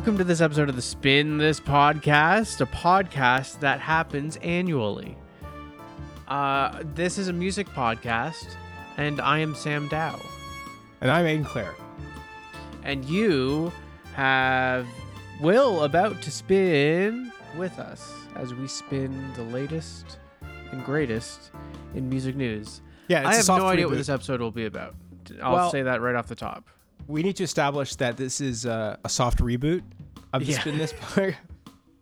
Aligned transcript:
Welcome 0.00 0.16
to 0.16 0.24
this 0.24 0.40
episode 0.40 0.70
of 0.70 0.76
the 0.76 0.80
Spin 0.80 1.36
This 1.36 1.60
Podcast, 1.60 2.62
a 2.62 2.64
podcast 2.64 3.60
that 3.60 3.80
happens 3.80 4.38
annually. 4.38 5.14
Uh, 6.26 6.82
this 6.94 7.18
is 7.18 7.28
a 7.28 7.34
music 7.34 7.68
podcast, 7.68 8.46
and 8.96 9.20
I 9.20 9.40
am 9.40 9.54
Sam 9.54 9.88
Dow. 9.88 10.18
And 11.02 11.10
I'm 11.10 11.26
Aiden 11.26 11.44
Clare. 11.44 11.74
And 12.82 13.04
you 13.04 13.70
have 14.14 14.86
Will 15.38 15.84
about 15.84 16.22
to 16.22 16.30
spin 16.30 17.30
with 17.58 17.78
us 17.78 18.10
as 18.36 18.54
we 18.54 18.68
spin 18.68 19.30
the 19.34 19.42
latest 19.42 20.18
and 20.72 20.82
greatest 20.82 21.50
in 21.94 22.08
music 22.08 22.36
news. 22.36 22.80
Yeah, 23.08 23.18
it's 23.18 23.28
I 23.28 23.32
a 23.32 23.36
have 23.36 23.44
soft 23.44 23.60
no 23.64 23.68
idea 23.68 23.86
what 23.86 23.98
this 23.98 24.08
episode 24.08 24.40
will 24.40 24.50
be 24.50 24.64
about. 24.64 24.94
I'll 25.42 25.52
Well- 25.52 25.70
say 25.70 25.82
that 25.82 26.00
right 26.00 26.14
off 26.14 26.26
the 26.26 26.34
top. 26.34 26.70
We 27.08 27.24
need 27.24 27.34
to 27.36 27.42
establish 27.42 27.96
that 27.96 28.16
this 28.16 28.40
is 28.40 28.66
uh, 28.66 28.96
a 29.02 29.08
soft 29.08 29.38
reboot 29.40 29.82
of 30.32 30.44
the 30.46 30.52
Yeah. 30.52 30.60
Spin 30.60 30.78
This 30.78 30.92
Part. 31.00 31.34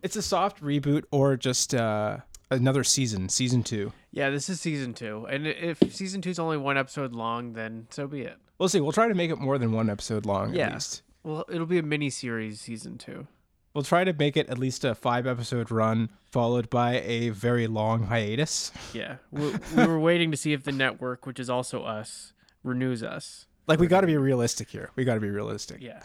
It's 0.01 0.15
a 0.15 0.21
soft 0.21 0.61
reboot 0.63 1.03
or 1.11 1.35
just 1.35 1.75
uh, 1.75 2.17
another 2.51 2.83
season, 2.83 3.29
season 3.29 3.63
two. 3.63 3.91
Yeah, 4.11 4.29
this 4.29 4.49
is 4.49 4.59
season 4.61 4.93
two, 4.93 5.27
and 5.29 5.45
if 5.45 5.79
season 5.93 6.21
two 6.21 6.29
is 6.29 6.39
only 6.39 6.57
one 6.57 6.77
episode 6.77 7.13
long, 7.13 7.53
then 7.53 7.87
so 7.89 8.07
be 8.07 8.21
it. 8.21 8.37
We'll 8.57 8.69
see. 8.69 8.79
We'll 8.81 8.91
try 8.91 9.07
to 9.07 9.13
make 9.13 9.29
it 9.31 9.37
more 9.39 9.57
than 9.57 9.71
one 9.71 9.89
episode 9.89 10.25
long 10.25 10.53
Yeah. 10.53 10.67
at 10.67 10.73
least. 10.73 11.01
Well, 11.23 11.45
it'll 11.49 11.65
be 11.67 11.77
a 11.79 11.83
mini 11.83 12.09
series 12.09 12.61
season 12.61 12.97
two. 12.97 13.27
We'll 13.73 13.83
try 13.83 14.03
to 14.03 14.13
make 14.13 14.35
it 14.35 14.49
at 14.49 14.57
least 14.57 14.83
a 14.83 14.95
five 14.95 15.27
episode 15.27 15.69
run 15.69 16.09
followed 16.31 16.69
by 16.69 17.01
a 17.01 17.29
very 17.29 17.67
long 17.67 18.03
hiatus. 18.03 18.71
Yeah, 18.93 19.17
we, 19.31 19.53
we 19.75 19.85
were 19.85 19.99
waiting 19.99 20.31
to 20.31 20.37
see 20.37 20.53
if 20.53 20.63
the 20.63 20.71
network, 20.71 21.25
which 21.27 21.39
is 21.39 21.49
also 21.49 21.83
us, 21.83 22.33
renews 22.63 23.03
us. 23.03 23.45
Like, 23.67 23.79
we 23.79 23.85
got 23.87 24.01
to 24.01 24.07
be 24.07 24.17
realistic 24.17 24.69
here. 24.69 24.89
We 24.95 25.03
got 25.03 25.13
to 25.15 25.19
be 25.19 25.29
realistic. 25.29 25.81
Yeah, 25.81 26.01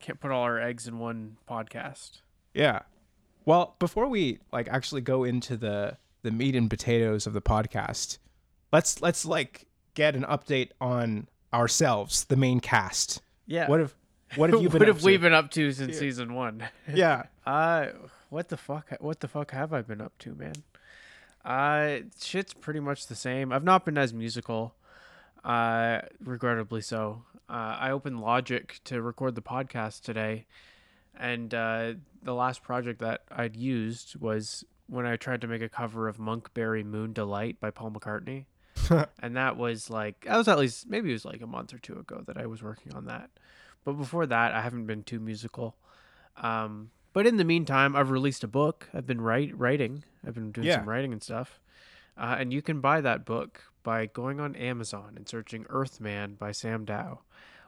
can't 0.00 0.20
put 0.20 0.30
all 0.30 0.42
our 0.42 0.60
eggs 0.60 0.86
in 0.86 0.98
one 0.98 1.36
podcast. 1.48 2.20
Yeah. 2.54 2.80
Well, 3.44 3.74
before 3.78 4.06
we 4.08 4.38
like 4.52 4.68
actually 4.68 5.00
go 5.02 5.24
into 5.24 5.56
the 5.56 5.96
the 6.22 6.30
meat 6.30 6.56
and 6.56 6.68
potatoes 6.68 7.26
of 7.26 7.32
the 7.32 7.42
podcast, 7.42 8.18
let's 8.72 9.00
let's 9.00 9.24
like 9.24 9.66
get 9.94 10.16
an 10.16 10.24
update 10.24 10.70
on 10.80 11.28
ourselves, 11.54 12.24
the 12.24 12.36
main 12.36 12.60
cast. 12.60 13.22
Yeah, 13.46 13.68
What 13.68 13.80
have 13.80 13.94
what 14.34 14.50
have 14.50 14.60
you 14.60 14.68
been 14.70 14.80
what 14.80 14.88
up 14.88 14.96
have 14.96 15.04
we 15.04 15.12
to? 15.12 15.18
been 15.18 15.32
up 15.32 15.50
to 15.52 15.70
since 15.72 15.98
season 15.98 16.34
one? 16.34 16.68
Yeah. 16.92 17.24
Uh, 17.46 17.86
what 18.28 18.48
the 18.48 18.56
fuck? 18.56 18.88
What 19.00 19.20
the 19.20 19.28
fuck 19.28 19.52
have 19.52 19.72
I 19.72 19.82
been 19.82 20.00
up 20.00 20.18
to, 20.18 20.34
man? 20.34 20.54
Uh, 21.44 21.98
shit's 22.20 22.52
pretty 22.52 22.80
much 22.80 23.06
the 23.06 23.14
same. 23.14 23.52
I've 23.52 23.62
not 23.62 23.84
been 23.84 23.96
as 23.96 24.12
musical, 24.12 24.74
uh, 25.46 26.00
regrettably 26.24 26.80
so. 26.80 27.22
Uh, 27.48 27.76
I 27.78 27.90
opened 27.92 28.20
Logic 28.20 28.80
to 28.84 29.00
record 29.00 29.34
the 29.36 29.42
podcast 29.42 30.00
today, 30.02 30.46
and 31.18 31.54
uh, 31.54 31.94
the 32.22 32.34
last 32.34 32.62
project 32.62 33.00
that 33.00 33.22
I'd 33.30 33.54
used 33.56 34.16
was 34.20 34.64
when 34.88 35.06
I 35.06 35.16
tried 35.16 35.40
to 35.42 35.46
make 35.46 35.62
a 35.62 35.68
cover 35.68 36.08
of 36.08 36.18
Monkberry 36.18 36.84
Moon 36.84 37.12
Delight 37.12 37.60
by 37.60 37.70
Paul 37.70 37.92
McCartney. 37.92 38.46
and 39.20 39.36
that 39.36 39.56
was 39.56 39.88
like 39.90 40.24
that 40.26 40.36
was 40.36 40.48
at 40.48 40.58
least 40.58 40.88
maybe 40.88 41.10
it 41.10 41.14
was 41.14 41.24
like 41.24 41.40
a 41.40 41.46
month 41.46 41.72
or 41.72 41.78
two 41.78 41.98
ago 41.98 42.22
that 42.26 42.36
I 42.36 42.46
was 42.46 42.62
working 42.62 42.94
on 42.94 43.06
that. 43.06 43.30
But 43.84 43.92
before 43.94 44.26
that, 44.26 44.52
I 44.52 44.60
haven't 44.60 44.86
been 44.86 45.02
too 45.02 45.18
musical. 45.20 45.76
Um, 46.36 46.90
but 47.12 47.26
in 47.26 47.36
the 47.36 47.44
meantime, 47.44 47.96
I've 47.96 48.10
released 48.10 48.44
a 48.44 48.48
book. 48.48 48.88
I've 48.92 49.06
been 49.06 49.20
write, 49.20 49.56
writing. 49.56 50.04
I've 50.26 50.34
been 50.34 50.52
doing 50.52 50.66
Yeah. 50.66 50.76
some 50.78 50.88
writing 50.88 51.12
and 51.12 51.22
stuff. 51.22 51.60
Uh, 52.18 52.36
and 52.38 52.52
you 52.52 52.62
can 52.62 52.80
buy 52.80 53.00
that 53.00 53.24
book 53.24 53.62
by 53.82 54.06
going 54.06 54.40
on 54.40 54.56
Amazon 54.56 55.12
and 55.16 55.28
searching 55.28 55.66
Earthman 55.68 56.34
by 56.34 56.52
Sam 56.52 56.84
Dow. 56.84 57.20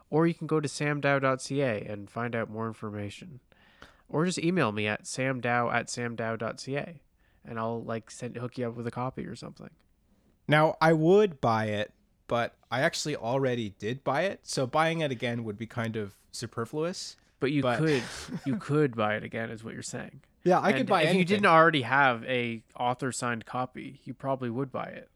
Or 0.09 0.25
you 0.25 0.33
can 0.33 0.47
go 0.47 0.59
to 0.59 0.67
samdow.ca 0.67 1.85
and 1.85 2.09
find 2.09 2.35
out 2.35 2.49
more 2.49 2.67
information. 2.67 3.39
Or 4.09 4.25
just 4.25 4.39
email 4.39 4.71
me 4.71 4.87
at 4.87 5.03
samdow 5.03 5.71
at 5.71 5.87
samdow.ca 5.87 7.01
and 7.45 7.59
I'll 7.59 7.83
like 7.83 8.09
send 8.11 8.35
hook 8.37 8.57
you 8.57 8.67
up 8.67 8.75
with 8.75 8.87
a 8.87 8.91
copy 8.91 9.25
or 9.25 9.35
something. 9.35 9.69
Now, 10.47 10.77
I 10.81 10.93
would 10.93 11.39
buy 11.39 11.65
it, 11.65 11.93
but 12.27 12.55
I 12.71 12.81
actually 12.81 13.15
already 13.15 13.75
did 13.77 14.03
buy 14.03 14.23
it, 14.23 14.41
so 14.43 14.65
buying 14.65 15.01
it 15.01 15.11
again 15.11 15.43
would 15.43 15.57
be 15.57 15.67
kind 15.67 15.95
of 15.95 16.15
superfluous. 16.31 17.17
But 17.39 17.51
you 17.51 17.61
But- 17.61 17.77
could 17.79 18.03
you 18.45 18.57
could 18.57 18.95
buy 18.95 19.15
it 19.15 19.23
again 19.23 19.51
is 19.51 19.63
what 19.63 19.73
you're 19.73 19.83
saying. 19.83 20.21
Yeah, 20.43 20.59
I 20.59 20.69
And 20.69 20.77
could 20.77 20.87
buy 20.87 21.01
if 21.01 21.07
anything. 21.09 21.19
you 21.19 21.25
didn't 21.25 21.45
already 21.47 21.81
have 21.81 22.23
a 22.25 22.63
author 22.77 23.11
signed 23.11 23.45
copy, 23.45 23.99
you 24.05 24.13
probably 24.13 24.49
would 24.49 24.71
buy 24.71 24.85
it. 24.87 25.09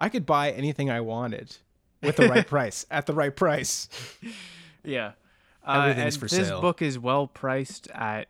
I 0.00 0.08
could 0.08 0.26
buy 0.26 0.50
anything 0.52 0.90
I 0.90 1.00
wanted 1.00 1.56
with 2.02 2.16
the 2.16 2.28
right 2.28 2.46
price 2.56 2.84
at 2.90 3.06
the 3.06 3.14
right 3.14 3.34
price. 3.34 3.88
Yeah. 4.84 5.12
Everything's 5.66 6.14
and 6.14 6.20
for 6.30 6.34
this 6.34 6.48
sale. 6.48 6.60
book 6.62 6.80
is 6.80 6.98
well 6.98 7.26
priced 7.26 7.90
at 7.90 8.28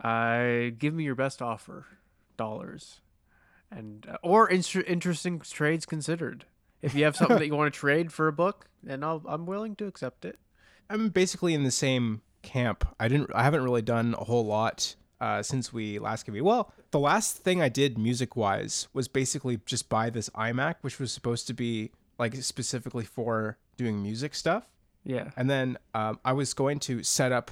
uh 0.00 0.70
give 0.78 0.92
me 0.94 1.02
your 1.04 1.14
best 1.14 1.40
offer 1.40 1.86
dollars 2.36 3.00
and 3.70 4.06
uh, 4.08 4.16
or 4.22 4.48
inter- 4.48 4.84
interesting 4.86 5.40
trades 5.40 5.86
considered. 5.86 6.44
If 6.82 6.94
you 6.94 7.04
have 7.04 7.16
something 7.16 7.38
that 7.38 7.46
you 7.46 7.54
want 7.56 7.72
to 7.72 7.80
trade 7.80 8.12
for 8.12 8.28
a 8.28 8.32
book, 8.32 8.68
then 8.82 9.02
I'll, 9.02 9.22
I'm 9.26 9.46
willing 9.46 9.74
to 9.76 9.86
accept 9.86 10.24
it. 10.24 10.38
I'm 10.90 11.08
basically 11.08 11.54
in 11.54 11.64
the 11.64 11.70
same 11.72 12.20
camp. 12.42 12.86
I 13.00 13.08
didn't. 13.08 13.30
I 13.34 13.42
haven't 13.42 13.64
really 13.64 13.82
done 13.82 14.14
a 14.16 14.24
whole 14.24 14.44
lot 14.46 14.94
uh, 15.20 15.42
since 15.42 15.72
we 15.72 15.98
last 15.98 16.26
gave 16.26 16.34
you. 16.34 16.44
Well, 16.44 16.72
the 16.90 16.98
last 16.98 17.38
thing 17.38 17.60
I 17.62 17.68
did 17.68 17.98
music 17.98 18.36
wise 18.36 18.88
was 18.92 19.08
basically 19.08 19.60
just 19.66 19.88
buy 19.88 20.10
this 20.10 20.28
iMac, 20.30 20.76
which 20.82 20.98
was 20.98 21.12
supposed 21.12 21.46
to 21.48 21.54
be 21.54 21.90
like 22.18 22.34
specifically 22.36 23.04
for 23.04 23.58
doing 23.76 24.02
music 24.02 24.34
stuff. 24.34 24.66
Yeah. 25.04 25.30
And 25.36 25.48
then 25.48 25.78
um, 25.94 26.18
I 26.24 26.32
was 26.32 26.52
going 26.54 26.80
to 26.80 27.02
set 27.02 27.32
up 27.32 27.50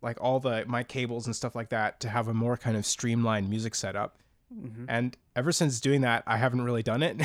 like 0.00 0.16
all 0.20 0.38
the 0.38 0.64
my 0.66 0.84
cables 0.84 1.26
and 1.26 1.34
stuff 1.34 1.56
like 1.56 1.70
that 1.70 1.98
to 2.00 2.08
have 2.08 2.28
a 2.28 2.34
more 2.34 2.56
kind 2.56 2.76
of 2.76 2.86
streamlined 2.86 3.50
music 3.50 3.74
setup. 3.74 4.18
Mm-hmm. 4.54 4.84
And 4.88 5.16
ever 5.36 5.52
since 5.52 5.80
doing 5.80 6.02
that, 6.02 6.22
I 6.26 6.36
haven't 6.36 6.62
really 6.62 6.82
done 6.82 7.02
it. 7.02 7.20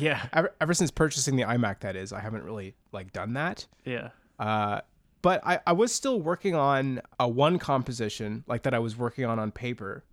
Yeah. 0.00 0.22
ever, 0.32 0.54
ever 0.60 0.72
since 0.72 0.90
purchasing 0.90 1.36
the 1.36 1.42
iMac, 1.42 1.80
that 1.80 1.96
is, 1.96 2.12
I 2.12 2.20
haven't 2.20 2.44
really 2.44 2.74
like 2.92 3.12
done 3.12 3.34
that. 3.34 3.66
Yeah. 3.84 4.10
Uh, 4.38 4.80
but 5.22 5.40
I, 5.46 5.60
I 5.66 5.72
was 5.72 5.92
still 5.92 6.20
working 6.20 6.54
on 6.54 7.00
a 7.18 7.28
one 7.28 7.58
composition 7.58 8.44
like 8.46 8.62
that 8.62 8.74
I 8.74 8.78
was 8.78 8.96
working 8.96 9.24
on 9.24 9.38
on 9.38 9.50
paper, 9.52 10.04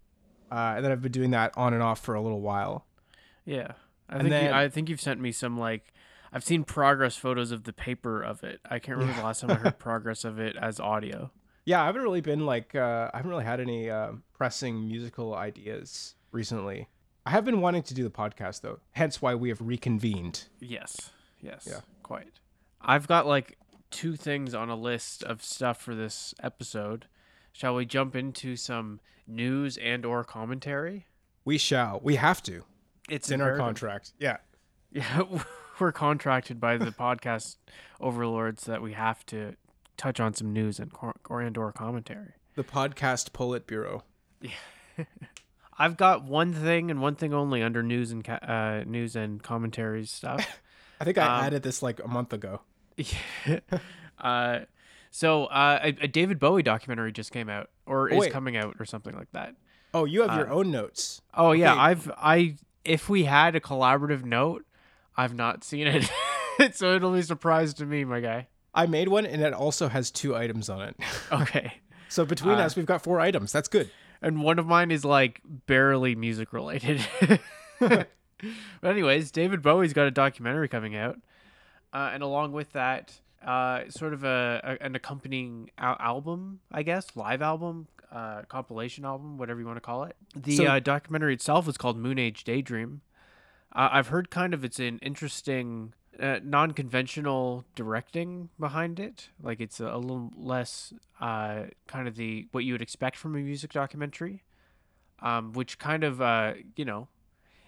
uh, 0.51 0.73
and 0.77 0.85
then 0.85 0.91
I've 0.91 1.01
been 1.01 1.11
doing 1.11 1.31
that 1.31 1.51
on 1.57 1.73
and 1.73 1.83
off 1.83 1.99
for 1.99 2.15
a 2.15 2.21
little 2.21 2.41
while. 2.41 2.85
Yeah. 3.45 3.73
I 4.07 4.13
And 4.13 4.21
think 4.23 4.29
then- 4.31 4.45
you, 4.45 4.51
I 4.51 4.69
think 4.69 4.89
you've 4.89 5.01
sent 5.01 5.19
me 5.19 5.31
some 5.31 5.59
like 5.59 5.93
I've 6.31 6.43
seen 6.43 6.63
progress 6.63 7.15
photos 7.15 7.51
of 7.51 7.63
the 7.63 7.73
paper 7.73 8.21
of 8.21 8.43
it. 8.43 8.59
I 8.69 8.79
can't 8.79 8.97
remember 8.97 9.19
the 9.19 9.25
last 9.25 9.41
time 9.41 9.51
I 9.51 9.55
heard 9.55 9.79
progress 9.89 10.23
of 10.23 10.39
it 10.39 10.55
as 10.55 10.79
audio. 10.79 11.31
Yeah, 11.65 11.81
I 11.83 11.85
haven't 11.87 12.01
really 12.01 12.21
been 12.21 12.45
like 12.45 12.73
uh, 12.75 13.11
I 13.13 13.17
haven't 13.17 13.29
really 13.31 13.45
had 13.45 13.59
any 13.59 13.89
uh, 13.89 14.13
pressing 14.33 14.87
musical 14.87 15.35
ideas 15.35 16.15
recently. 16.31 16.87
I 17.25 17.31
have 17.31 17.45
been 17.45 17.61
wanting 17.61 17.83
to 17.83 17.93
do 17.93 18.03
the 18.03 18.09
podcast 18.09 18.61
though, 18.61 18.79
hence 18.93 19.21
why 19.21 19.35
we 19.35 19.49
have 19.49 19.61
reconvened. 19.61 20.45
Yes. 20.59 21.11
Yes. 21.41 21.67
Yeah. 21.69 21.81
Quite. 22.01 22.39
I've 22.81 23.07
got 23.07 23.27
like 23.27 23.57
two 23.91 24.15
things 24.15 24.53
on 24.53 24.69
a 24.69 24.75
list 24.75 25.23
of 25.23 25.43
stuff 25.43 25.81
for 25.81 25.95
this 25.95 26.33
episode. 26.41 27.07
Shall 27.53 27.75
we 27.75 27.85
jump 27.85 28.15
into 28.15 28.55
some 28.55 28.99
news 29.27 29.77
and 29.77 30.05
or 30.05 30.23
commentary? 30.23 31.05
We 31.45 31.57
shall. 31.57 31.99
We 32.03 32.15
have 32.15 32.41
to. 32.43 32.63
It's 33.09 33.27
It's 33.27 33.31
in 33.31 33.41
our 33.41 33.57
contract. 33.57 34.13
Yeah. 34.19 34.37
Yeah, 34.91 35.23
we're 35.79 35.91
contracted 35.91 36.59
by 36.59 36.77
the 36.77 36.91
podcast 36.91 37.57
overlords 37.99 38.63
that 38.65 38.81
we 38.81 38.93
have 38.93 39.25
to 39.27 39.55
touch 39.97 40.19
on 40.19 40.33
some 40.33 40.53
news 40.53 40.79
and 40.79 40.91
or 41.29 41.41
and 41.41 41.57
or 41.57 41.71
commentary. 41.71 42.33
The 42.55 42.63
podcast 42.63 43.31
Politburo. 43.31 44.01
I've 45.77 45.95
got 45.95 46.23
one 46.23 46.53
thing 46.53 46.91
and 46.91 47.01
one 47.01 47.15
thing 47.15 47.33
only 47.33 47.63
under 47.63 47.81
news 47.81 48.11
and 48.11 48.27
uh, 48.29 48.83
news 48.85 49.15
and 49.15 49.41
commentaries 49.41 50.11
stuff. 50.11 50.59
I 50.99 51.05
think 51.05 51.17
I 51.17 51.23
Um, 51.39 51.45
added 51.45 51.63
this 51.63 51.81
like 51.81 52.03
a 52.03 52.07
month 52.07 52.33
ago. 52.33 52.61
uh, 54.19 54.59
so 55.11 55.45
uh, 55.45 55.79
a, 55.83 55.87
a 56.03 56.07
David 56.07 56.39
Bowie 56.39 56.63
documentary 56.63 57.11
just 57.11 57.31
came 57.31 57.49
out, 57.49 57.69
or 57.85 58.09
Oh, 58.11 58.15
is 58.15 58.19
wait. 58.21 58.31
coming 58.31 58.57
out, 58.57 58.75
or 58.79 58.85
something 58.85 59.15
like 59.15 59.31
that. 59.33 59.55
Oh, 59.93 60.05
you 60.05 60.21
have 60.21 60.37
your 60.37 60.49
own 60.51 60.69
notes. 60.71 61.21
Oh 61.33 61.51
yeah, 61.51 61.71
Okay. 61.73 61.81
I've 61.81 62.11
I 62.17 62.55
if 62.85 63.09
we 63.09 63.23
had 63.25 63.55
a 63.55 63.59
collaborative 63.59 64.23
note, 64.23 64.65
I've 65.17 65.33
not 65.33 65.63
seen 65.63 65.87
it. 65.87 66.09
so 66.75 66.95
it'll 66.95 67.11
be 67.13 67.19
a 67.19 67.23
surprise 67.23 67.73
to 67.75 67.85
me, 67.85 68.05
my 68.05 68.19
guy. 68.19 68.47
I 68.73 68.85
made 68.85 69.07
one, 69.07 69.25
and 69.25 69.41
it 69.41 69.53
also 69.53 69.87
has 69.89 70.11
two 70.11 70.35
items 70.35 70.69
on 70.69 70.81
it. 70.81 70.95
Okay. 71.31 71.73
So 72.07 72.25
between 72.25 72.55
Uh, 72.55 72.63
us, 72.65 72.75
we've 72.75 72.85
got 72.87 73.03
four 73.03 73.19
items. 73.19 73.51
That's 73.51 73.67
good. 73.67 73.89
and 74.21 74.41
one 74.43 74.57
of 74.59 74.65
mine 74.67 74.89
is 74.91 75.05
like 75.05 75.41
barely 75.67 76.15
music 76.15 76.53
related. 76.53 77.01
but 77.79 78.07
anyways, 78.83 79.31
David 79.31 79.61
Bowie's 79.61 79.93
got 79.93 80.07
a 80.07 80.11
documentary 80.11 80.67
coming 80.67 80.95
out, 80.95 81.19
uh, 81.93 82.11
and 82.13 82.23
along 82.23 82.51
with 82.51 82.71
that, 82.73 83.19
uh, 83.45 83.83
sort 83.89 84.13
of 84.13 84.23
a, 84.23 84.59
a 84.79 84.83
an 84.85 84.95
accompanying 84.95 85.69
al- 85.77 85.97
album, 85.99 86.59
I 86.71 86.83
guess, 86.83 87.15
live 87.15 87.41
album, 87.41 87.87
uh, 88.11 88.41
compilation 88.43 89.05
album, 89.05 89.37
whatever 89.37 89.59
you 89.59 89.65
want 89.65 89.77
to 89.77 89.81
call 89.81 90.03
it. 90.03 90.15
The 90.35 90.57
So- 90.57 90.65
uh, 90.65 90.79
documentary 90.79 91.33
itself 91.33 91.67
is 91.67 91.77
called 91.77 91.97
Moon 91.97 92.19
Age 92.19 92.43
Daydream. 92.43 93.01
Uh, 93.73 93.89
I've 93.91 94.07
heard 94.07 94.29
kind 94.31 94.53
of 94.53 94.63
it's 94.65 94.79
an 94.79 94.97
interesting, 94.99 95.93
uh, 96.19 96.39
non-conventional 96.43 97.65
directing 97.75 98.49
behind 98.59 98.99
it. 98.99 99.29
Like 99.41 99.59
it's 99.61 99.79
a, 99.79 99.85
a 99.87 99.97
little 99.97 100.31
less 100.35 100.91
uh, 101.21 101.65
kind 101.87 102.07
of 102.07 102.15
the 102.15 102.47
what 102.51 102.63
you 102.65 102.73
would 102.73 102.81
expect 102.81 103.15
from 103.15 103.35
a 103.35 103.39
music 103.39 103.71
documentary, 103.71 104.43
um, 105.21 105.53
which 105.53 105.77
kind 105.77 106.03
of 106.03 106.19
uh, 106.19 106.53
you 106.75 106.83
know, 106.83 107.07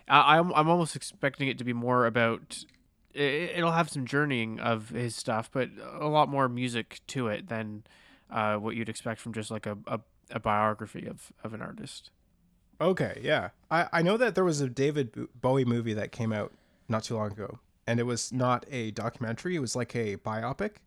I, 0.08 0.38
I'm 0.38 0.52
I'm 0.54 0.68
almost 0.70 0.96
expecting 0.96 1.48
it 1.48 1.58
to 1.60 1.64
be 1.64 1.74
more 1.74 2.06
about. 2.06 2.66
It, 3.14 3.52
it'll 3.58 3.72
have 3.72 3.90
some 3.90 4.06
journeying 4.06 4.60
of 4.60 4.90
his 4.90 5.16
stuff, 5.16 5.50
but 5.52 5.70
a 6.00 6.08
lot 6.08 6.30
more 6.30 6.48
music 6.50 7.02
to 7.08 7.28
it 7.28 7.48
than 7.48 7.84
uh, 8.30 8.56
what 8.56 8.76
you'd 8.76 8.90
expect 8.90 9.20
from 9.20 9.34
just 9.34 9.52
like 9.52 9.66
a, 9.66 9.78
a, 9.88 10.00
a 10.32 10.40
biography 10.40 11.06
of, 11.06 11.32
of 11.44 11.54
an 11.54 11.62
artist. 11.62 12.10
Okay, 12.80 13.20
yeah. 13.24 13.50
I, 13.70 13.88
I 13.94 14.02
know 14.02 14.18
that 14.18 14.36
there 14.36 14.44
was 14.44 14.60
a 14.62 14.68
David 14.68 15.28
Bowie 15.40 15.66
movie 15.66 15.94
that 15.94 16.12
came 16.12 16.34
out 16.34 16.52
not 16.90 17.04
too 17.04 17.16
long 17.16 17.32
ago, 17.32 17.60
and 17.86 18.00
it 18.00 18.04
was 18.04 18.34
not 18.34 18.66
a 18.72 18.92
documentary. 18.92 19.56
It 19.56 19.60
was 19.60 19.76
like 19.76 19.96
a 19.96 20.18
biopic. 20.18 20.78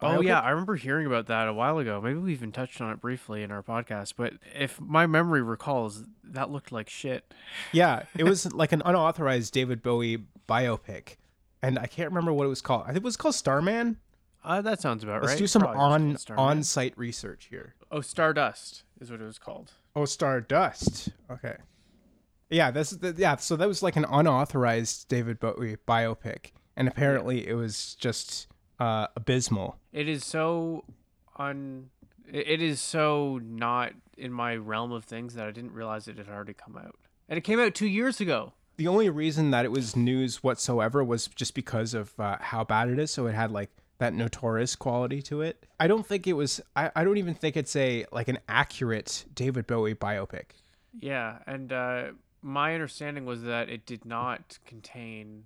Oh 0.00 0.20
yeah, 0.20 0.40
I 0.40 0.50
remember 0.50 0.76
hearing 0.76 1.06
about 1.06 1.26
that 1.28 1.48
a 1.48 1.54
while 1.54 1.78
ago. 1.78 2.00
Maybe 2.02 2.18
we 2.18 2.32
even 2.32 2.52
touched 2.52 2.80
on 2.82 2.92
it 2.92 3.00
briefly 3.00 3.42
in 3.42 3.50
our 3.50 3.62
podcast. 3.62 4.14
But 4.16 4.34
if 4.54 4.78
my 4.78 5.06
memory 5.06 5.40
recalls, 5.40 6.04
that 6.22 6.50
looked 6.50 6.70
like 6.70 6.90
shit. 6.90 7.32
Yeah, 7.72 8.02
it 8.16 8.24
was 8.28 8.52
like 8.52 8.72
an 8.72 8.82
unauthorized 8.84 9.54
David 9.54 9.82
Bowie 9.82 10.24
biopic, 10.46 11.16
and 11.66 11.78
I 11.78 11.86
can't 11.86 12.08
remember 12.10 12.32
what 12.32 12.44
it 12.44 12.48
was 12.48 12.60
called. 12.60 12.82
I 12.84 12.88
think 12.88 12.98
it 12.98 13.04
was 13.04 13.16
called 13.16 13.34
Starman. 13.34 13.98
Uh, 14.44 14.62
that 14.62 14.80
sounds 14.80 15.02
about 15.02 15.22
right. 15.22 15.28
Let's 15.28 15.38
do 15.38 15.46
some 15.48 15.62
Probably 15.62 15.80
on 15.80 16.16
on 16.36 16.62
site 16.62 16.96
research 16.96 17.48
here. 17.50 17.74
Oh, 17.90 18.00
Stardust 18.00 18.84
is 19.00 19.10
what 19.10 19.20
it 19.20 19.24
was 19.24 19.38
called. 19.38 19.72
Oh, 19.96 20.04
Stardust. 20.04 21.08
Okay. 21.30 21.56
Yeah, 22.48 22.70
this 22.70 22.90
the, 22.90 23.12
yeah. 23.16 23.36
So 23.36 23.56
that 23.56 23.66
was 23.66 23.82
like 23.82 23.96
an 23.96 24.06
unauthorized 24.08 25.08
David 25.08 25.40
Bowie 25.40 25.78
biopic, 25.88 26.52
and 26.76 26.86
apparently 26.86 27.48
it 27.48 27.54
was 27.54 27.96
just 27.96 28.46
uh, 28.78 29.08
abysmal. 29.16 29.78
It 29.92 30.08
is 30.08 30.24
so 30.24 30.84
un. 31.36 31.90
It 32.32 32.62
is 32.62 32.80
so 32.80 33.40
not 33.42 33.94
in 34.16 34.32
my 34.32 34.54
realm 34.54 34.92
of 34.92 35.04
things 35.04 35.34
that 35.34 35.46
I 35.46 35.50
didn't 35.50 35.72
realize 35.72 36.06
it 36.06 36.18
had 36.18 36.28
already 36.28 36.54
come 36.54 36.76
out, 36.76 36.94
and 37.28 37.36
it 37.36 37.42
came 37.42 37.58
out 37.58 37.74
two 37.74 37.88
years 37.88 38.20
ago. 38.20 38.52
The 38.76 38.88
only 38.88 39.08
reason 39.08 39.50
that 39.52 39.64
it 39.64 39.70
was 39.72 39.96
news 39.96 40.42
whatsoever 40.42 41.02
was 41.02 41.28
just 41.28 41.54
because 41.54 41.94
of 41.94 42.12
uh, 42.20 42.36
how 42.40 42.62
bad 42.64 42.88
it 42.90 42.98
is. 42.98 43.10
So 43.10 43.26
it 43.26 43.32
had 43.34 43.50
like 43.50 43.70
that 43.98 44.12
notorious 44.12 44.76
quality 44.76 45.22
to 45.22 45.40
it. 45.40 45.64
I 45.80 45.86
don't 45.86 46.06
think 46.06 46.26
it 46.26 46.34
was. 46.34 46.60
I, 46.74 46.90
I 46.94 47.04
don't 47.04 47.16
even 47.16 47.34
think 47.34 47.56
it's 47.56 47.74
a 47.76 48.04
like 48.12 48.28
an 48.28 48.38
accurate 48.48 49.24
David 49.34 49.66
Bowie 49.66 49.94
biopic. 49.94 50.50
Yeah, 50.98 51.38
and 51.46 51.72
uh, 51.72 52.04
my 52.42 52.74
understanding 52.74 53.24
was 53.24 53.42
that 53.44 53.68
it 53.68 53.86
did 53.86 54.04
not 54.04 54.58
contain 54.66 55.44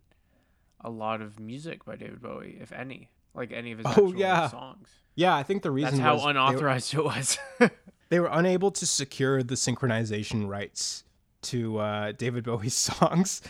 a 0.80 0.90
lot 0.90 1.20
of 1.20 1.38
music 1.38 1.84
by 1.84 1.94
David 1.96 2.20
Bowie, 2.22 2.58
if 2.60 2.72
any, 2.72 3.10
like 3.34 3.52
any 3.52 3.72
of 3.72 3.78
his 3.78 3.86
Oh, 3.86 3.90
actual 3.90 4.14
yeah. 4.16 4.48
songs. 4.48 4.88
Yeah, 5.14 5.36
I 5.36 5.42
think 5.42 5.62
the 5.62 5.70
reason 5.70 5.96
That's 5.96 6.02
how 6.02 6.16
they 6.16 6.24
were- 6.24 6.30
unauthorized 6.30 6.94
it 6.94 7.04
was. 7.04 7.38
they 8.08 8.18
were 8.18 8.30
unable 8.32 8.70
to 8.72 8.86
secure 8.86 9.42
the 9.42 9.56
synchronization 9.56 10.48
rights 10.48 11.04
to 11.42 11.78
uh, 11.78 12.12
David 12.12 12.44
Bowie's 12.44 12.74
songs. 12.90 13.42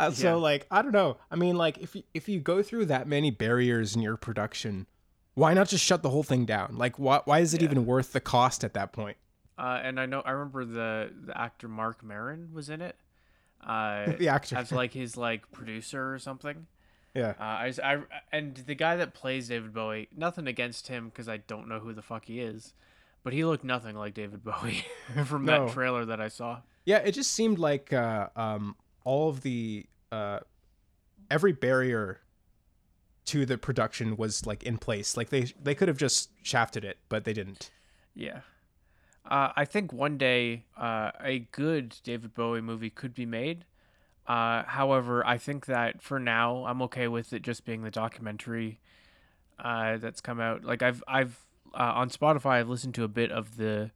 Uh, 0.00 0.10
so 0.10 0.38
like 0.38 0.66
I 0.70 0.82
don't 0.82 0.92
know. 0.92 1.16
I 1.30 1.36
mean 1.36 1.56
like 1.56 1.78
if 1.78 1.94
you, 1.94 2.02
if 2.12 2.28
you 2.28 2.40
go 2.40 2.62
through 2.62 2.86
that 2.86 3.06
many 3.06 3.30
barriers 3.30 3.94
in 3.94 4.02
your 4.02 4.16
production, 4.16 4.86
why 5.34 5.54
not 5.54 5.68
just 5.68 5.84
shut 5.84 6.02
the 6.02 6.10
whole 6.10 6.22
thing 6.24 6.44
down? 6.44 6.76
Like 6.76 6.98
why 6.98 7.20
why 7.24 7.38
is 7.40 7.54
it 7.54 7.60
Yeah. 7.62 7.68
even 7.70 7.86
worth 7.86 8.12
the 8.12 8.20
cost 8.20 8.64
at 8.64 8.74
that 8.74 8.92
point? 8.92 9.16
uh, 9.58 9.80
and 9.82 9.98
I 9.98 10.06
know 10.06 10.20
I 10.26 10.32
remember 10.32 10.64
the 10.64 11.12
the 11.24 11.40
actor 11.40 11.68
Marc 11.68 12.02
Maron 12.02 12.50
was 12.52 12.68
in 12.68 12.82
it. 12.82 12.96
Uh, 13.64 14.12
The 14.18 14.28
actor. 14.28 14.56
as 14.56 14.72
like 14.72 14.92
his 14.92 15.16
like 15.16 15.50
producer 15.52 16.12
or 16.12 16.18
something. 16.18 16.66
Yeah. 17.14 17.34
Uh, 17.40 17.42
I, 17.42 17.72
I- 17.82 18.02
and 18.32 18.54
the 18.56 18.74
guy 18.74 18.96
that 18.96 19.14
plays 19.14 19.48
David 19.48 19.72
Bowie, 19.72 20.08
nothing 20.14 20.46
against 20.46 20.88
him 20.88 21.06
because 21.08 21.28
I 21.28 21.38
don't 21.38 21.66
know 21.68 21.78
who 21.78 21.94
the 21.94 22.02
fuck 22.02 22.26
he 22.26 22.40
is, 22.40 22.74
but 23.26 23.32
he 23.32 23.44
looked 23.44 23.64
nothing 23.64 23.96
like 23.96 24.14
David 24.14 24.44
Bowie 24.44 24.86
from 25.24 25.44
No. 25.46 25.66
that 25.66 25.74
trailer 25.74 26.04
that 26.04 26.20
I 26.20 26.28
saw. 26.28 26.60
Yeah, 26.84 26.98
it 26.98 27.10
just 27.10 27.32
seemed 27.32 27.58
like 27.58 27.92
uh, 27.92 28.28
um, 28.36 28.76
all 29.02 29.28
of 29.28 29.40
the 29.40 29.84
uh, 30.12 30.38
every 31.28 31.50
barrier 31.50 32.20
to 33.24 33.44
the 33.44 33.58
production 33.58 34.16
was 34.16 34.46
like 34.46 34.62
in 34.62 34.78
place. 34.78 35.16
Like 35.16 35.30
they 35.30 35.46
they 35.60 35.74
could 35.74 35.88
have 35.88 35.96
just 35.98 36.30
shafted 36.44 36.84
it, 36.84 36.98
but 37.08 37.24
they 37.24 37.32
didn't. 37.32 37.72
Yeah. 38.14 38.42
Uh, 39.28 39.50
I 39.56 39.64
think 39.64 39.92
one 39.92 40.18
day 40.18 40.62
uh, 40.76 41.10
a 41.20 41.40
good 41.50 41.96
David 42.04 42.32
Bowie 42.32 42.60
movie 42.60 42.90
could 42.90 43.12
be 43.12 43.26
made. 43.26 43.64
Uh, 44.24 44.62
however, 44.68 45.26
I 45.26 45.36
think 45.36 45.66
that 45.66 46.00
for 46.00 46.20
now 46.20 46.64
I'm 46.64 46.80
okay 46.82 47.08
with 47.08 47.32
it 47.32 47.42
just 47.42 47.64
being 47.64 47.82
the 47.82 47.90
documentary 47.90 48.78
uh, 49.58 49.96
that's 49.96 50.20
come 50.20 50.38
out. 50.38 50.62
Like 50.62 50.82
I've 50.82 51.02
I've 51.08 51.40
uh, 51.76 51.92
on 51.94 52.10
Spotify 52.10 52.52
I've 52.52 52.68
listened 52.68 52.94
to 52.96 53.04
a 53.04 53.08
bit 53.08 53.30
of 53.30 53.56
the 53.56 53.90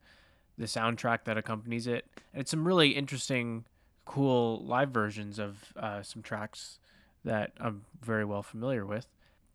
the 0.59 0.67
soundtrack 0.67 1.25
that 1.25 1.38
accompanies 1.38 1.87
it, 1.87 2.06
and 2.35 2.43
it's 2.43 2.50
some 2.50 2.67
really 2.67 2.91
interesting, 2.91 3.65
cool 4.05 4.62
live 4.65 4.91
versions 4.91 5.38
of 5.38 5.73
uh, 5.75 6.03
some 6.03 6.23
tracks 6.23 6.79
that 7.25 7.53
I'm 7.59 7.87
very 8.03 8.27
well 8.27 8.43
familiar 8.43 8.85
with. 8.85 9.06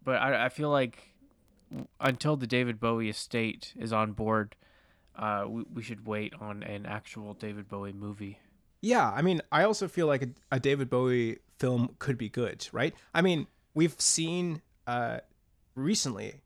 But 0.03 0.15
I, 0.15 0.45
I 0.45 0.49
feel 0.49 0.71
like 0.71 1.13
until 1.99 2.35
the 2.35 2.47
David 2.47 2.79
Bowie 2.79 3.09
estate 3.09 3.73
is 3.77 3.93
on 3.93 4.13
board, 4.13 4.55
uh, 5.15 5.45
we, 5.47 5.63
we 5.75 5.83
should 5.83 6.07
wait 6.07 6.33
on 6.41 6.63
an 6.63 6.87
actual 6.87 7.35
David 7.35 7.69
Bowie 7.69 7.93
movie. 7.93 8.39
Yeah, 8.81 9.09
I 9.09 9.21
mean, 9.21 9.41
I 9.51 9.63
also 9.63 9.87
feel 9.87 10.07
like 10.07 10.23
a, 10.23 10.29
a 10.51 10.59
David 10.59 10.89
Bowie 10.89 11.39
film 11.59 11.95
could 11.99 12.17
be 12.17 12.29
good, 12.29 12.67
right? 12.71 12.93
I 13.13 13.21
mean, 13.21 13.47
we've 13.73 13.99
seen 13.99 14.61
uh, 14.87 15.19
recently 15.75 16.41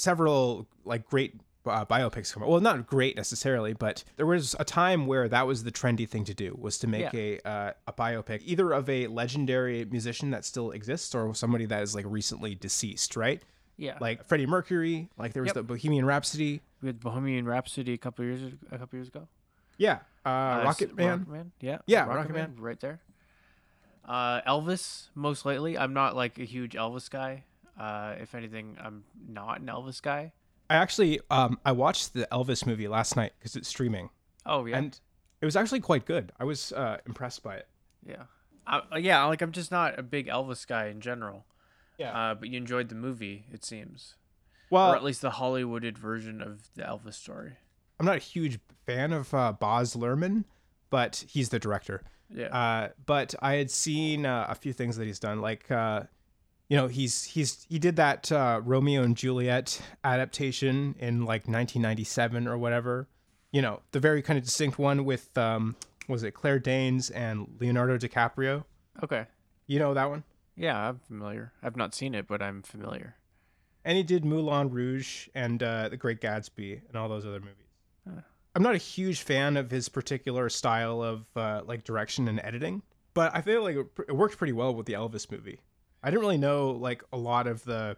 several 0.00 0.68
like 0.84 1.08
great 1.08 1.40
uh, 1.64 1.84
biopics 1.86 2.32
come 2.32 2.42
out. 2.42 2.48
Well, 2.50 2.60
not 2.60 2.86
great 2.86 3.16
necessarily, 3.16 3.72
but 3.72 4.04
there 4.16 4.26
was 4.26 4.54
a 4.60 4.64
time 4.64 5.06
where 5.06 5.26
that 5.28 5.46
was 5.46 5.64
the 5.64 5.72
trendy 5.72 6.06
thing 6.08 6.24
to 6.26 6.34
do 6.34 6.54
was 6.60 6.78
to 6.78 6.86
make 6.86 7.12
a 7.14 7.40
uh, 7.48 7.72
a 7.88 7.92
biopic 7.92 8.42
either 8.44 8.70
of 8.72 8.88
a 8.88 9.06
legendary 9.08 9.84
musician 9.86 10.30
that 10.30 10.44
still 10.44 10.70
exists 10.70 11.14
or 11.14 11.34
somebody 11.34 11.64
that 11.66 11.82
is 11.82 11.94
like 11.94 12.04
recently 12.06 12.54
deceased, 12.54 13.16
right? 13.16 13.42
Yeah, 13.78 13.98
Like 14.00 14.26
Freddie 14.26 14.46
Mercury, 14.46 15.08
like 15.18 15.32
there 15.34 15.42
was 15.42 15.48
Yep. 15.48 15.54
the 15.54 15.62
Bohemian 15.64 16.04
Rhapsody. 16.06 16.62
we 16.80 16.86
had 16.86 17.00
Bohemian 17.00 17.46
Rhapsody 17.46 17.92
a 17.94 17.98
couple 17.98 18.24
years 18.24 18.40
a 18.70 18.78
couple 18.78 18.96
years 18.98 19.08
ago. 19.08 19.26
Yeah, 19.76 19.98
uh, 20.24 20.28
Uh, 20.28 20.62
Rocket 20.64 20.94
Man. 20.96 21.08
Rocket 21.18 21.28
Man, 21.30 21.52
yeah, 21.60 21.78
Yeah, 21.86 22.00
Rocket, 22.06 22.16
Rocket 22.16 22.32
Man, 22.34 22.56
right 22.58 22.80
there. 22.80 23.00
Uh, 24.04 24.40
Elvis, 24.42 25.08
most 25.14 25.44
lately. 25.44 25.76
I'm 25.76 25.92
not 25.92 26.14
like 26.16 26.38
a 26.38 26.44
huge 26.44 26.72
Elvis 26.74 27.10
guy. 27.10 27.44
Uh, 27.78 28.14
if 28.20 28.34
anything, 28.34 28.76
I'm 28.82 29.04
not 29.28 29.60
an 29.60 29.66
Elvis 29.66 30.00
guy. 30.00 30.32
I 30.68 30.76
actually 30.76 31.20
um 31.30 31.58
I 31.64 31.72
watched 31.72 32.14
the 32.14 32.26
Elvis 32.32 32.66
movie 32.66 32.88
last 32.88 33.16
night 33.16 33.32
because 33.38 33.54
it's 33.54 33.68
streaming. 33.68 34.10
Oh 34.44 34.64
yeah, 34.64 34.78
and 34.78 34.98
it 35.40 35.44
was 35.44 35.54
actually 35.56 35.80
quite 35.80 36.06
good. 36.06 36.32
I 36.40 36.44
was 36.44 36.72
uh, 36.72 36.98
impressed 37.06 37.42
by 37.42 37.56
it. 37.56 37.68
yeah, 38.06 38.24
uh, 38.66 38.80
yeah. 38.98 39.24
Like 39.24 39.42
I'm 39.42 39.52
just 39.52 39.70
not 39.70 39.98
a 39.98 40.02
big 40.02 40.26
Elvis 40.28 40.66
guy 40.66 40.86
in 40.86 41.00
general. 41.00 41.44
Yeah. 41.98 42.12
Uh, 42.12 42.34
but 42.34 42.48
you 42.48 42.58
enjoyed 42.58 42.88
the 42.88 42.94
movie, 42.94 43.46
it 43.52 43.64
seems, 43.64 44.16
Well, 44.70 44.92
or 44.92 44.96
at 44.96 45.02
least 45.02 45.22
the 45.22 45.30
Hollywooded 45.30 45.96
version 45.96 46.42
of 46.42 46.68
the 46.74 46.82
Elvis 46.82 47.14
story. 47.14 47.52
I'm 47.98 48.04
not 48.04 48.16
a 48.16 48.20
huge 48.20 48.58
fan 48.84 49.14
of 49.14 49.32
uh, 49.32 49.52
Baz 49.52 49.94
Luhrmann, 49.94 50.44
but 50.90 51.24
he's 51.26 51.48
the 51.48 51.58
director. 51.58 52.02
Yeah. 52.28 52.48
Uh, 52.48 52.88
but 53.06 53.34
I 53.40 53.54
had 53.54 53.70
seen 53.70 54.26
uh, 54.26 54.46
a 54.48 54.54
few 54.54 54.74
things 54.74 54.98
that 54.98 55.06
he's 55.06 55.18
done, 55.18 55.40
like 55.40 55.70
uh, 55.70 56.02
you 56.68 56.76
know 56.76 56.88
he's 56.88 57.24
he's 57.24 57.66
he 57.68 57.78
did 57.78 57.96
that 57.96 58.30
uh, 58.32 58.60
Romeo 58.64 59.02
and 59.02 59.16
Juliet 59.16 59.80
adaptation 60.04 60.94
in 60.98 61.20
like 61.20 61.42
1997 61.42 62.48
or 62.48 62.58
whatever. 62.58 63.08
You 63.52 63.62
know 63.62 63.80
the 63.92 64.00
very 64.00 64.22
kind 64.22 64.38
of 64.38 64.44
distinct 64.44 64.78
one 64.78 65.04
with 65.04 65.36
um, 65.38 65.76
was 66.08 66.22
it 66.22 66.32
Claire 66.32 66.58
Danes 66.58 67.10
and 67.10 67.46
Leonardo 67.60 67.98
DiCaprio. 67.98 68.64
okay. 69.02 69.26
You 69.66 69.80
know 69.80 69.94
that 69.94 70.08
one. 70.08 70.22
Yeah, 70.54 70.88
I'm 70.88 71.00
familiar. 71.00 71.52
I've 71.62 71.76
not 71.76 71.94
seen 71.94 72.14
it, 72.14 72.28
but 72.28 72.40
I'm 72.40 72.62
familiar. 72.62 73.16
And 73.84 73.96
he 73.96 74.02
did 74.02 74.24
Moulin 74.24 74.70
Rouge 74.70 75.28
and 75.34 75.62
uh, 75.62 75.88
The 75.88 75.96
Great 75.96 76.20
Gatsby 76.20 76.82
and 76.88 76.96
all 76.96 77.08
those 77.08 77.26
other 77.26 77.40
movies. 77.40 78.22
I'm 78.54 78.62
not 78.62 78.74
a 78.74 78.78
huge 78.78 79.20
fan 79.20 79.58
of 79.58 79.70
his 79.70 79.88
particular 79.90 80.48
style 80.48 81.02
of 81.02 81.26
uh, 81.36 81.60
like 81.66 81.84
direction 81.84 82.26
and 82.26 82.40
editing, 82.42 82.82
but 83.12 83.34
I 83.34 83.42
feel 83.42 83.62
like 83.62 83.76
it, 83.76 83.86
it 84.08 84.16
worked 84.16 84.38
pretty 84.38 84.54
well 84.54 84.74
with 84.74 84.86
the 84.86 84.94
Elvis 84.94 85.30
movie. 85.30 85.60
I 86.06 86.10
didn't 86.10 86.20
really 86.20 86.38
know 86.38 86.70
like 86.70 87.02
a 87.12 87.16
lot 87.16 87.48
of 87.48 87.64
the 87.64 87.96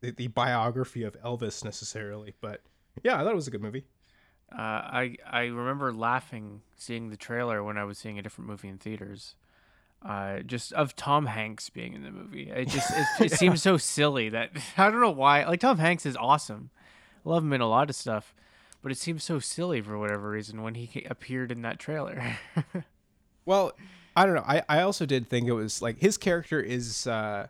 the, 0.00 0.12
the 0.12 0.28
biography 0.28 1.02
of 1.02 1.20
Elvis 1.22 1.62
necessarily, 1.62 2.32
but 2.40 2.62
yeah, 3.02 3.20
I 3.20 3.22
thought 3.22 3.32
it 3.32 3.36
was 3.36 3.46
a 3.46 3.50
good 3.50 3.60
movie. 3.60 3.84
Uh, 4.50 4.56
I 4.60 5.16
I 5.30 5.42
remember 5.44 5.92
laughing 5.92 6.62
seeing 6.78 7.10
the 7.10 7.18
trailer 7.18 7.62
when 7.62 7.76
I 7.76 7.84
was 7.84 7.98
seeing 7.98 8.18
a 8.18 8.22
different 8.22 8.48
movie 8.48 8.68
in 8.68 8.78
theaters. 8.78 9.34
Uh, 10.02 10.40
just 10.40 10.72
of 10.72 10.96
Tom 10.96 11.26
Hanks 11.26 11.68
being 11.68 11.92
in 11.92 12.02
the 12.02 12.10
movie. 12.10 12.48
It 12.48 12.68
just 12.68 12.90
it, 12.90 13.06
it 13.20 13.32
seems 13.32 13.60
so 13.60 13.76
silly 13.76 14.30
that 14.30 14.50
I 14.78 14.90
don't 14.90 15.02
know 15.02 15.10
why. 15.10 15.44
Like 15.44 15.60
Tom 15.60 15.76
Hanks 15.76 16.06
is 16.06 16.16
awesome. 16.16 16.70
I 17.26 17.28
love 17.28 17.44
him 17.44 17.52
in 17.52 17.60
a 17.60 17.68
lot 17.68 17.90
of 17.90 17.94
stuff, 17.94 18.34
but 18.82 18.90
it 18.90 18.96
seems 18.96 19.22
so 19.22 19.38
silly 19.38 19.82
for 19.82 19.98
whatever 19.98 20.30
reason 20.30 20.62
when 20.62 20.76
he 20.76 21.06
appeared 21.10 21.52
in 21.52 21.60
that 21.60 21.78
trailer. 21.78 22.38
Well, 23.44 23.72
I 24.16 24.26
don't 24.26 24.34
know. 24.34 24.44
I, 24.46 24.62
I 24.68 24.82
also 24.82 25.06
did 25.06 25.28
think 25.28 25.48
it 25.48 25.52
was 25.52 25.80
like 25.80 25.98
his 25.98 26.16
character 26.16 26.60
is 26.60 27.06
uh 27.06 27.46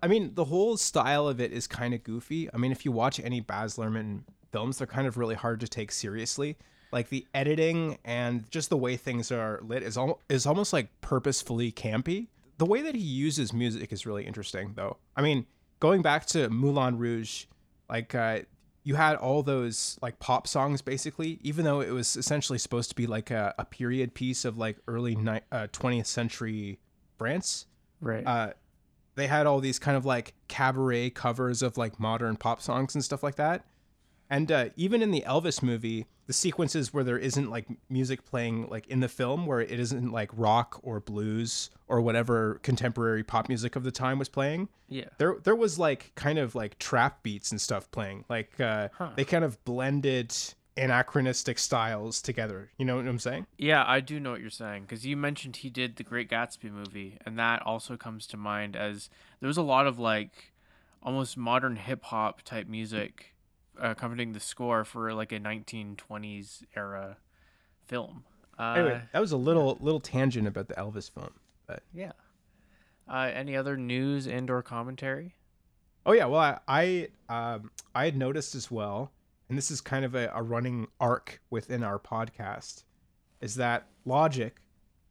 I 0.00 0.06
mean, 0.06 0.34
the 0.34 0.44
whole 0.44 0.76
style 0.76 1.26
of 1.26 1.40
it 1.40 1.52
is 1.52 1.66
kind 1.66 1.92
of 1.92 2.04
goofy. 2.04 2.48
I 2.54 2.56
mean, 2.56 2.70
if 2.70 2.84
you 2.84 2.92
watch 2.92 3.18
any 3.18 3.40
Baz 3.40 3.76
Luhrmann 3.76 4.22
films, 4.52 4.78
they're 4.78 4.86
kind 4.86 5.08
of 5.08 5.16
really 5.16 5.34
hard 5.34 5.58
to 5.60 5.68
take 5.68 5.90
seriously. 5.90 6.56
Like 6.92 7.08
the 7.08 7.26
editing 7.34 7.98
and 8.04 8.48
just 8.50 8.70
the 8.70 8.76
way 8.76 8.96
things 8.96 9.32
are 9.32 9.60
lit 9.62 9.82
is 9.82 9.96
al- 9.96 10.20
is 10.28 10.46
almost 10.46 10.72
like 10.72 10.88
purposefully 11.00 11.72
campy. 11.72 12.28
The 12.58 12.66
way 12.66 12.82
that 12.82 12.94
he 12.94 13.00
uses 13.00 13.52
music 13.52 13.92
is 13.92 14.06
really 14.06 14.24
interesting, 14.24 14.74
though. 14.76 14.98
I 15.16 15.22
mean, 15.22 15.46
going 15.80 16.02
back 16.02 16.26
to 16.26 16.48
Moulin 16.48 16.98
Rouge, 16.98 17.46
like 17.88 18.14
uh, 18.14 18.40
you 18.84 18.96
had 18.96 19.16
all 19.16 19.42
those 19.42 19.98
like 20.02 20.18
pop 20.18 20.46
songs 20.46 20.82
basically, 20.82 21.38
even 21.42 21.64
though 21.64 21.80
it 21.80 21.90
was 21.90 22.16
essentially 22.16 22.58
supposed 22.58 22.90
to 22.90 22.96
be 22.96 23.06
like 23.06 23.30
a, 23.30 23.54
a 23.58 23.64
period 23.64 24.14
piece 24.14 24.44
of 24.44 24.58
like 24.58 24.78
early 24.88 25.14
ni- 25.14 25.40
uh, 25.52 25.68
20th 25.72 26.06
century 26.06 26.78
France 27.18 27.66
right. 28.00 28.26
uh, 28.26 28.52
they 29.14 29.26
had 29.26 29.46
all 29.46 29.60
these 29.60 29.78
kind 29.78 29.96
of 29.96 30.04
like 30.04 30.34
cabaret 30.48 31.10
covers 31.10 31.62
of 31.62 31.76
like 31.76 32.00
modern 32.00 32.36
pop 32.36 32.60
songs 32.60 32.94
and 32.94 33.04
stuff 33.04 33.22
like 33.22 33.36
that. 33.36 33.64
And 34.32 34.50
uh, 34.50 34.70
even 34.76 35.02
in 35.02 35.10
the 35.10 35.22
Elvis 35.26 35.62
movie, 35.62 36.06
the 36.26 36.32
sequences 36.32 36.94
where 36.94 37.04
there 37.04 37.18
isn't 37.18 37.50
like 37.50 37.66
music 37.90 38.24
playing 38.24 38.66
like 38.70 38.86
in 38.86 39.00
the 39.00 39.08
film, 39.08 39.44
where 39.44 39.60
it 39.60 39.78
isn't 39.78 40.10
like 40.10 40.30
rock 40.32 40.80
or 40.82 41.00
blues 41.00 41.68
or 41.86 42.00
whatever 42.00 42.58
contemporary 42.62 43.22
pop 43.22 43.48
music 43.48 43.76
of 43.76 43.84
the 43.84 43.90
time 43.90 44.18
was 44.18 44.30
playing, 44.30 44.70
yeah. 44.88 45.04
there 45.18 45.36
there 45.44 45.54
was 45.54 45.78
like 45.78 46.12
kind 46.14 46.38
of 46.38 46.54
like 46.54 46.78
trap 46.78 47.22
beats 47.22 47.50
and 47.50 47.60
stuff 47.60 47.90
playing. 47.90 48.24
Like 48.30 48.58
uh, 48.58 48.88
they 49.16 49.26
kind 49.26 49.44
of 49.44 49.62
blended 49.66 50.34
anachronistic 50.78 51.58
styles 51.58 52.22
together. 52.22 52.70
You 52.78 52.86
know 52.86 52.96
what 52.96 53.06
I'm 53.06 53.18
saying? 53.18 53.46
Yeah, 53.58 53.84
I 53.86 54.00
do 54.00 54.18
know 54.18 54.30
what 54.30 54.40
you're 54.40 54.48
saying 54.48 54.84
because 54.84 55.04
you 55.04 55.14
mentioned 55.14 55.56
he 55.56 55.68
did 55.68 55.96
the 55.96 56.04
Great 56.04 56.30
Gatsby 56.30 56.72
movie, 56.72 57.18
and 57.26 57.38
that 57.38 57.60
also 57.66 57.98
comes 57.98 58.26
to 58.28 58.38
mind 58.38 58.76
as 58.76 59.10
there 59.40 59.48
was 59.48 59.58
a 59.58 59.62
lot 59.62 59.86
of 59.86 59.98
like 59.98 60.54
almost 61.02 61.36
modern 61.36 61.76
hip 61.76 62.04
hop 62.04 62.40
type 62.40 62.66
music 62.66 63.31
accompanying 63.90 64.32
the 64.32 64.40
score 64.40 64.84
for 64.84 65.12
like 65.12 65.32
a 65.32 65.38
1920s 65.38 66.62
era 66.76 67.16
film. 67.86 68.24
Uh, 68.58 68.74
Anyway, 68.78 69.02
that 69.12 69.20
was 69.20 69.32
a 69.32 69.36
little 69.36 69.76
little 69.80 70.00
tangent 70.00 70.46
about 70.46 70.68
the 70.68 70.74
Elvis 70.74 71.10
film, 71.10 71.32
but. 71.66 71.82
yeah. 71.92 72.12
Uh, 73.08 73.30
any 73.34 73.56
other 73.56 73.76
news 73.76 74.26
and 74.28 74.48
or 74.48 74.62
commentary? 74.62 75.34
Oh 76.06 76.12
yeah, 76.12 76.26
well 76.26 76.40
I 76.40 77.08
I, 77.28 77.54
um, 77.54 77.70
I 77.94 78.04
had 78.04 78.16
noticed 78.16 78.54
as 78.54 78.70
well, 78.70 79.10
and 79.48 79.58
this 79.58 79.70
is 79.70 79.80
kind 79.80 80.04
of 80.04 80.14
a, 80.14 80.30
a 80.34 80.42
running 80.42 80.86
arc 81.00 81.40
within 81.50 81.82
our 81.82 81.98
podcast, 81.98 82.84
is 83.40 83.56
that 83.56 83.86
Logic 84.04 84.54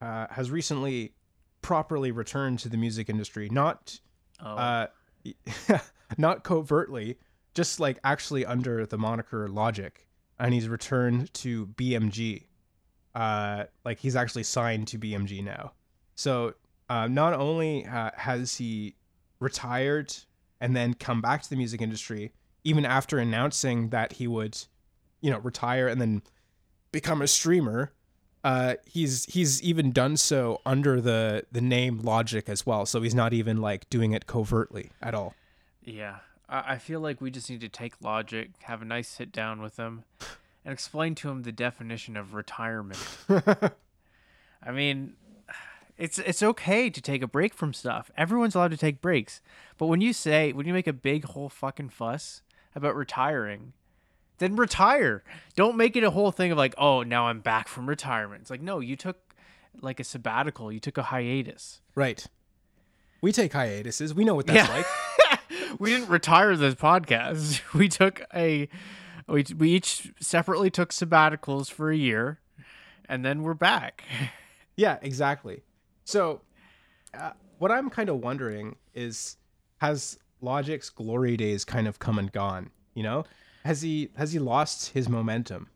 uh, 0.01 0.27
has 0.31 0.49
recently 0.49 1.13
properly 1.61 2.11
returned 2.11 2.59
to 2.59 2.69
the 2.69 2.77
music 2.77 3.09
industry, 3.09 3.49
not 3.49 3.99
Oh, 4.43 4.55
uh, 4.55 4.87
not 6.17 6.43
covertly, 6.43 7.17
just 7.53 7.79
like 7.79 7.99
actually 8.03 8.45
under 8.45 8.85
the 8.85 8.97
moniker 8.97 9.47
Logic, 9.47 10.07
and 10.39 10.53
he's 10.53 10.67
returned 10.67 11.33
to 11.35 11.67
BMG. 11.67 12.45
Uh, 13.13 13.65
like 13.83 13.99
he's 13.99 14.15
actually 14.15 14.43
signed 14.43 14.87
to 14.87 14.97
BMG 14.97 15.43
now. 15.43 15.73
So 16.15 16.53
uh, 16.89 17.07
not 17.07 17.33
only 17.33 17.85
uh, 17.85 18.11
has 18.15 18.55
he 18.55 18.95
retired 19.39 20.13
and 20.61 20.75
then 20.75 20.93
come 20.93 21.21
back 21.21 21.41
to 21.41 21.49
the 21.49 21.55
music 21.55 21.81
industry, 21.81 22.31
even 22.63 22.85
after 22.85 23.17
announcing 23.17 23.89
that 23.89 24.13
he 24.13 24.27
would, 24.27 24.57
you 25.19 25.31
know, 25.31 25.39
retire 25.39 25.87
and 25.87 25.99
then 25.99 26.21
become 26.91 27.21
a 27.21 27.27
streamer. 27.27 27.91
Uh, 28.43 28.75
he's 28.85 29.25
he's 29.25 29.61
even 29.61 29.91
done 29.91 30.17
so 30.17 30.61
under 30.65 30.99
the 30.99 31.45
the 31.51 31.61
name 31.61 31.99
Logic 31.99 32.47
as 32.47 32.65
well. 32.65 32.85
So 32.85 33.01
he's 33.01 33.15
not 33.15 33.33
even 33.33 33.57
like 33.57 33.89
doing 33.89 34.13
it 34.13 34.25
covertly 34.25 34.91
at 35.01 35.13
all. 35.13 35.35
yeah. 35.83 36.17
I, 36.51 36.73
I 36.73 36.77
feel 36.77 36.99
like 36.99 37.19
we 37.21 37.31
just 37.31 37.49
need 37.49 37.61
to 37.61 37.69
take 37.69 37.93
Logic, 38.01 38.51
have 38.63 38.81
a 38.81 38.85
nice 38.85 39.07
sit 39.07 39.31
down 39.31 39.61
with 39.61 39.77
him, 39.77 40.03
and 40.63 40.71
explain 40.73 41.15
to 41.15 41.29
him 41.29 41.41
the 41.43 41.51
definition 41.51 42.15
of 42.17 42.33
retirement. 42.35 42.99
I 44.63 44.71
mean, 44.71 45.13
it's 45.97 46.19
it's 46.19 46.43
okay 46.43 46.89
to 46.89 47.01
take 47.01 47.21
a 47.23 47.27
break 47.27 47.53
from 47.53 47.73
stuff. 47.73 48.11
Everyone's 48.17 48.55
allowed 48.55 48.71
to 48.71 48.77
take 48.77 49.01
breaks. 49.01 49.41
But 49.77 49.87
when 49.87 50.01
you 50.01 50.13
say 50.13 50.51
when 50.53 50.67
you 50.67 50.73
make 50.73 50.87
a 50.87 50.93
big 50.93 51.25
whole 51.25 51.49
fucking 51.49 51.89
fuss 51.89 52.41
about 52.75 52.95
retiring, 52.95 53.73
then 54.37 54.55
retire. 54.55 55.23
Don't 55.55 55.75
make 55.77 55.95
it 55.95 56.03
a 56.03 56.11
whole 56.11 56.31
thing 56.31 56.51
of 56.51 56.57
like, 56.57 56.75
"Oh, 56.77 57.03
now 57.03 57.27
I'm 57.27 57.39
back 57.39 57.67
from 57.67 57.87
retirement." 57.89 58.41
It's 58.41 58.51
like, 58.51 58.61
"No, 58.61 58.79
you 58.79 58.95
took 58.95 59.17
like 59.81 59.99
a 59.99 60.03
sabbatical. 60.03 60.71
You 60.71 60.79
took 60.79 60.97
a 60.97 61.03
hiatus." 61.03 61.81
Right. 61.95 62.25
We 63.21 63.31
take 63.31 63.53
hiatuses. 63.53 64.13
We 64.15 64.25
know 64.25 64.33
what 64.35 64.47
that's 64.47 64.67
Yeah. 64.67 64.75
like. 64.75 64.85
we 65.79 65.91
didn't 65.91 66.09
retire 66.09 66.55
this 66.55 66.75
podcast. 66.75 67.61
We 67.73 67.87
took 67.87 68.21
a 68.33 68.67
we 69.27 69.45
we 69.57 69.71
each 69.71 70.11
separately 70.19 70.69
took 70.69 70.89
sabbaticals 70.89 71.71
for 71.71 71.89
a 71.91 71.95
year 71.95 72.39
and 73.07 73.25
then 73.25 73.43
we're 73.43 73.53
back. 73.53 74.03
Yeah, 74.77 74.97
exactly. 75.01 75.61
So, 76.05 76.41
uh, 77.13 77.31
what 77.59 77.71
I'm 77.71 77.89
kind 77.89 78.09
of 78.09 78.15
wondering 78.23 78.77
is, 78.95 79.35
has 79.79 80.17
Logic's 80.39 80.89
glory 80.89 81.35
days 81.37 81.65
kind 81.65 81.87
of 81.89 81.99
come 81.99 82.17
and 82.17 82.31
gone? 82.31 82.71
You 82.95 83.03
know, 83.03 83.25
has 83.65 83.81
he 83.81 84.09
has 84.15 84.31
he 84.31 84.39
lost 84.39 84.93
his 84.93 85.09
momentum? 85.09 85.69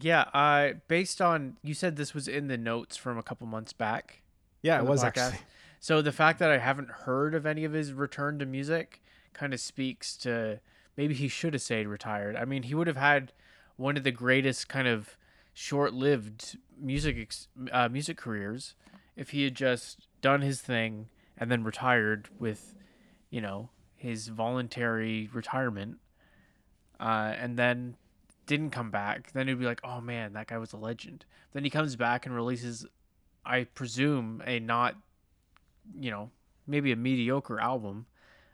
Yeah, 0.00 0.22
uh 0.32 0.72
based 0.88 1.20
on 1.20 1.58
you 1.62 1.74
said 1.74 1.96
this 1.96 2.14
was 2.14 2.26
in 2.26 2.48
the 2.48 2.56
notes 2.56 2.96
from 2.96 3.18
a 3.18 3.22
couple 3.22 3.46
months 3.46 3.74
back. 3.74 4.22
Yeah, 4.62 4.78
it 4.78 4.86
was 4.86 5.04
podcast. 5.04 5.06
actually. 5.06 5.40
So 5.78 6.02
the 6.02 6.10
fact 6.10 6.38
that 6.40 6.50
I 6.50 6.58
haven't 6.58 6.90
heard 6.90 7.34
of 7.34 7.46
any 7.46 7.64
of 7.64 7.72
his 7.72 7.92
return 7.92 8.38
to 8.40 8.46
music 8.46 9.02
kind 9.38 9.54
of 9.54 9.60
speaks 9.60 10.16
to 10.18 10.60
maybe 10.96 11.14
he 11.14 11.28
should 11.28 11.54
have 11.54 11.62
stayed 11.62 11.86
retired. 11.86 12.36
I 12.36 12.44
mean, 12.44 12.64
he 12.64 12.74
would 12.74 12.86
have 12.86 12.96
had 12.96 13.32
one 13.76 13.96
of 13.96 14.04
the 14.04 14.10
greatest 14.10 14.68
kind 14.68 14.88
of 14.88 15.16
short-lived 15.54 16.58
music 16.78 17.16
ex- 17.18 17.48
uh, 17.72 17.88
music 17.88 18.16
careers 18.16 18.74
if 19.16 19.30
he 19.30 19.44
had 19.44 19.54
just 19.54 20.08
done 20.20 20.42
his 20.42 20.60
thing 20.60 21.08
and 21.36 21.50
then 21.50 21.64
retired 21.64 22.28
with, 22.38 22.74
you 23.30 23.40
know, 23.40 23.70
his 23.96 24.28
voluntary 24.28 25.28
retirement, 25.32 25.98
uh, 27.00 27.32
and 27.38 27.56
then 27.56 27.96
didn't 28.46 28.70
come 28.70 28.90
back. 28.90 29.32
Then 29.32 29.48
it'd 29.48 29.60
be 29.60 29.66
like, 29.66 29.80
oh 29.84 30.00
man, 30.00 30.32
that 30.32 30.48
guy 30.48 30.58
was 30.58 30.72
a 30.72 30.76
legend. 30.76 31.24
Then 31.52 31.64
he 31.64 31.70
comes 31.70 31.96
back 31.96 32.26
and 32.26 32.34
releases, 32.34 32.86
I 33.44 33.64
presume, 33.64 34.42
a 34.46 34.58
not 34.60 34.96
you 35.96 36.10
know, 36.10 36.30
maybe 36.66 36.92
a 36.92 36.96
mediocre 36.96 37.60
album. 37.60 38.06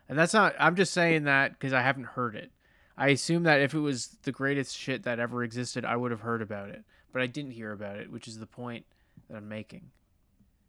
And 0.09 0.19
that's 0.19 0.35
not, 0.35 0.55
I'm 0.59 0.77
just 0.77 0.93
saying 0.93 1.25
that 1.25 1.53
because 1.53 1.73
I 1.73 1.81
haven't 1.83 2.05
heard 2.05 2.35
it. 2.37 2.51
I 2.97 3.09
assume 3.09 3.43
that 3.45 3.61
if 3.61 3.75
it 3.75 3.79
was 3.81 4.17
the 4.23 4.33
greatest 4.33 4.77
shit 4.77 5.03
that 5.05 5.19
ever 5.19 5.43
existed, 5.43 5.85
I 5.85 5.97
would 5.97 6.11
have 6.11 6.21
heard 6.21 6.43
about 6.43 6.69
it. 6.69 6.85
But 7.13 7.23
I 7.23 7.27
didn't 7.27 7.53
hear 7.53 7.73
about 7.73 7.97
it, 7.97 8.11
which 8.11 8.29
is 8.29 8.39
the 8.39 8.47
point 8.47 8.85
that 9.29 9.37
I'm 9.37 9.49
making. 9.49 9.91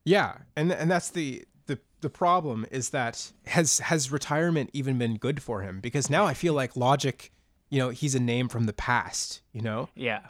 Yeah, 0.04 0.38
and 0.56 0.72
and 0.72 0.90
that's 0.90 1.10
the 1.10 1.46
the 1.66 1.80
the 2.02 2.10
problem 2.12 2.66
is 2.72 2.92
that 2.92 3.32
has 3.48 3.80
has 3.80 4.12
retirement 4.12 4.70
even 4.74 4.98
been 5.00 5.18
good 5.18 5.42
for 5.42 5.62
him? 5.62 5.80
Because 5.82 6.10
now 6.10 6.26
I 6.26 6.34
feel 6.36 6.54
like 6.54 6.76
Logic, 6.76 7.32
you 7.70 7.80
know, 7.80 7.90
he's 7.90 8.14
a 8.16 8.20
name 8.20 8.48
from 8.48 8.66
the 8.66 8.74
past. 8.74 9.42
You 9.52 9.62
know, 9.62 9.90
Yeah. 9.96 10.22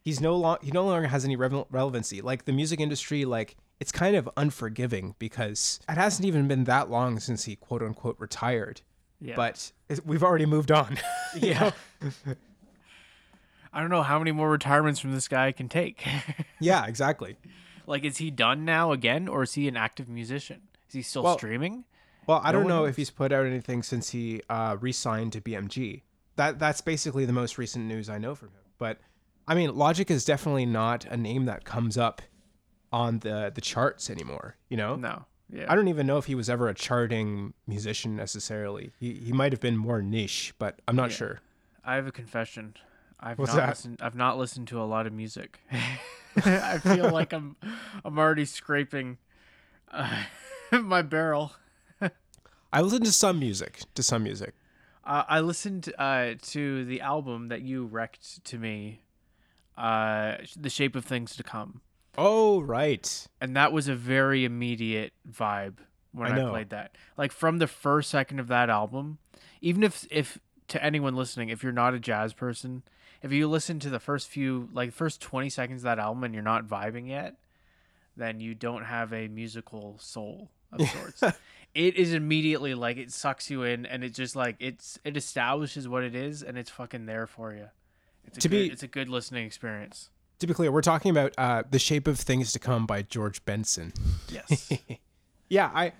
he's 0.00 0.20
no 0.22 0.34
long 0.36 0.56
he 0.62 0.70
no 0.70 0.86
longer 0.86 1.08
has 1.08 1.24
any 1.24 1.36
revel- 1.36 1.66
relevancy. 1.70 2.22
Like 2.22 2.46
the 2.46 2.52
music 2.52 2.80
industry, 2.80 3.24
like 3.26 3.56
it's 3.80 3.92
kind 3.92 4.16
of 4.16 4.28
unforgiving 4.36 5.14
because 5.18 5.80
it 5.88 5.94
hasn't 5.96 6.26
even 6.26 6.48
been 6.48 6.64
that 6.64 6.90
long 6.90 7.18
since 7.20 7.44
he 7.44 7.56
quote 7.56 7.82
unquote 7.82 8.16
retired. 8.18 8.80
Yeah. 9.20 9.36
But 9.36 9.72
we've 10.04 10.22
already 10.22 10.46
moved 10.46 10.70
on. 10.70 10.98
Yeah. 11.36 11.72
I 13.72 13.80
don't 13.80 13.90
know 13.90 14.02
how 14.02 14.18
many 14.18 14.30
more 14.30 14.48
retirements 14.50 15.00
from 15.00 15.12
this 15.12 15.26
guy 15.26 15.46
I 15.48 15.52
can 15.52 15.68
take. 15.68 16.06
yeah, 16.60 16.86
exactly. 16.86 17.36
like, 17.86 18.04
is 18.04 18.18
he 18.18 18.30
done 18.30 18.64
now 18.64 18.92
again, 18.92 19.26
or 19.26 19.42
is 19.42 19.54
he 19.54 19.66
an 19.66 19.76
active 19.76 20.08
musician? 20.08 20.60
Is 20.88 20.94
he 20.94 21.02
still 21.02 21.24
Well, 21.24 21.36
streaming? 21.36 21.84
Well, 22.28 22.40
I 22.44 22.52
No 22.52 22.60
don't 22.60 22.68
know 22.68 22.80
knows. 22.82 22.90
if 22.90 22.96
he's 22.96 23.10
put 23.10 23.32
out 23.32 23.46
anything 23.46 23.82
since 23.82 24.10
he 24.10 24.42
uh, 24.48 24.76
re-signed 24.80 25.32
to 25.32 25.40
BMG. 25.40 26.02
That 26.36 26.58
that's 26.60 26.80
basically 26.80 27.24
the 27.24 27.32
most 27.32 27.58
recent 27.58 27.84
news 27.86 28.08
I 28.08 28.18
know 28.18 28.34
from 28.36 28.48
him. 28.48 28.60
But 28.78 28.98
I 29.48 29.54
mean, 29.54 29.74
Logic 29.74 30.08
is 30.10 30.24
definitely 30.24 30.66
not 30.66 31.04
a 31.06 31.16
name 31.16 31.44
that 31.46 31.64
comes 31.64 31.98
up 31.98 32.22
on 33.02 33.18
the 33.20 33.50
the 33.54 33.60
charts 33.60 34.08
anymore. 34.10 34.56
You 34.68 34.76
know, 34.76 34.94
No. 34.96 35.24
Yeah. 35.50 35.66
I 35.70 35.74
don't 35.76 35.88
even 35.88 36.06
know 36.06 36.16
if 36.18 36.24
he 36.26 36.34
was 36.34 36.48
ever 36.48 36.68
a 36.68 36.74
charting 36.74 37.52
musician 37.66 38.16
necessarily. 38.16 38.92
He 38.98 39.08
he 39.26 39.32
might 39.32 39.52
have 39.52 39.60
been 39.60 39.76
more 39.76 40.00
niche, 40.02 40.54
but 40.58 40.72
I'm 40.88 40.96
not 40.96 41.10
Yeah. 41.10 41.16
sure. 41.20 41.40
I 41.84 41.96
have 41.96 42.06
a 42.06 42.12
confession. 42.12 42.74
I've 43.20 43.38
What's 43.38 43.52
not 43.52 43.60
that? 43.60 43.68
listened. 43.70 43.98
I've 44.00 44.14
not 44.16 44.38
listened 44.38 44.68
to 44.68 44.80
a 44.80 44.86
lot 44.94 45.06
of 45.06 45.12
music. 45.12 45.60
I 46.36 46.78
feel 46.78 47.10
like 47.10 47.32
I'm, 47.32 47.56
I'm 48.04 48.18
already 48.18 48.44
scraping 48.44 49.18
uh, 49.92 50.24
my 50.72 51.02
barrel. 51.02 51.52
I 52.72 52.80
listened 52.80 53.04
to 53.06 53.12
some 53.12 53.38
music, 53.38 53.82
to 53.94 54.02
some 54.02 54.22
music. 54.24 54.52
Uh, 55.04 55.22
I 55.28 55.40
listened 55.40 55.92
uh, 55.98 56.34
to 56.54 56.84
the 56.84 57.00
album 57.02 57.48
that 57.48 57.62
you 57.62 57.86
wrecked 57.86 58.44
to 58.46 58.58
me, 58.58 59.02
uh, 59.78 60.38
"The 60.56 60.70
Shape 60.70 60.96
of 60.96 61.04
Things 61.04 61.36
to 61.36 61.42
Come," 61.44 61.82
Oh, 62.16 62.60
right. 62.60 63.26
and 63.40 63.56
that 63.56 63.72
was 63.72 63.88
a 63.88 63.94
very 63.94 64.44
immediate 64.44 65.12
vibe 65.30 65.74
when 66.12 66.30
I 66.30 66.46
I, 66.46 66.48
played 66.50 66.70
that. 66.70 66.96
Like 67.16 67.32
from 67.32 67.58
the 67.58 67.66
first 67.66 68.10
second 68.10 68.38
of 68.38 68.48
that 68.48 68.70
album, 68.70 69.18
even 69.60 69.82
if 69.82 70.06
if 70.10 70.38
to 70.68 70.82
anyone 70.82 71.14
listening, 71.16 71.48
if 71.48 71.62
you're 71.62 71.72
not 71.72 71.94
a 71.94 71.98
jazz 72.00 72.32
person, 72.32 72.82
if 73.22 73.32
you 73.32 73.48
listen 73.48 73.78
to 73.80 73.90
the 73.90 73.98
first 73.98 74.28
few 74.28 74.68
like 74.72 74.92
first 74.92 75.20
20 75.20 75.48
seconds 75.50 75.80
of 75.80 75.84
that 75.84 75.98
album 75.98 76.22
and 76.24 76.32
you're 76.34 76.42
not 76.42 76.66
vibing 76.66 77.08
yet, 77.08 77.34
then 78.16 78.38
you 78.40 78.54
don't 78.54 78.84
have 78.84 79.12
a 79.12 79.26
musical 79.28 79.96
soul 79.98 80.50
of 80.72 80.88
sorts. 81.20 81.22
it 81.74 81.96
is 81.96 82.14
immediately 82.14 82.74
like 82.74 82.96
it 82.96 83.10
sucks 83.12 83.50
you 83.50 83.64
in 83.64 83.84
and 83.86 84.04
it 84.04 84.14
just 84.14 84.36
like 84.36 84.56
it's 84.60 84.98
it 85.04 85.16
establishes 85.16 85.88
what 85.88 86.04
it 86.04 86.14
is 86.14 86.42
and 86.44 86.56
it's 86.56 86.70
fucking 86.70 87.06
there 87.06 87.26
for 87.26 87.52
you. 87.52 87.66
It's 88.26 88.38
a 88.38 88.40
To 88.42 88.48
good, 88.48 88.68
be- 88.68 88.72
it's 88.72 88.82
a 88.84 88.88
good 88.88 89.08
listening 89.08 89.44
experience. 89.46 90.10
To 90.40 90.46
be 90.46 90.54
clear, 90.54 90.70
we're 90.72 90.80
talking 90.82 91.10
about 91.10 91.32
uh, 91.38 91.62
"The 91.70 91.78
Shape 91.78 92.06
of 92.08 92.18
Things 92.18 92.52
to 92.52 92.58
Come" 92.58 92.86
by 92.86 93.02
George 93.02 93.44
Benson. 93.44 93.92
Yes. 94.30 94.70
Yeah, 95.50 95.70
I 95.74 95.92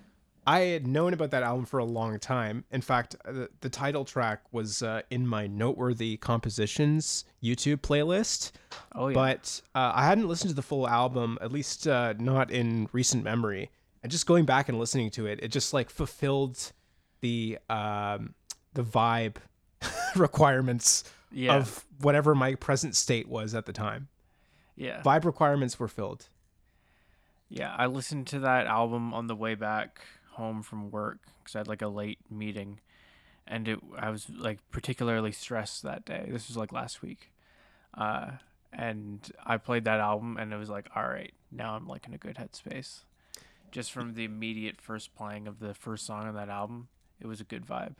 I 0.46 0.60
had 0.60 0.86
known 0.86 1.12
about 1.12 1.30
that 1.30 1.42
album 1.42 1.64
for 1.66 1.78
a 1.78 1.84
long 1.84 2.18
time. 2.18 2.64
In 2.72 2.80
fact, 2.80 3.14
uh, 3.24 3.30
the, 3.32 3.48
the 3.60 3.68
title 3.68 4.04
track 4.06 4.40
was 4.52 4.82
uh, 4.82 5.02
in 5.10 5.26
my 5.28 5.46
noteworthy 5.46 6.16
compositions 6.16 7.24
YouTube 7.42 7.76
playlist. 7.82 8.52
Oh 8.94 9.08
yeah. 9.08 9.14
But 9.14 9.60
uh, 9.74 9.92
I 9.94 10.06
hadn't 10.06 10.28
listened 10.28 10.48
to 10.48 10.54
the 10.56 10.62
full 10.62 10.88
album, 10.88 11.38
at 11.42 11.52
least 11.52 11.86
uh, 11.86 12.14
not 12.18 12.50
in 12.50 12.88
recent 12.92 13.22
memory. 13.22 13.70
And 14.02 14.10
just 14.10 14.26
going 14.26 14.44
back 14.46 14.68
and 14.68 14.78
listening 14.78 15.10
to 15.10 15.26
it, 15.26 15.40
it 15.42 15.48
just 15.48 15.72
like 15.74 15.90
fulfilled 15.90 16.72
the 17.20 17.58
um, 17.70 18.34
the 18.72 18.82
vibe 18.82 19.36
requirements 20.16 21.04
Yeah. 21.30 21.54
of 21.56 21.84
whatever 22.00 22.34
my 22.34 22.54
present 22.54 22.96
state 22.96 23.28
was 23.28 23.54
at 23.54 23.66
the 23.66 23.72
time. 23.72 24.08
Yeah. 24.76 25.02
Vibe 25.02 25.24
requirements 25.24 25.78
were 25.78 25.88
filled. 25.88 26.28
Yeah, 27.48 27.74
I 27.76 27.86
listened 27.86 28.26
to 28.28 28.40
that 28.40 28.66
album 28.66 29.14
on 29.14 29.26
the 29.26 29.36
way 29.36 29.54
back 29.54 30.00
home 30.32 30.62
from 30.62 30.90
work 30.90 31.18
because 31.38 31.54
I 31.54 31.58
had 31.58 31.68
like 31.68 31.82
a 31.82 31.88
late 31.88 32.18
meeting, 32.30 32.80
and 33.46 33.68
it 33.68 33.78
I 33.96 34.10
was 34.10 34.28
like 34.30 34.58
particularly 34.70 35.32
stressed 35.32 35.82
that 35.82 36.04
day. 36.04 36.26
This 36.28 36.48
was 36.48 36.56
like 36.56 36.72
last 36.72 37.02
week, 37.02 37.32
uh, 37.96 38.32
and 38.72 39.30
I 39.44 39.58
played 39.58 39.84
that 39.84 40.00
album, 40.00 40.36
and 40.38 40.52
it 40.52 40.56
was 40.56 40.70
like, 40.70 40.88
all 40.96 41.06
right, 41.06 41.32
now 41.52 41.76
I'm 41.76 41.86
like 41.86 42.06
in 42.06 42.14
a 42.14 42.18
good 42.18 42.36
headspace. 42.36 43.04
Just 43.70 43.92
from 43.92 44.14
the 44.14 44.24
immediate 44.24 44.80
first 44.80 45.14
playing 45.14 45.46
of 45.46 45.58
the 45.58 45.74
first 45.74 46.06
song 46.06 46.26
on 46.26 46.34
that 46.34 46.48
album, 46.48 46.88
it 47.20 47.26
was 47.26 47.40
a 47.40 47.44
good 47.44 47.66
vibe. 47.66 47.94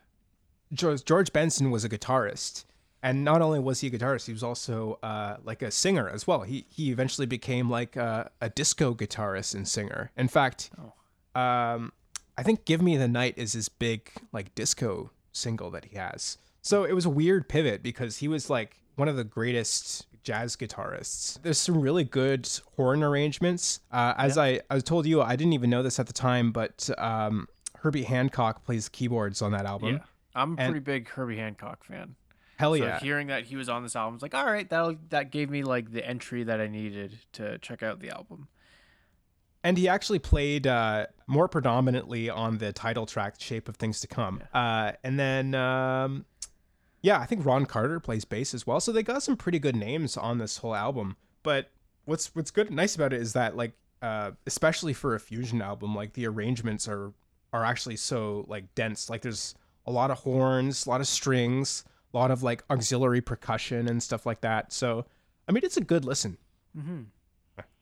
George, 0.73 1.05
George 1.05 1.33
Benson 1.33 1.71
was 1.71 1.85
a 1.85 1.89
guitarist, 1.89 2.65
and 3.05 3.23
not 3.23 3.41
only 3.43 3.61
was 3.61 3.81
he 3.81 3.87
a 3.87 3.91
guitarist, 3.91 4.27
he 4.27 4.33
was 4.33 4.43
also 4.43 4.99
uh, 5.03 5.37
like 5.45 5.63
a 5.63 5.71
singer 5.71 6.09
as 6.09 6.27
well. 6.27 6.41
He 6.43 6.67
he 6.71 6.91
eventually 6.91 7.27
became 7.27 7.71
like 7.71 7.95
a, 7.95 8.31
a 8.41 8.49
disco 8.49 8.95
guitarist 8.95 9.55
and 9.55 9.69
singer. 9.69 10.11
In 10.17 10.27
fact, 10.27 10.71
um, 11.35 11.93
I 12.37 12.43
think 12.43 12.65
"Give 12.65 12.83
Me 12.83 12.97
the 12.97 13.09
Night" 13.09 13.35
is 13.37 13.53
his 13.53 13.69
big 13.69 14.11
like 14.33 14.55
disco 14.55 15.11
single 15.33 15.71
that 15.71 15.85
he 15.87 15.97
has. 15.97 16.39
So 16.63 16.85
it 16.85 16.93
was 16.95 17.05
a 17.05 17.11
weird 17.11 17.49
pivot 17.49 17.83
because 17.83 18.19
he 18.19 18.29
was 18.29 18.49
like 18.49 18.81
one 18.97 19.07
of 19.09 19.17
the 19.17 19.25
greatest 19.25 20.07
jazz 20.23 20.57
guitarists. 20.57 21.39
There's 21.43 21.59
some 21.59 21.79
really 21.81 22.05
good 22.05 22.49
horn 22.77 23.03
arrangements. 23.03 23.81
Uh, 23.93 24.15
as 24.17 24.39
I, 24.39 24.61
I 24.71 24.79
told 24.81 25.05
you, 25.05 25.21
I 25.21 25.37
didn't 25.37 25.53
even 25.53 25.69
know 25.69 25.83
this 25.83 25.99
at 26.01 26.07
the 26.07 26.15
time, 26.15 26.51
but 26.53 26.89
um, 26.97 27.47
Herbie 27.81 28.05
Hancock 28.05 28.65
plays 28.65 28.89
keyboards 28.89 29.43
on 29.43 29.53
that 29.53 29.67
album. 29.67 29.97
Yeah. 29.97 30.03
I'm 30.35 30.57
a 30.57 30.63
And- 30.63 30.73
pretty 30.73 30.85
big 30.85 31.09
Herbie 31.11 31.37
Hancock 31.37 31.85
fan. 31.85 32.15
Hell 32.57 32.77
so 32.77 32.85
yeah. 32.85 33.01
hearing 33.01 33.27
that 33.29 33.45
he 33.45 33.57
was 33.57 33.69
on 33.69 33.83
this 33.83 33.97
album 33.97 34.15
was 34.15 34.23
like, 34.23 34.35
all 34.35 34.47
right, 34.47 34.69
that 34.71 35.11
that 35.11 35.31
gave 35.31 35.51
me 35.51 35.63
like 35.63 35.93
the 35.93 36.07
entry 36.07 36.45
that 36.45 36.61
I 36.61 36.69
needed 36.69 37.19
to 37.33 37.59
check 37.59 37.83
out 37.83 38.01
the 38.01 38.11
album. 38.11 38.49
And 39.65 39.79
he 39.79 39.89
actually 39.89 40.19
played 40.19 40.67
uh, 40.67 41.07
more 41.27 41.49
predominantly 41.49 42.29
on 42.29 42.59
the 42.59 42.73
title 42.73 43.07
track, 43.07 43.37
"Shape 43.41 43.69
of 43.69 43.77
Things 43.77 43.99
to 44.01 44.07
Come." 44.07 44.43
Uh, 44.53 44.93
and 45.03 45.19
then, 45.19 45.55
um, 45.55 46.27
yeah, 47.01 47.19
I 47.19 47.25
think 47.27 47.47
Ron 47.47 47.65
Carter 47.65 47.99
plays 47.99 48.25
bass 48.27 48.53
as 48.53 48.67
well. 48.67 48.79
So 48.79 48.93
they 48.93 49.03
got 49.03 49.23
some 49.23 49.37
pretty 49.37 49.59
good 49.59 49.75
names 49.75 50.17
on 50.17 50.39
this 50.39 50.59
whole 50.59 50.75
album. 50.75 51.17
But 51.43 51.71
what's 52.05 52.35
what's 52.35 52.51
good, 52.51 52.71
nice 52.71 52.95
about 52.95 53.15
it 53.15 53.21
is 53.21 53.33
that 53.33 53.57
like, 53.57 53.73
uh, 54.03 54.33
especially 54.47 54.93
for 54.93 55.15
a 55.15 55.21
fusion 55.21 55.63
album, 55.63 55.95
like 55.95 56.13
the 56.13 56.27
arrangements 56.27 56.87
are 56.87 57.13
are 57.53 57.65
actually 57.65 57.97
so 57.97 58.45
like 58.49 58.75
dense. 58.75 59.09
Like 59.09 59.23
there's 59.23 59.55
a 59.87 59.91
lot 59.91 60.11
of 60.11 60.19
horns, 60.19 60.87
a 60.87 60.91
lot 60.91 61.01
of 61.01 61.07
strings, 61.07 61.85
a 62.15 62.19
lot 62.19 62.31
of 62.31 62.43
like 62.43 62.65
auxiliary 62.71 63.21
percussion 63.21 63.89
and 63.89 64.03
stuff 64.03 64.25
like 64.25 64.41
that. 64.43 64.73
So 64.73 65.05
I 65.49 65.53
mean, 65.53 65.65
it's 65.65 65.77
a 65.77 65.81
good 65.83 66.05
listen. 66.05 66.39
Mm-hmm. 66.77 67.03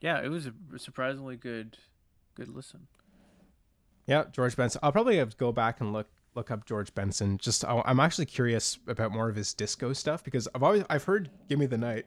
Yeah, 0.00 0.20
it 0.20 0.28
was 0.28 0.46
a 0.46 0.78
surprisingly 0.78 1.36
good, 1.36 1.78
good 2.34 2.48
listen. 2.48 2.88
Yeah, 4.06 4.24
George 4.32 4.56
Benson. 4.56 4.80
I'll 4.82 4.92
probably 4.92 5.16
have 5.18 5.30
to 5.30 5.36
go 5.36 5.52
back 5.52 5.80
and 5.80 5.92
look 5.92 6.08
look 6.34 6.50
up 6.50 6.66
George 6.66 6.92
Benson. 6.94 7.38
Just 7.38 7.64
I- 7.64 7.82
I'm 7.84 8.00
actually 8.00 8.26
curious 8.26 8.78
about 8.86 9.12
more 9.12 9.28
of 9.28 9.36
his 9.36 9.54
disco 9.54 9.92
stuff 9.92 10.24
because 10.24 10.48
I've 10.54 10.62
always 10.62 10.82
I've 10.90 11.04
heard 11.04 11.30
"Give 11.48 11.58
Me 11.58 11.66
the 11.66 11.78
Night." 11.78 12.06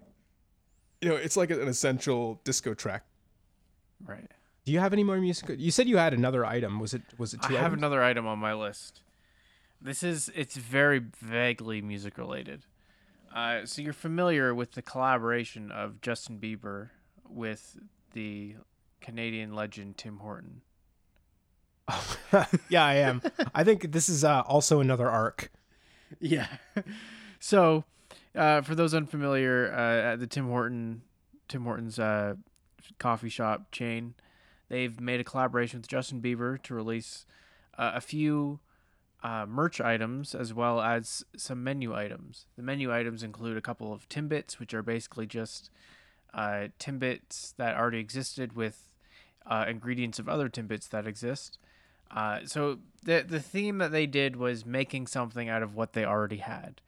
You 1.01 1.09
know, 1.09 1.15
it's 1.15 1.37
like 1.37 1.51
an 1.51 1.67
essential 1.67 2.41
disco 2.43 2.73
track. 2.73 3.05
Right. 4.05 4.29
Do 4.65 4.71
you 4.71 4.79
have 4.79 4.93
any 4.93 5.03
more 5.03 5.17
music? 5.17 5.51
You 5.59 5.69
said 5.71 5.87
you 5.87 5.97
had 5.97 6.13
another 6.13 6.45
item. 6.45 6.79
Was 6.79 6.93
it 6.93 7.03
was 7.17 7.33
it 7.33 7.41
Two 7.43 7.47
I 7.47 7.51
two 7.51 7.55
have 7.57 7.73
another 7.73 8.01
item 8.03 8.25
on 8.27 8.39
my 8.39 8.53
list. 8.53 9.01
This 9.85 10.01
is 10.01 10.31
it's 10.33 10.57
very 10.57 10.99
vaguely 11.21 11.79
music 11.79 12.17
related. 12.17 12.65
Uh, 13.31 13.67
so 13.67 13.83
you're 13.83 13.93
familiar 13.93 14.55
with 14.55 14.71
the 14.71 14.81
collaboration 14.81 15.71
of 15.71 16.01
Justin 16.01 16.39
Bieber 16.39 16.89
with 17.29 17.77
the 18.13 18.55
Canadian 18.99 19.53
legend 19.53 19.99
Tim 19.99 20.17
Horton. 20.17 20.61
yeah, 22.67 22.83
I 22.83 22.95
am. 22.95 23.21
I 23.53 23.63
think 23.63 23.91
this 23.91 24.09
is 24.09 24.23
uh, 24.23 24.41
also 24.47 24.79
another 24.79 25.07
arc. 25.07 25.51
Yeah. 26.19 26.47
so, 27.39 27.83
uh, 28.33 28.61
for 28.61 28.73
those 28.73 28.95
unfamiliar, 28.95 29.71
uh, 29.71 30.13
at 30.13 30.19
the 30.19 30.25
Tim 30.25 30.47
Horton, 30.47 31.03
Tim 31.47 31.63
Hortons 31.63 31.99
uh, 31.99 32.33
coffee 32.97 33.29
shop 33.29 33.71
chain, 33.71 34.15
they've 34.67 34.99
made 34.99 35.19
a 35.19 35.23
collaboration 35.23 35.81
with 35.81 35.87
Justin 35.87 36.23
Bieber 36.23 36.59
to 36.63 36.73
release 36.73 37.27
uh, 37.77 37.91
a 37.93 38.01
few 38.01 38.61
uh, 39.25 39.43
merch 39.47 39.81
items 39.81 40.35
as 40.35 40.53
well 40.53 40.79
as 40.79 41.25
some 41.35 41.63
menu 41.63 41.95
items. 41.95 42.45
The 42.57 42.61
menu 42.61 42.93
items 42.93 43.23
include 43.23 43.57
a 43.57 43.61
couple 43.61 43.91
of 43.91 44.07
Timbits, 44.07 44.59
which 44.59 44.71
are 44.75 44.83
basically 44.83 45.25
just 45.25 45.71
uh, 46.35 46.67
Timbits 46.79 47.55
that 47.57 47.75
already 47.75 47.97
existed 47.97 48.55
with 48.55 48.91
uh, 49.47 49.65
ingredients 49.67 50.19
of 50.19 50.29
other 50.29 50.47
Timbits 50.47 50.87
that 50.89 51.07
exist. 51.07 51.57
Uh, 52.11 52.41
so 52.45 52.77
the 53.01 53.25
the 53.27 53.39
theme 53.39 53.79
that 53.79 53.91
they 53.91 54.05
did 54.05 54.35
was 54.35 54.63
making 54.63 55.07
something 55.07 55.49
out 55.49 55.63
of 55.63 55.73
what 55.73 55.93
they 55.93 56.05
already 56.05 56.37
had, 56.37 56.81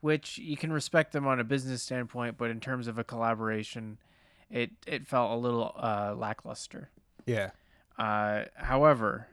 which 0.00 0.38
you 0.38 0.56
can 0.56 0.72
respect 0.72 1.12
them 1.12 1.24
on 1.24 1.38
a 1.38 1.44
business 1.44 1.84
standpoint, 1.84 2.36
but 2.36 2.50
in 2.50 2.58
terms 2.58 2.88
of 2.88 2.98
a 2.98 3.04
collaboration, 3.04 3.96
it 4.50 4.72
it 4.88 5.06
felt 5.06 5.30
a 5.30 5.36
little 5.36 5.72
uh, 5.76 6.16
lackluster. 6.16 6.90
Yeah. 7.26 7.50
Uh, 7.96 8.46
however, 8.56 9.28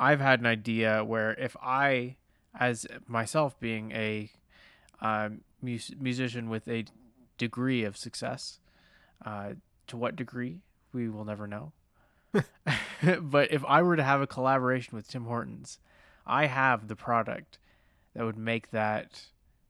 I've 0.00 0.20
had 0.20 0.40
an 0.40 0.46
idea 0.46 1.04
where 1.04 1.34
if 1.34 1.54
I, 1.62 2.16
as 2.58 2.86
myself 3.06 3.60
being 3.60 3.92
a 3.92 4.30
um, 5.02 5.42
mus- 5.60 5.92
musician 6.00 6.48
with 6.48 6.66
a 6.66 6.86
degree 7.36 7.84
of 7.84 7.98
success, 7.98 8.60
uh, 9.26 9.50
to 9.88 9.98
what 9.98 10.16
degree 10.16 10.62
we 10.94 11.10
will 11.10 11.26
never 11.26 11.46
know. 11.46 11.72
but 13.20 13.52
if 13.52 13.62
I 13.66 13.82
were 13.82 13.96
to 13.96 14.02
have 14.02 14.22
a 14.22 14.26
collaboration 14.26 14.96
with 14.96 15.06
Tim 15.06 15.24
Hortons, 15.24 15.78
I 16.26 16.46
have 16.46 16.88
the 16.88 16.96
product 16.96 17.58
that 18.14 18.24
would 18.24 18.38
make 18.38 18.70
that 18.70 19.26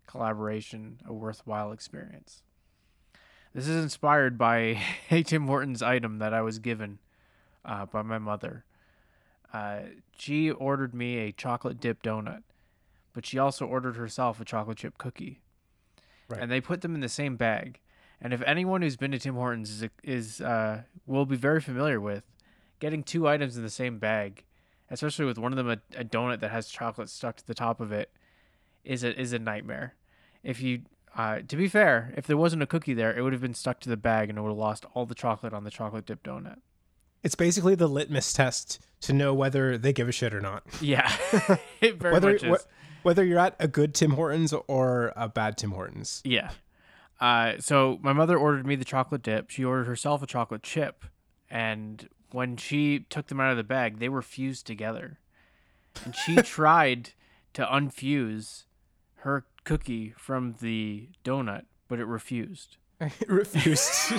collaboration 0.07 1.01
a 1.05 1.13
worthwhile 1.13 1.73
experience. 1.73 2.43
This 3.53 3.67
is 3.67 3.83
inspired 3.83 4.39
by 4.39 4.81
a 5.11 5.25
Tim 5.25 5.49
Hortons 5.49 5.83
item 5.83 6.19
that 6.19 6.33
I 6.33 6.43
was 6.43 6.61
given 6.61 7.01
uh, 7.65 7.87
by 7.87 8.03
my 8.03 8.19
mother. 8.19 8.65
Uh, 9.53 9.81
she 10.17 10.51
ordered 10.51 10.95
me 10.95 11.19
a 11.19 11.33
chocolate 11.33 11.81
dip 11.81 12.03
donut, 12.03 12.43
but 13.13 13.27
she 13.27 13.39
also 13.39 13.67
ordered 13.67 13.97
herself 13.97 14.41
a 14.41 14.45
chocolate 14.45 14.79
chip 14.79 14.99
cookie. 14.99 15.41
Right. 16.29 16.41
And 16.41 16.51
they 16.51 16.61
put 16.61 16.83
them 16.83 16.95
in 16.95 17.01
the 17.01 17.09
same 17.09 17.37
bag. 17.37 17.81
And 18.21 18.33
if 18.33 18.43
anyone 18.43 18.83
who's 18.83 18.97
been 18.97 19.11
to 19.13 19.19
Tim 19.19 19.35
Hortons 19.35 19.71
is, 19.71 19.89
is 20.05 20.41
uh, 20.41 20.83
will 21.07 21.27
be 21.27 21.37
very 21.37 21.61
familiar 21.61 22.01
with, 22.01 22.25
getting 22.79 23.03
two 23.03 23.27
items 23.27 23.57
in 23.57 23.63
the 23.63 23.71
same 23.71 23.99
bag, 23.99 24.45
especially 24.91 25.25
with 25.25 25.39
one 25.39 25.53
of 25.53 25.57
them 25.57 25.71
a, 25.71 25.99
a 25.99 26.05
donut 26.05 26.41
that 26.41 26.51
has 26.51 26.69
chocolate 26.69 27.09
stuck 27.09 27.37
to 27.37 27.47
the 27.47 27.55
top 27.55 27.81
of 27.81 27.93
it, 27.93 28.13
is 28.85 29.03
a 29.05 29.19
is 29.19 29.33
a 29.33 29.39
nightmare. 29.39 29.95
If 30.45 30.61
you 30.61 30.83
uh, 31.17 31.41
to 31.49 31.57
be 31.57 31.67
fair, 31.67 32.13
if 32.17 32.27
there 32.27 32.37
wasn't 32.37 32.63
a 32.63 32.67
cookie 32.67 32.95
there, 32.95 33.17
it 33.17 33.23
would 33.23 33.33
have 33.33 33.43
been 33.43 33.55
stuck 33.55 33.81
to 33.81 33.89
the 33.89 33.97
bag 33.97 34.29
and 34.29 34.39
it 34.39 34.43
would 34.43 34.51
have 34.51 34.57
lost 34.57 34.85
all 34.95 35.07
the 35.07 35.15
chocolate 35.15 35.53
on 35.53 35.65
the 35.65 35.71
chocolate 35.71 36.07
dip 36.07 36.23
donut. 36.23 36.59
It's 37.23 37.35
basically 37.35 37.75
the 37.75 37.87
litmus 37.89 38.33
test 38.33 38.79
to 39.03 39.13
know 39.13 39.35
whether 39.35 39.77
they 39.79 39.93
give 39.93 40.09
a 40.09 40.13
shit 40.13 40.35
or 40.35 40.41
not. 40.41 40.63
Yeah, 40.81 41.11
it 41.81 41.97
very 41.97 42.13
Whether 42.15 42.33
much 42.33 42.43
is. 42.45 42.63
wh- 42.63 43.05
whether 43.07 43.25
you're 43.25 43.39
at 43.39 43.57
a 43.59 43.69
good 43.69 43.95
Tim 43.95 44.13
Hortons 44.13 44.53
or 44.69 45.13
a 45.17 45.29
bad 45.29 45.57
Tim 45.59 45.71
Hortons. 45.73 46.21
Yeah. 46.25 46.51
Uh, 47.21 47.55
so 47.59 47.99
my 48.03 48.13
mother 48.15 48.37
ordered 48.39 48.67
me 48.67 48.77
the 48.77 48.85
chocolate 48.85 49.23
dip. 49.23 49.51
She 49.51 49.65
ordered 49.65 49.87
herself 49.87 50.23
a 50.23 50.27
chocolate 50.27 50.63
chip, 50.63 51.05
and 51.51 52.09
when 52.31 52.57
she 52.57 53.01
took 53.11 53.27
them 53.27 53.41
out 53.41 53.51
of 53.51 53.57
the 53.59 53.65
bag, 53.65 53.99
they 53.99 54.09
were 54.09 54.23
fused 54.23 54.67
together. 54.67 55.19
And 56.05 56.15
she 56.17 56.37
tried 56.43 57.11
to 57.55 57.65
unfuse 57.67 58.65
her 59.17 59.45
cookie 59.65 60.15
from 60.17 60.55
the 60.61 61.09
donut, 61.25 61.65
but 61.89 61.99
it 61.99 62.07
refused. 62.07 62.77
It 63.01 63.29
refused. 63.29 64.13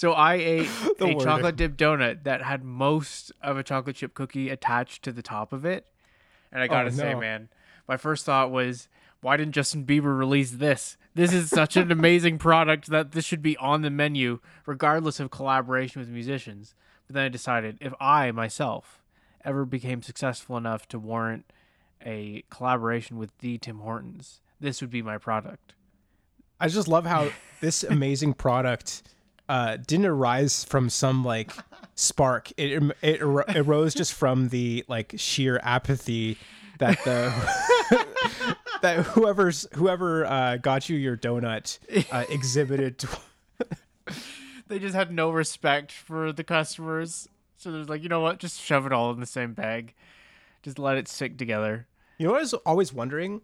So 0.00 0.12
I 0.12 0.36
ate 0.36 0.68
The 0.98 1.04
a 1.08 1.14
word. 1.14 1.24
chocolate 1.24 1.56
dip 1.56 1.76
donut 1.76 2.22
that 2.22 2.40
had 2.40 2.64
most 2.64 3.32
of 3.42 3.58
a 3.58 3.62
chocolate 3.62 3.96
chip 3.96 4.14
cookie 4.14 4.48
attached 4.48 5.02
to 5.02 5.12
the 5.12 5.20
top 5.20 5.52
of 5.52 5.66
it. 5.66 5.88
And 6.50 6.62
I 6.62 6.64
oh, 6.64 6.68
gotta 6.68 6.88
Oh, 6.88 6.92
say, 6.92 7.12
no. 7.12 7.20
man, 7.20 7.50
my 7.86 7.98
first 7.98 8.24
thought 8.24 8.50
was, 8.50 8.88
why 9.20 9.36
didn't 9.36 9.52
Justin 9.52 9.84
Bieber 9.84 10.18
release 10.18 10.52
this? 10.52 10.96
This 11.14 11.34
is 11.34 11.50
such 11.50 11.76
an 11.76 11.92
amazing 11.92 12.38
product 12.38 12.86
that 12.86 13.12
this 13.12 13.26
should 13.26 13.42
be 13.42 13.58
on 13.58 13.82
the 13.82 13.90
menu, 13.90 14.40
regardless 14.64 15.20
of 15.20 15.30
collaboration 15.30 16.00
with 16.00 16.08
musicians. 16.08 16.74
But 17.06 17.12
then 17.12 17.24
I 17.26 17.28
decided 17.28 17.76
if 17.82 17.92
I 18.00 18.30
myself 18.30 19.02
ever 19.44 19.66
became 19.66 20.00
successful 20.00 20.56
enough 20.56 20.88
to 20.88 20.98
warrant 20.98 21.44
a 22.02 22.42
collaboration 22.48 23.18
with 23.18 23.36
the 23.40 23.58
Tim 23.58 23.80
Hortons, 23.80 24.40
this 24.60 24.80
would 24.80 24.88
be 24.88 25.02
my 25.02 25.18
product. 25.18 25.74
I 26.58 26.68
just 26.68 26.88
love 26.88 27.04
how 27.04 27.28
this 27.60 27.82
amazing 27.96 28.32
product 28.32 29.02
uh, 29.50 29.76
didn't 29.78 30.06
arise 30.06 30.62
from 30.62 30.88
some 30.88 31.24
like 31.24 31.52
spark. 31.96 32.52
It 32.56 32.82
it, 33.02 33.20
arose 33.20 33.94
just 33.94 34.14
from 34.14 34.48
the 34.48 34.84
like 34.86 35.14
sheer 35.16 35.58
apathy 35.64 36.38
that 36.78 37.02
the 37.04 38.56
that 38.82 39.00
whoever's 39.06 39.66
whoever 39.74 40.24
uh, 40.24 40.56
got 40.58 40.88
you 40.88 40.96
your 40.96 41.16
donut 41.16 41.78
uh, 42.12 42.24
exhibited. 42.30 42.98
To, 42.98 43.08
they 44.68 44.78
just 44.78 44.94
had 44.94 45.10
no 45.10 45.30
respect 45.30 45.90
for 45.90 46.32
the 46.32 46.44
customers. 46.44 47.28
So 47.56 47.72
there's 47.72 47.88
like, 47.88 48.04
you 48.04 48.08
know 48.08 48.20
what? 48.20 48.38
Just 48.38 48.60
shove 48.60 48.86
it 48.86 48.92
all 48.92 49.10
in 49.10 49.18
the 49.18 49.26
same 49.26 49.52
bag. 49.52 49.94
Just 50.62 50.78
let 50.78 50.96
it 50.96 51.08
stick 51.08 51.36
together. 51.36 51.88
you 52.18 52.26
know, 52.26 52.32
what 52.32 52.38
I 52.38 52.42
was 52.42 52.54
always 52.54 52.92
wondering. 52.92 53.40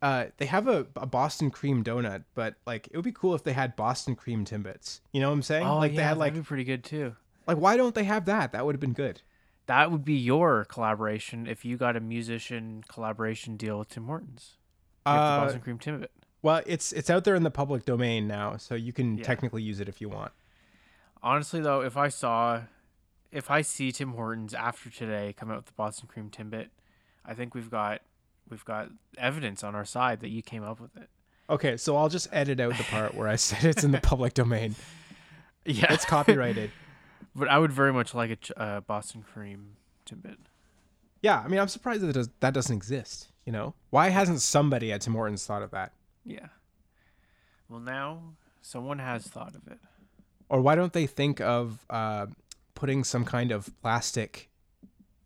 Uh, 0.00 0.26
they 0.36 0.46
have 0.46 0.68
a, 0.68 0.86
a 0.96 1.06
Boston 1.06 1.50
cream 1.50 1.82
donut, 1.82 2.24
but 2.34 2.54
like 2.66 2.86
it 2.90 2.96
would 2.96 3.04
be 3.04 3.12
cool 3.12 3.34
if 3.34 3.42
they 3.42 3.52
had 3.52 3.74
Boston 3.76 4.14
cream 4.14 4.44
timbits. 4.44 5.00
You 5.12 5.20
know 5.20 5.28
what 5.28 5.34
I'm 5.34 5.42
saying? 5.42 5.66
like 5.66 5.96
they 5.96 6.02
had 6.02 6.18
like 6.18 6.32
Oh, 6.32 6.34
that'd 6.34 6.44
be 6.44 6.46
pretty 6.46 6.64
good 6.64 6.84
too. 6.84 7.16
like 7.46 7.58
why 7.58 7.76
don't 7.76 7.94
they 7.94 8.04
have 8.04 8.24
that? 8.26 8.52
That 8.52 8.64
would 8.64 8.74
have 8.76 8.80
been 8.80 8.92
good. 8.92 9.22
That 9.66 9.90
would 9.90 10.04
be 10.04 10.14
your 10.14 10.64
collaboration 10.64 11.46
if 11.46 11.64
you 11.64 11.76
got 11.76 11.96
a 11.96 12.00
musician 12.00 12.84
collaboration 12.88 13.56
deal 13.56 13.78
with 13.80 13.88
Tim 13.90 14.06
Hortons. 14.06 14.56
Uh, 15.04 15.40
Boston 15.40 15.60
Cream 15.60 15.78
Timbit. 15.78 16.08
Well, 16.42 16.62
it's 16.66 16.92
it's 16.92 17.10
out 17.10 17.24
there 17.24 17.34
in 17.34 17.42
the 17.42 17.50
public 17.50 17.84
domain 17.84 18.28
now, 18.28 18.56
so 18.56 18.76
you 18.76 18.92
can 18.92 19.18
Yeah. 19.18 19.24
technically 19.24 19.62
use 19.62 19.80
it 19.80 19.88
if 19.88 20.00
you 20.00 20.08
want. 20.08 20.32
Honestly, 21.22 21.60
though, 21.60 21.80
if 21.80 21.96
I 21.96 22.08
saw, 22.08 22.62
if 23.32 23.50
I 23.50 23.62
see 23.62 23.90
Tim 23.90 24.12
Hortons 24.12 24.54
after 24.54 24.88
today 24.90 25.34
come 25.36 25.50
out 25.50 25.56
with 25.56 25.66
the 25.66 25.72
Boston 25.72 26.08
Cream 26.08 26.30
Timbit, 26.30 26.68
I 27.24 27.34
think 27.34 27.54
we've 27.54 27.70
got 27.70 28.02
we've 28.50 28.64
got 28.64 28.88
evidence 29.16 29.62
on 29.64 29.74
our 29.74 29.84
side 29.84 30.20
that 30.20 30.28
you 30.28 30.42
came 30.42 30.62
up 30.64 30.80
with 30.80 30.96
it. 30.96 31.08
Okay, 31.50 31.76
so 31.76 31.96
I'll 31.96 32.08
just 32.08 32.28
edit 32.30 32.60
out 32.60 32.76
the 32.76 32.84
part 32.84 33.14
where 33.14 33.28
I 33.28 33.36
said 33.36 33.64
it's 33.64 33.84
in 33.84 33.92
the 33.92 34.00
public 34.00 34.34
domain. 34.34 34.74
Yeah, 35.64 35.92
It's 35.92 36.04
copyrighted. 36.04 36.70
but 37.36 37.48
I 37.48 37.58
would 37.58 37.72
very 37.72 37.92
much 37.92 38.14
like 38.14 38.30
a 38.30 38.36
ch- 38.36 38.52
uh, 38.56 38.80
Boston 38.80 39.22
Cream 39.22 39.76
Timbit. 40.06 40.36
Yeah, 41.22 41.42
I 41.44 41.48
mean, 41.48 41.58
I'm 41.58 41.68
surprised 41.68 42.02
that 42.02 42.08
it 42.10 42.12
does, 42.12 42.28
that 42.40 42.54
doesn't 42.54 42.74
exist. 42.76 43.28
You 43.44 43.52
know, 43.52 43.74
why 43.90 44.10
hasn't 44.10 44.40
somebody 44.40 44.92
at 44.92 45.00
Tim 45.00 45.14
Hortons 45.14 45.44
thought 45.46 45.62
of 45.62 45.70
that? 45.70 45.92
Yeah. 46.24 46.48
Well, 47.68 47.80
now 47.80 48.34
someone 48.62 48.98
has 48.98 49.26
thought 49.26 49.54
of 49.54 49.66
it. 49.66 49.78
Or 50.50 50.60
why 50.60 50.74
don't 50.74 50.92
they 50.92 51.06
think 51.06 51.40
of 51.40 51.84
uh, 51.90 52.26
putting 52.74 53.04
some 53.04 53.24
kind 53.24 53.50
of 53.52 53.68
plastic, 53.82 54.48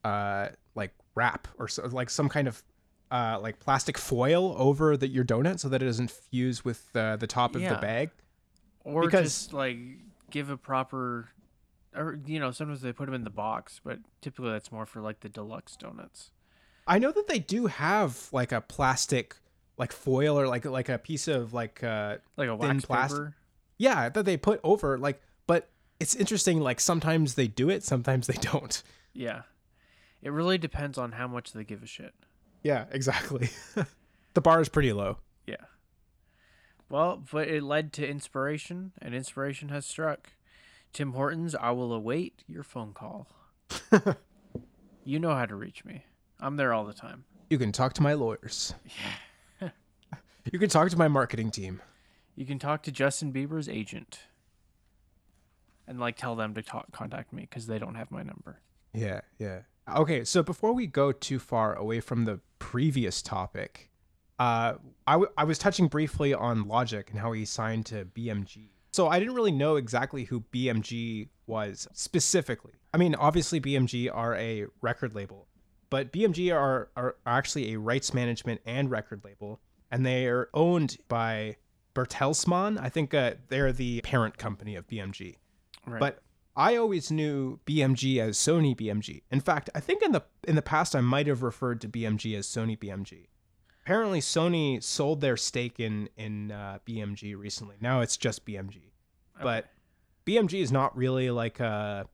uh, 0.05 0.49
like 0.75 0.93
wrap 1.15 1.47
or 1.59 1.69
so, 1.69 1.87
like 1.87 2.11
some 2.11 2.29
kind 2.29 2.49
of 2.49 2.63
uh, 3.13 3.39
like 3.41 3.61
plastic 3.61 3.99
foil 3.99 4.55
over 4.59 4.97
the, 4.97 5.07
your 5.07 5.25
donut 5.25 5.61
so 5.61 5.69
that 5.69 5.83
it 5.83 5.87
doesn't 5.87 6.11
fuse 6.11 6.65
with 6.65 6.89
uh, 6.97 7.17
the 7.17 7.27
top 7.27 7.55
of 7.55 7.63
the 7.63 7.77
bag? 7.77 8.11
Or 8.85 9.03
Because- 9.03 9.25
just 9.27 9.53
like 9.53 9.77
give 10.31 10.51
a 10.51 10.57
proper, 10.57 11.29
or 11.95 12.19
you 12.27 12.41
know, 12.41 12.51
sometimes 12.51 12.81
they 12.81 12.93
put 12.93 13.05
them 13.07 13.15
in 13.15 13.25
the 13.25 13.31
box, 13.31 13.81
but 13.85 13.99
typically 14.21 14.51
that's 14.51 14.73
more 14.73 14.87
for 14.87 15.01
like 15.01 15.21
the 15.21 15.29
deluxe 15.29 15.77
donuts. 15.77 16.31
I 16.87 16.99
know 16.99 17.13
that 17.13 17.29
they 17.29 17.39
do 17.39 17.67
have 17.67 18.29
like 18.33 18.51
a 18.51 18.61
plastic 18.61 19.37
like 19.79 19.93
foil 19.93 20.39
or 20.39 20.49
like 20.49 20.65
like 20.65 20.89
a 20.89 20.99
piece 20.99 21.29
of 21.29 21.53
like 21.55 21.83
uh 21.85 22.17
Like 22.37 22.49
a 22.49 22.57
Thin 22.59 22.69
wax 22.77 22.85
plastic- 22.85 23.19
paper. 23.19 23.37
yeah 23.79 24.09
that 24.09 24.25
they 24.25 24.37
put 24.37 24.61
over 24.65 24.99
like 24.99 25.23
but 25.47 25.71
it's 26.01 26.15
interesting 26.15 26.61
like 26.61 26.79
sometimes 26.81 27.35
they 27.35 27.47
do 27.49 27.71
it 27.71 27.83
sometimes 27.85 28.27
they 28.27 28.35
don't 28.53 28.83
Yeah. 29.15 29.43
It 30.23 30.31
really 30.31 30.59
depends 30.59 30.99
on 30.99 31.13
how 31.13 31.27
much 31.29 31.53
they 31.53 31.65
give 31.65 31.83
a 31.83 31.87
shit. 31.87 32.15
Yeah 32.63 32.85
exactly 32.93 33.51
the 34.35 34.41
bar 34.41 34.61
is 34.61 34.69
pretty 34.69 34.93
low 34.93 35.19
Yeah. 35.47 35.57
Well, 36.89 37.23
but 37.33 37.49
it 37.49 37.63
led 37.63 37.93
to 37.95 38.07
inspiration, 38.07 38.93
and 39.01 39.15
inspiration 39.15 39.71
has 39.71 39.87
struck. 39.87 40.35
Tim 40.93 41.13
Hortons, 41.15 41.55
I 41.55 41.71
will 41.71 41.93
await 41.93 42.45
your 42.47 42.63
phone 42.63 42.93
call. 42.93 43.27
you 45.05 45.19
know 45.19 45.35
how 45.35 45.47
to 45.47 45.55
reach 45.55 45.85
me. 45.87 46.05
I'm 46.41 46.57
there 46.57 46.73
all 46.75 46.85
the 46.85 46.93
time. 46.93 47.25
you 47.51 47.59
can 47.59 47.73
talk 47.73 47.95
to 47.95 48.03
my 48.03 48.13
lawyers 48.15 48.75
Yeah. 49.61 49.69
you 50.53 50.59
can 50.59 50.69
talk 50.69 50.91
to 50.91 50.99
my 50.99 51.09
marketing 51.09 51.51
team 51.51 51.81
You 52.35 52.45
can 52.47 52.59
talk 52.59 52.83
to 52.85 52.93
Justin 52.93 53.33
Bieber's 53.33 53.69
agent 53.69 54.21
and 55.87 55.99
like 56.01 56.17
tell 56.17 56.35
them 56.37 56.55
to 56.55 56.63
talk, 56.63 56.91
contact 56.93 57.33
me 57.33 57.43
because 57.43 57.67
they 57.67 57.79
don't 57.79 57.95
have 57.95 58.11
my 58.11 58.23
number. 58.23 58.61
yeah 58.93 59.21
yeah 59.39 59.61
okay 59.97 60.25
so 60.25 60.43
before 60.43 60.73
we 60.73 60.87
go 60.87 61.13
too 61.13 61.39
far 61.39 61.75
away 61.75 62.01
from 62.01 62.25
the 62.25 62.41
previous 62.63 63.23
topic 63.23 63.91
uh 64.39 64.75
I, 65.07 65.13
w- 65.15 65.33
I 65.37 65.45
was 65.45 65.59
touching 65.59 65.89
briefly 65.89 66.33
on 66.33 66.69
logic 66.69 67.11
and 67.11 67.19
how 67.19 67.33
he 67.33 67.45
signed 67.45 67.87
to 67.87 68.05
bmg 68.05 68.69
so 68.93 69.09
i 69.09 69.19
didn't 69.19 69.35
really 69.35 69.51
know 69.53 69.77
exactly 69.77 70.25
who 70.25 70.41
bmg 70.53 71.29
was 71.47 71.89
specifically. 71.93 72.73
I 72.95 72.99
mean 72.99 73.15
obviously 73.17 73.61
bmg 73.61 74.11
are 74.15 74.35
a 74.37 74.67
record 74.81 75.15
label 75.15 75.49
but 75.91 76.13
bmg 76.13 76.55
are, 76.55 76.89
are 76.97 77.17
actually 77.27 77.75
a 77.75 77.79
rights 77.79 78.15
management 78.15 78.61
and 78.65 78.91
record 78.91 79.23
label 79.25 79.61
and 79.91 80.07
they 80.07 80.27
are 80.27 80.49
owned 80.55 80.97
by 81.09 81.57
bertelsmann. 81.95 82.79
I 82.81 82.89
think 82.89 83.13
uh, 83.13 83.35
they're 83.49 83.73
the 83.73 84.01
parent 84.03 84.39
company 84.39 84.77
of 84.77 84.87
bmg 84.87 85.37
Right. 85.87 85.99
but 86.01 86.21
I 86.55 86.77
always 86.77 87.11
knew 87.11 87.61
BMG 87.67 88.19
as 88.19 88.37
Sony 88.37 88.77
BMG. 88.77 89.23
In 89.31 89.41
fact, 89.41 89.71
I 89.75 89.81
think 89.81 90.03
in 90.03 90.13
the 90.13 90.23
in 90.47 90.55
the 90.55 90.63
past 90.63 90.95
I 90.95 91.01
might 91.01 91.27
have 91.27 91.43
referred 91.43 91.81
to 91.83 91.89
BMG 91.89 92.37
as 92.37 92.47
Sony 92.47 92.79
BMG. 92.79 93.29
Apparently, 93.85 94.21
Sony 94.21 94.83
sold 94.83 95.21
their 95.21 95.37
stake 95.37 95.81
in 95.81 96.09
in 96.17 96.53
uh, 96.53 96.79
BMG 96.87 97.37
recently. 97.37 97.77
Now 97.81 98.01
it's 98.01 98.17
just 98.17 98.45
BMG. 98.45 98.93
But 99.43 99.71
BMG 100.27 100.61
is 100.63 100.71
not 100.71 100.97
really 100.97 101.31
like 101.31 101.59
a 101.59 102.07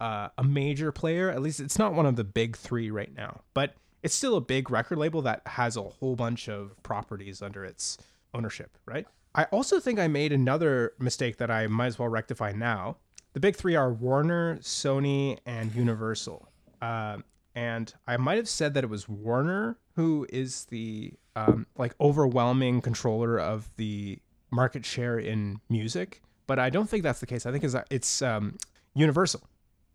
uh, 0.00 0.28
a 0.36 0.42
major 0.42 0.90
player. 0.90 1.30
At 1.30 1.42
least 1.42 1.60
it's 1.60 1.78
not 1.78 1.94
one 1.94 2.06
of 2.06 2.16
the 2.16 2.24
big 2.24 2.56
three 2.56 2.90
right 2.90 3.14
now. 3.14 3.42
But 3.54 3.74
it's 4.02 4.14
still 4.14 4.36
a 4.36 4.40
big 4.40 4.70
record 4.70 4.98
label 4.98 5.22
that 5.22 5.42
has 5.46 5.76
a 5.76 5.82
whole 5.82 6.16
bunch 6.16 6.48
of 6.48 6.74
properties 6.82 7.40
under 7.40 7.64
its 7.64 7.98
ownership, 8.34 8.76
right? 8.86 9.06
I 9.34 9.44
also 9.44 9.78
think 9.78 9.98
I 9.98 10.08
made 10.08 10.32
another 10.32 10.94
mistake 10.98 11.36
that 11.38 11.50
I 11.50 11.66
might 11.68 11.86
as 11.86 11.98
well 11.98 12.08
rectify 12.08 12.52
now. 12.52 12.96
The 13.32 13.40
big 13.40 13.56
three 13.56 13.74
are 13.76 13.92
Warner, 13.92 14.58
Sony, 14.58 15.38
and 15.46 15.74
Universal. 15.74 16.48
Um, 16.80 17.24
and 17.54 17.92
I 18.06 18.16
might 18.16 18.36
have 18.36 18.48
said 18.48 18.74
that 18.74 18.84
it 18.84 18.90
was 18.90 19.08
Warner 19.08 19.78
who 19.96 20.26
is 20.30 20.64
the 20.66 21.12
um, 21.36 21.66
like 21.76 21.94
overwhelming 22.00 22.80
controller 22.80 23.38
of 23.38 23.68
the 23.76 24.18
market 24.50 24.84
share 24.86 25.18
in 25.18 25.60
music, 25.68 26.22
but 26.46 26.58
I 26.58 26.70
don't 26.70 26.88
think 26.88 27.02
that's 27.02 27.20
the 27.20 27.26
case. 27.26 27.44
I 27.46 27.52
think 27.52 27.64
it's 27.64 27.74
it's 27.90 28.22
um, 28.22 28.56
Universal. 28.94 29.42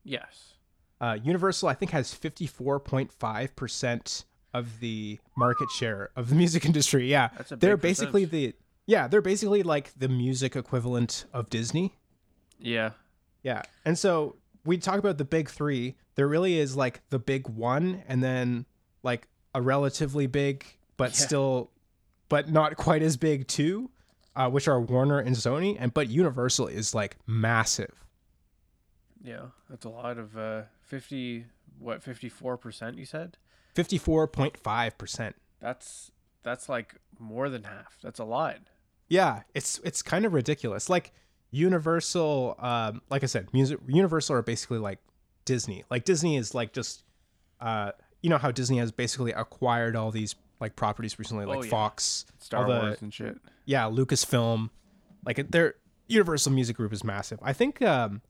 yes. 0.03 0.43
Uh, 0.99 1.15
Universal, 1.23 1.69
I 1.69 1.75
think, 1.75 1.91
has 1.91 2.11
54.5% 2.11 4.25
of 4.55 4.79
the 4.79 5.19
market 5.35 5.67
share 5.77 6.09
of 6.15 6.29
the 6.29 6.35
music 6.35 6.65
industry. 6.65 7.07
Yeah. 7.07 7.29
That's 7.37 7.51
a 7.51 7.55
they're 7.55 7.77
basically 7.77 8.25
percentage. 8.25 8.55
the, 8.55 8.59
yeah, 8.87 9.07
they're 9.07 9.21
basically 9.21 9.61
like 9.61 9.91
the 9.95 10.07
music 10.07 10.55
equivalent 10.55 11.25
of 11.33 11.51
Disney. 11.51 11.93
Yeah. 12.59 12.91
Yeah. 13.47 13.61
And 13.85 13.97
so 13.97 14.35
we 14.65 14.77
talk 14.77 14.99
about 14.99 15.17
the 15.17 15.23
big 15.23 15.49
three. 15.49 15.95
There 16.15 16.27
really 16.27 16.57
is 16.59 16.75
like 16.75 16.99
the 17.11 17.17
big 17.19 17.47
one 17.47 18.03
and 18.05 18.21
then 18.21 18.65
like 19.03 19.29
a 19.55 19.61
relatively 19.61 20.27
big, 20.27 20.65
but 20.97 21.11
Yeah. 21.17 21.25
still, 21.25 21.71
but 22.27 22.49
not 22.51 22.75
quite 22.75 23.01
as 23.01 23.15
big 23.15 23.47
two, 23.47 23.89
uh, 24.35 24.49
which 24.49 24.67
are 24.67 24.81
Warner 24.81 25.19
and 25.19 25.33
Sony. 25.37 25.77
And 25.79 25.93
but 25.93 26.09
Universal 26.09 26.67
is 26.67 26.93
like 26.93 27.15
massive. 27.25 28.03
Yeah, 29.23 29.45
that's 29.69 29.85
a 29.85 29.89
lot 29.89 30.17
of 30.17 30.37
uh, 30.37 30.63
fifty. 30.81 31.45
What 31.79 32.03
fifty 32.03 32.27
four 32.27 32.57
percent? 32.57 32.97
You 32.97 33.05
said 33.05 33.37
54.5%. 33.75 35.33
that's 35.61 36.11
that's 36.43 36.67
like 36.67 36.95
more 37.19 37.49
than 37.49 37.63
half. 37.63 37.97
That's 38.01 38.19
a 38.19 38.23
lot. 38.25 38.57
Yeah, 39.07 39.43
it's 39.53 39.79
it's 39.85 40.01
kind 40.01 40.25
of 40.25 40.33
ridiculous. 40.33 40.89
Like 40.89 41.13
Universal, 41.51 42.55
um, 42.59 43.01
like 43.09 43.23
I 43.23 43.27
said, 43.27 43.47
music 43.53 43.79
Universal 43.87 44.35
are 44.35 44.41
basically 44.41 44.79
like 44.79 44.99
Disney. 45.45 45.83
Like 45.89 46.03
Disney 46.05 46.37
is 46.37 46.53
like 46.53 46.73
just, 46.73 47.03
uh, 47.61 47.91
you 48.21 48.29
know 48.29 48.37
how 48.37 48.51
Disney 48.51 48.77
has 48.79 48.91
basically 48.91 49.31
acquired 49.31 49.95
all 49.95 50.11
these 50.11 50.35
like 50.59 50.75
properties 50.75 51.17
recently, 51.19 51.45
like 51.45 51.59
Oh, 51.59 51.63
yeah. 51.63 51.69
Fox, 51.69 52.25
Star 52.39 52.63
the- 52.67 52.79
Wars 52.79 53.01
and 53.01 53.13
shit. 53.13 53.37
yeah, 53.65 53.83
Lucasfilm. 53.83 54.69
Like 55.25 55.49
their 55.51 55.75
Universal 56.07 56.51
Music 56.53 56.75
Group 56.77 56.93
is 56.93 57.03
massive. 57.03 57.39
I 57.41 57.53
think 57.53 57.81
um, 57.81 58.21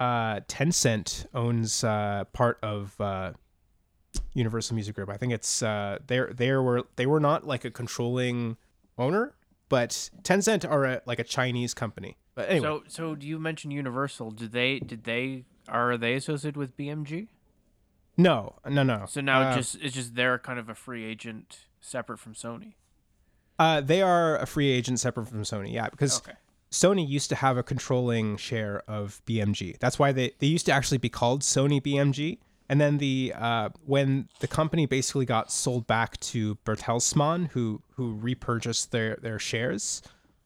uh, 0.00 0.40
Tencent 0.48 1.26
owns 1.34 1.84
uh, 1.84 2.24
part 2.32 2.58
of 2.62 3.00
uh, 3.00 3.32
Universal 4.34 4.74
Music 4.74 4.94
Group. 4.94 5.08
I 5.08 5.16
think 5.16 5.32
it's 5.32 5.62
uh, 5.62 5.98
they 6.06 6.20
they 6.30 6.52
were 6.52 6.82
they 6.96 7.06
were 7.06 7.20
not 7.20 7.46
like 7.46 7.64
a 7.64 7.70
controlling 7.70 8.56
owner, 8.98 9.34
but 9.68 10.10
Tencent 10.22 10.68
are 10.68 10.84
a, 10.84 11.02
like 11.06 11.18
a 11.18 11.24
Chinese 11.24 11.74
company. 11.74 12.16
But 12.34 12.48
anyway, 12.48 12.66
So 12.66 12.82
so 12.88 13.14
do 13.14 13.26
you 13.26 13.38
mention 13.38 13.70
Universal? 13.70 14.32
Did 14.32 14.52
they 14.52 14.78
did 14.78 15.04
they 15.04 15.44
are 15.68 15.96
they 15.96 16.14
associated 16.14 16.56
with 16.56 16.76
BMG? 16.76 17.28
no, 18.16 18.56
no, 18.68 18.82
no. 18.82 19.04
So 19.08 19.20
now 19.20 19.40
Uh, 19.40 19.56
just 19.56 19.76
it's 19.80 19.94
just 19.94 20.14
they're 20.14 20.38
kind 20.38 20.58
of 20.58 20.68
a 20.68 20.74
free 20.74 21.04
agent 21.04 21.60
separate 21.80 22.18
from 22.18 22.34
Sony. 22.34 22.74
uh, 23.58 23.80
they 23.80 24.02
are 24.02 24.36
a 24.38 24.46
free 24.46 24.70
agent 24.70 24.98
separate 25.00 25.26
from 25.28 25.42
Sony. 25.42 25.72
Yeah, 25.72 25.88
because 25.90 26.18
Okay. 26.18 26.32
Sony 26.70 27.06
used 27.06 27.28
to 27.28 27.34
have 27.36 27.56
a 27.58 27.62
controlling 27.62 28.36
share 28.38 28.82
of 28.88 29.20
BMG. 29.26 29.78
That's 29.78 29.98
why 29.98 30.10
they, 30.10 30.32
they 30.38 30.46
used 30.46 30.64
to 30.66 30.72
actually 30.72 30.96
be 30.98 31.10
called 31.10 31.42
Sony 31.42 31.82
BMG. 31.82 32.38
And 32.68 32.80
then 32.80 32.96
the 32.96 33.34
uh, 33.36 33.68
when 33.84 34.28
the 34.40 34.48
company 34.48 34.86
basically 34.86 35.26
got 35.26 35.52
sold 35.52 35.86
back 35.86 36.18
to 36.20 36.54
Bertelsmann, 36.64 37.50
who 37.50 37.82
who 37.96 38.14
repurchased 38.14 38.90
their 38.90 39.16
their 39.16 39.38
shares, 39.38 40.00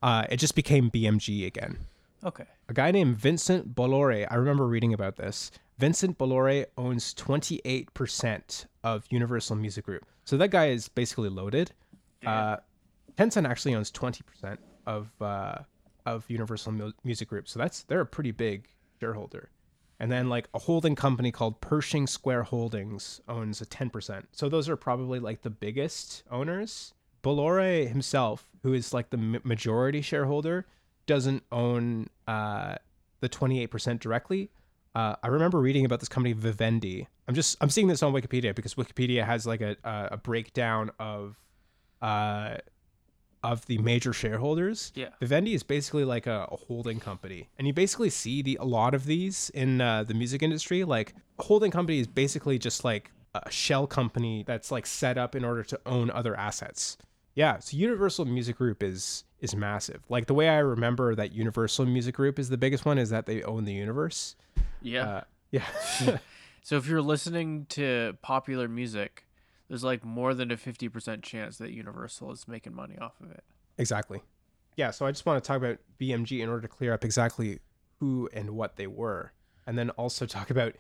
uh, 0.06 0.24
it 0.30 0.36
just 0.36 0.54
became 0.54 0.88
BMG 0.88 1.44
again. 1.46 1.78
Okay. 2.24 2.44
A 2.68 2.72
guy 2.72 2.92
named 2.92 3.16
Vincent 3.16 3.74
Bolloré, 3.74 4.26
I 4.30 4.36
remember 4.36 4.66
reading 4.66 4.94
about 4.94 5.16
this. 5.16 5.50
Vincent 5.78 6.16
Bolloré 6.16 6.66
owns 6.78 7.12
28% 7.14 8.66
of 8.84 9.04
Universal 9.10 9.56
Music 9.56 9.84
Group. 9.84 10.06
So 10.24 10.36
that 10.36 10.50
guy 10.50 10.68
is 10.68 10.88
basically 10.88 11.28
loaded. 11.28 11.72
Uh, 12.24 12.58
Tencent 13.18 13.48
actually 13.48 13.74
owns 13.74 13.90
20% 13.90 14.58
of 14.86 15.10
uh, 15.20 15.58
of 16.06 16.24
Universal 16.28 16.72
Mu- 16.72 16.92
Music 17.02 17.28
Group. 17.28 17.48
So 17.48 17.58
that's 17.58 17.82
they're 17.82 18.00
a 18.00 18.06
pretty 18.06 18.30
big 18.30 18.68
shareholder. 19.00 19.50
And 19.98 20.12
then 20.12 20.28
like 20.28 20.48
a 20.54 20.58
holding 20.60 20.94
company 20.94 21.32
called 21.32 21.60
Pershing 21.60 22.06
Square 22.06 22.44
Holdings 22.44 23.20
owns 23.28 23.60
a 23.60 23.66
10%. 23.66 24.24
So 24.32 24.48
those 24.48 24.68
are 24.68 24.76
probably 24.76 25.18
like 25.18 25.42
the 25.42 25.50
biggest 25.50 26.22
owners. 26.30 26.92
Bolloré 27.26 27.88
himself, 27.88 28.46
who 28.62 28.72
is 28.72 28.94
like 28.94 29.10
the 29.10 29.16
majority 29.16 30.00
shareholder, 30.00 30.64
doesn't 31.06 31.42
own 31.50 32.06
uh, 32.28 32.76
the 33.18 33.28
28% 33.28 33.98
directly. 33.98 34.50
Uh, 34.94 35.16
I 35.24 35.28
remember 35.28 35.58
reading 35.58 35.84
about 35.84 35.98
this 35.98 36.08
company 36.08 36.34
Vivendi. 36.34 37.08
I'm 37.26 37.34
just 37.34 37.56
I'm 37.60 37.68
seeing 37.68 37.88
this 37.88 38.02
on 38.04 38.12
Wikipedia 38.12 38.54
because 38.54 38.74
Wikipedia 38.76 39.26
has 39.26 39.44
like 39.44 39.60
a 39.60 39.76
a, 39.82 40.08
a 40.12 40.16
breakdown 40.16 40.92
of 41.00 41.36
uh 42.00 42.58
of 43.42 43.66
the 43.66 43.78
major 43.78 44.12
shareholders. 44.12 44.92
Yeah. 44.94 45.08
Vivendi 45.20 45.54
is 45.54 45.62
basically 45.62 46.04
like 46.04 46.26
a, 46.26 46.48
a 46.50 46.56
holding 46.56 47.00
company, 47.00 47.48
and 47.58 47.66
you 47.66 47.72
basically 47.72 48.10
see 48.10 48.40
the 48.40 48.56
a 48.60 48.64
lot 48.64 48.94
of 48.94 49.04
these 49.04 49.50
in 49.50 49.80
uh, 49.80 50.04
the 50.04 50.14
music 50.14 50.42
industry. 50.42 50.84
Like 50.84 51.14
a 51.38 51.42
holding 51.42 51.72
company 51.72 51.98
is 51.98 52.06
basically 52.06 52.58
just 52.58 52.84
like 52.84 53.10
a 53.34 53.50
shell 53.50 53.86
company 53.86 54.44
that's 54.46 54.70
like 54.70 54.86
set 54.86 55.18
up 55.18 55.34
in 55.34 55.44
order 55.44 55.64
to 55.64 55.80
own 55.84 56.10
other 56.10 56.36
assets. 56.36 56.96
Yeah, 57.36 57.58
so 57.58 57.76
Universal 57.76 58.24
Music 58.24 58.56
Group 58.56 58.82
is 58.82 59.22
is 59.40 59.54
massive. 59.54 60.02
Like 60.08 60.26
the 60.26 60.34
way 60.34 60.48
I 60.48 60.56
remember 60.56 61.14
that 61.14 61.32
Universal 61.32 61.84
Music 61.84 62.14
Group 62.14 62.38
is 62.38 62.48
the 62.48 62.56
biggest 62.56 62.86
one 62.86 62.96
is 62.98 63.10
that 63.10 63.26
they 63.26 63.42
own 63.42 63.66
the 63.66 63.74
universe. 63.74 64.34
Yeah. 64.80 65.06
Uh, 65.06 65.20
yeah. 65.50 66.18
so 66.62 66.76
if 66.78 66.88
you're 66.88 67.02
listening 67.02 67.66
to 67.70 68.16
popular 68.22 68.68
music, 68.68 69.26
there's 69.68 69.84
like 69.84 70.02
more 70.02 70.32
than 70.32 70.50
a 70.50 70.56
50% 70.56 71.22
chance 71.22 71.58
that 71.58 71.72
Universal 71.72 72.32
is 72.32 72.48
making 72.48 72.74
money 72.74 72.96
off 72.98 73.20
of 73.20 73.30
it. 73.30 73.44
Exactly. 73.76 74.22
Yeah, 74.76 74.90
so 74.90 75.04
I 75.04 75.10
just 75.10 75.26
want 75.26 75.42
to 75.42 75.46
talk 75.46 75.58
about 75.58 75.78
BMG 76.00 76.40
in 76.40 76.48
order 76.48 76.62
to 76.62 76.68
clear 76.68 76.94
up 76.94 77.04
exactly 77.04 77.60
who 78.00 78.30
and 78.32 78.50
what 78.50 78.76
they 78.76 78.86
were, 78.86 79.32
and 79.66 79.78
then 79.78 79.90
also 79.90 80.24
talk 80.26 80.48
about 80.48 80.72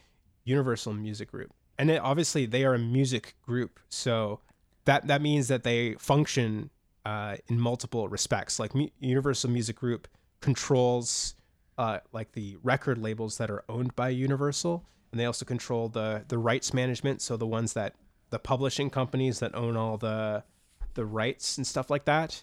Universal 0.44 0.94
Music 0.94 1.30
Group. 1.30 1.52
And 1.78 1.90
it, 1.90 2.00
obviously, 2.00 2.46
they 2.46 2.64
are 2.64 2.72
a 2.72 2.78
music 2.78 3.34
group, 3.42 3.78
so 3.90 4.40
that 4.86 5.06
that 5.08 5.20
means 5.20 5.48
that 5.48 5.62
they 5.62 5.94
function 5.94 6.70
uh, 7.04 7.36
in 7.48 7.60
multiple 7.60 8.08
respects. 8.08 8.58
Like 8.58 8.72
Universal 8.98 9.50
Music 9.50 9.76
Group 9.76 10.08
controls 10.40 11.34
uh, 11.78 11.98
like 12.12 12.32
the 12.32 12.56
record 12.62 12.98
labels 12.98 13.38
that 13.38 13.50
are 13.50 13.64
owned 13.68 13.94
by 13.94 14.08
Universal, 14.08 14.84
and 15.12 15.20
they 15.20 15.26
also 15.26 15.44
control 15.44 15.88
the 15.88 16.24
the 16.28 16.38
rights 16.38 16.72
management. 16.72 17.20
So 17.20 17.36
the 17.36 17.46
ones 17.46 17.74
that 17.74 17.94
the 18.30 18.38
publishing 18.38 18.90
companies 18.90 19.40
that 19.40 19.54
own 19.54 19.76
all 19.76 19.98
the 19.98 20.42
the 20.94 21.04
rights 21.04 21.58
and 21.58 21.66
stuff 21.66 21.90
like 21.90 22.06
that, 22.06 22.42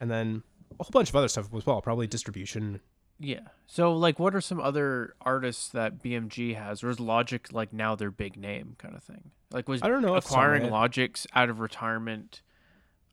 and 0.00 0.10
then 0.10 0.42
a 0.80 0.84
whole 0.84 0.90
bunch 0.90 1.08
of 1.10 1.16
other 1.16 1.28
stuff 1.28 1.48
as 1.54 1.66
well, 1.66 1.80
probably 1.80 2.06
distribution. 2.06 2.80
Yeah. 3.20 3.48
So 3.66 3.94
like 3.94 4.18
what 4.18 4.34
are 4.34 4.40
some 4.40 4.60
other 4.60 5.14
artists 5.20 5.68
that 5.68 6.02
BMG 6.02 6.56
has 6.56 6.82
or 6.82 6.90
is 6.90 6.98
Logic 6.98 7.52
like 7.52 7.72
now 7.72 7.94
their 7.94 8.10
big 8.10 8.36
name 8.36 8.74
kind 8.78 8.96
of 8.96 9.02
thing? 9.02 9.30
Like 9.54 9.68
was 9.68 9.82
I 9.82 9.88
don't 9.88 10.02
know 10.02 10.14
off 10.14 10.24
the 10.24 10.30
top 10.30 10.38
of 10.38 10.50
my 10.50 10.56
acquiring. 10.56 10.70
Logic's 10.72 11.26
out 11.34 11.48
of 11.48 11.60
retirement 11.60 12.42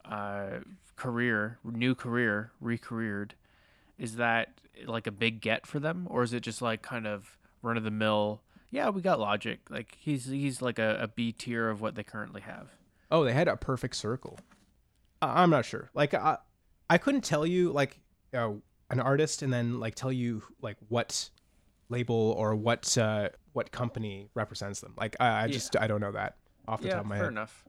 uh 0.03 0.59
career, 0.95 1.59
new 1.63 1.95
career, 1.95 2.51
re-careered 2.59 3.35
is 3.97 4.15
that 4.15 4.59
like 4.85 5.05
a 5.07 5.11
big 5.11 5.41
get 5.41 5.65
for 5.67 5.79
them 5.79 6.07
or 6.09 6.23
is 6.23 6.33
it 6.33 6.41
just 6.41 6.61
like 6.61 6.81
kind 6.81 7.05
of 7.07 7.37
run 7.61 7.77
of 7.77 7.83
the 7.83 7.91
mill? 7.91 8.41
Yeah, 8.71 8.89
we 8.89 9.01
got 9.01 9.19
Logic. 9.19 9.59
Like 9.69 9.95
he's 9.99 10.25
he's 10.25 10.61
like 10.61 10.79
a, 10.79 10.97
a 11.01 11.07
B 11.07 11.31
tier 11.31 11.69
of 11.69 11.81
what 11.81 11.95
they 11.95 12.03
currently 12.03 12.41
have. 12.41 12.69
Oh, 13.11 13.23
they 13.23 13.33
had 13.33 13.47
a 13.47 13.55
perfect 13.57 13.95
circle. 13.95 14.39
I- 15.21 15.43
I'm 15.43 15.49
not 15.51 15.65
sure. 15.65 15.89
Like 15.93 16.13
I, 16.13 16.37
I 16.89 16.97
couldn't 16.97 17.23
tell 17.23 17.45
you 17.45 17.71
like 17.71 17.99
uh, 18.33 18.51
an 18.89 18.99
artist 18.99 19.41
and 19.43 19.51
then 19.53 19.79
like 19.79 19.93
tell 19.95 20.11
you 20.11 20.41
like 20.61 20.77
what 20.89 21.29
label 21.89 22.33
or 22.37 22.55
what 22.55 22.97
uh, 22.97 23.29
what 23.53 23.71
company 23.71 24.29
represents 24.33 24.79
them. 24.81 24.93
Like 24.97 25.15
I, 25.19 25.43
I 25.43 25.47
just 25.47 25.75
I 25.77 25.87
don't 25.87 26.01
know 26.01 26.11
that 26.13 26.35
off 26.67 26.81
the 26.81 26.87
yeah, 26.87 26.95
top 26.95 27.03
of 27.03 27.07
my 27.07 27.15
head. 27.15 27.21
fair 27.21 27.25
head. 27.25 27.33
enough. 27.33 27.65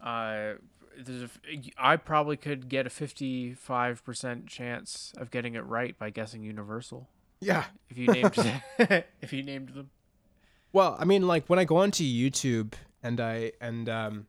Uh, 0.00 0.52
there's 0.98 1.22
a 1.22 1.28
I 1.78 1.96
probably 1.96 2.36
could 2.36 2.68
get 2.68 2.86
a 2.86 2.90
55% 2.90 4.46
chance 4.46 5.12
of 5.16 5.30
getting 5.30 5.54
it 5.54 5.64
right 5.64 5.98
by 5.98 6.10
guessing 6.10 6.42
Universal. 6.42 7.08
Yeah. 7.40 7.64
If 7.88 7.98
you 7.98 8.06
named 8.08 8.36
if 9.22 9.32
you 9.32 9.42
named 9.42 9.70
them. 9.70 9.90
Well, 10.72 10.96
I 10.98 11.04
mean, 11.04 11.26
like 11.26 11.46
when 11.46 11.58
I 11.58 11.64
go 11.64 11.76
onto 11.78 12.04
YouTube 12.04 12.74
and 13.02 13.20
I 13.20 13.52
and 13.60 13.88
um, 13.88 14.26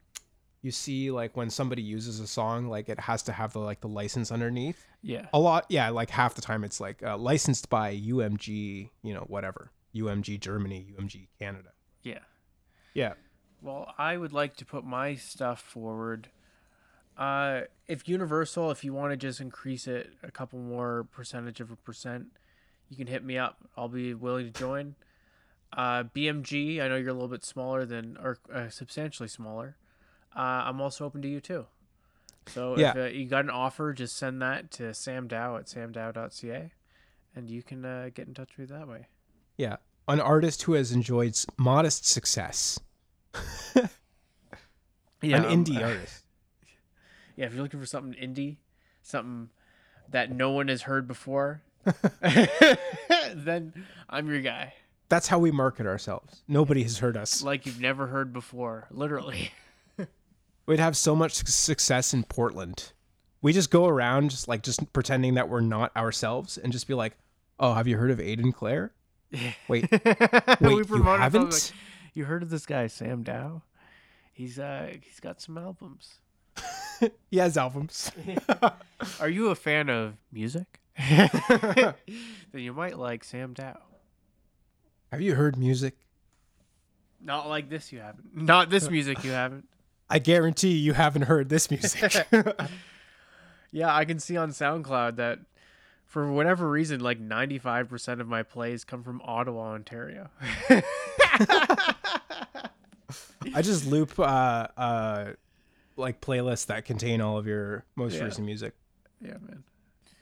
you 0.62 0.72
see 0.72 1.12
like 1.12 1.36
when 1.36 1.50
somebody 1.50 1.82
uses 1.82 2.20
a 2.20 2.28
song, 2.28 2.68
like 2.68 2.90
it 2.90 3.00
has 3.00 3.24
to 3.24 3.32
have 3.32 3.54
the 3.54 3.60
like 3.60 3.82
the 3.82 3.88
license 3.88 4.32
underneath. 4.32 4.86
Yeah. 5.02 5.28
A 5.34 5.40
lot, 5.40 5.66
yeah. 5.70 5.90
Like 5.90 6.10
half 6.10 6.36
the 6.36 6.42
time, 6.42 6.64
it's 6.64 6.80
like 6.80 7.02
uh, 7.04 7.18
licensed 7.18 7.70
by 7.70 7.96
UMG, 7.96 8.90
you 9.04 9.14
know, 9.14 9.26
whatever, 9.28 9.72
UMG 9.96 10.40
Germany, 10.40 10.94
UMG 11.00 11.28
Canada. 11.40 11.70
Yeah. 12.04 12.20
Yeah. 12.94 13.14
Well, 13.62 13.94
I 13.98 14.16
would 14.18 14.32
like 14.34 14.56
to 14.58 14.66
put 14.66 14.86
my 14.86 15.16
stuff 15.16 15.62
forward. 15.62 16.30
Uh, 17.18 17.62
if 17.88 18.08
Universal, 18.08 18.72
if 18.72 18.84
you 18.84 18.94
want 18.94 19.12
to 19.12 19.18
just 19.18 19.42
increase 19.42 19.88
it 19.88 20.14
a 20.24 20.32
couple 20.32 20.60
more 20.60 21.06
percentage 21.12 21.60
of 21.60 21.70
a 21.70 21.76
percent, 21.76 22.28
you 22.90 22.96
can 22.96 23.08
hit 23.08 23.24
me 23.24 23.38
up. 23.38 23.58
I'll 23.76 23.90
be 23.90 24.14
willing 24.14 24.46
to 24.46 24.52
join. 24.58 24.96
Uh, 25.74 26.04
BMG, 26.04 26.82
I 26.82 26.88
know 26.88 26.96
you're 26.96 27.10
a 27.10 27.14
little 27.14 27.28
bit 27.28 27.44
smaller 27.44 27.86
than, 27.86 28.18
or 28.24 28.38
uh, 28.54 28.70
substantially 28.70 29.28
smaller. 29.30 29.76
Uh, 30.36 30.40
I'm 30.66 30.80
also 30.80 31.06
open 31.06 31.22
to 31.24 31.28
you 31.28 31.42
too. 31.42 31.66
So 32.48 32.78
Yeah. 32.78 32.92
if 32.92 32.96
uh, 32.98 33.04
you 33.16 33.26
got 33.26 33.44
an 33.44 33.50
offer, 33.52 33.94
just 33.94 34.16
send 34.18 34.42
that 34.42 34.72
to 34.72 34.94
Sam 34.94 35.28
Dow 35.28 35.58
at 35.58 35.66
samdow.ca, 35.66 36.72
and 37.36 37.50
you 37.50 37.62
can 37.62 37.84
uh, 37.86 38.10
get 38.14 38.28
in 38.28 38.34
touch 38.34 38.58
with 38.58 38.70
me 38.72 38.78
that 38.78 38.88
way. 38.88 39.08
Yeah. 39.60 39.76
An 40.08 40.22
artist 40.22 40.64
who 40.64 40.74
has 40.74 40.94
enjoyed 40.94 41.38
modest 41.58 42.08
success. 42.08 42.80
Yeah, 45.22 45.36
An 45.36 45.46
um, 45.46 45.66
indie 45.66 45.84
artist. 45.84 46.24
Yeah, 47.36 47.46
if 47.46 47.54
you're 47.54 47.64
looking 47.64 47.80
for 47.80 47.86
something 47.86 48.20
indie, 48.22 48.58
something 49.02 49.50
that 50.10 50.32
no 50.32 50.52
one 50.52 50.68
has 50.70 50.84
heard 50.84 51.08
before, 51.08 51.62
then 53.34 53.74
I'm 54.10 54.28
your 54.28 54.42
guy. 54.42 54.74
That's 55.08 55.28
how 55.28 55.40
we 55.40 55.52
market 55.52 55.86
ourselves. 55.86 56.42
Nobody 56.50 56.84
has 56.84 57.00
heard 57.00 57.16
us. 57.18 57.42
Like 57.42 57.66
you've 57.66 57.80
never 57.80 58.08
heard 58.08 58.34
before, 58.34 58.88
literally. 58.92 59.52
We'd 60.66 60.80
have 60.80 60.98
so 60.98 61.16
much 61.16 61.36
success 61.36 62.14
in 62.14 62.24
Portland. 62.24 62.92
We 63.42 63.54
just 63.54 63.72
go 63.72 63.88
around 63.88 64.32
just 64.32 64.48
like 64.50 64.62
just 64.64 64.92
pretending 64.92 65.34
that 65.36 65.48
we're 65.50 65.62
not 65.62 65.96
ourselves 65.96 66.58
and 66.58 66.74
just 66.74 66.88
be 66.88 66.94
like, 66.94 67.18
"Oh, 67.60 67.74
have 67.74 67.88
you 67.88 67.98
heard 67.98 68.12
of 68.12 68.20
Aiden 68.20 68.54
Clare? 68.54 68.92
Wait, 69.68 69.90
wait, 69.92 70.90
you 70.90 71.04
haven't? 71.04 71.52
like, 71.52 71.72
you 72.16 72.26
heard 72.26 72.42
of 72.42 72.50
this 72.50 72.66
guy, 72.66 72.88
Sam 72.88 73.22
Dow? 73.22 73.62
He's 74.34 74.58
uh 74.58 74.94
he's 75.04 75.20
got 75.20 75.42
some 75.42 75.58
albums. 75.58 76.20
He 77.32 77.38
has 77.38 77.56
albums. 77.56 78.12
Are 79.22 79.30
you 79.30 79.50
a 79.50 79.56
fan 79.56 79.88
of 79.90 80.16
music? 80.34 80.82
then 80.98 81.94
you 82.52 82.74
might 82.74 82.98
like 82.98 83.24
Sam 83.24 83.54
Dow. 83.54 83.78
have 85.12 85.22
you 85.22 85.36
heard 85.36 85.58
music? 85.58 85.96
Not 87.22 87.48
like 87.48 87.70
this 87.70 87.94
you 87.94 88.00
haven't. 88.00 88.36
Not 88.36 88.70
this 88.70 88.90
music 88.90 89.24
you 89.24 89.32
haven't. 89.32 89.70
I 90.10 90.20
guarantee 90.20 90.74
you 90.74 90.92
haven't 90.92 91.22
heard 91.22 91.48
this 91.48 91.72
music. 91.72 92.28
Yeah, 93.72 93.96
I 93.96 94.06
can 94.06 94.20
see 94.20 94.36
on 94.36 94.50
SoundCloud 94.50 95.18
that 95.18 95.40
for 96.10 96.30
whatever 96.32 96.70
reason, 96.70 97.00
like 97.00 97.20
95% 97.22 98.20
of 98.20 98.28
my 98.28 98.44
plays 98.44 98.84
come 98.84 99.04
from 99.04 99.22
Ottawa, 99.24 99.72
Ontario. 99.74 100.30
I 103.56 103.62
just 103.62 103.86
loop 103.86 104.20
uh 104.20 104.68
uh 104.78 105.32
like 105.96 106.20
playlists 106.22 106.66
that 106.68 106.84
contain 106.86 107.22
all 107.22 107.38
of 107.38 107.48
your 107.48 107.86
most 107.96 108.16
Yeah. 108.16 108.26
recent 108.26 108.46
music. 108.46 108.74
yeah, 109.22 109.38
man. 109.42 109.64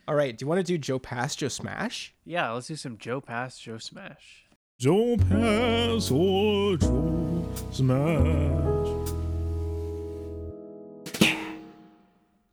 All 0.07 0.15
right, 0.15 0.37
do 0.37 0.43
you 0.43 0.47
want 0.47 0.59
to 0.59 0.63
do 0.63 0.77
Joe 0.77 0.99
Pass, 0.99 1.35
Joe 1.35 1.49
Smash? 1.49 2.13
Yeah, 2.23 2.51
let's 2.51 2.67
do 2.67 2.75
some 2.77 2.97
Joe 2.97 3.19
Pass, 3.19 3.57
Joe 3.59 3.77
Smash. 3.77 4.45
Joe 4.79 5.17
Pass 5.17 6.09
or 6.11 6.77
Joe 6.77 7.45
Smash. 7.71 9.07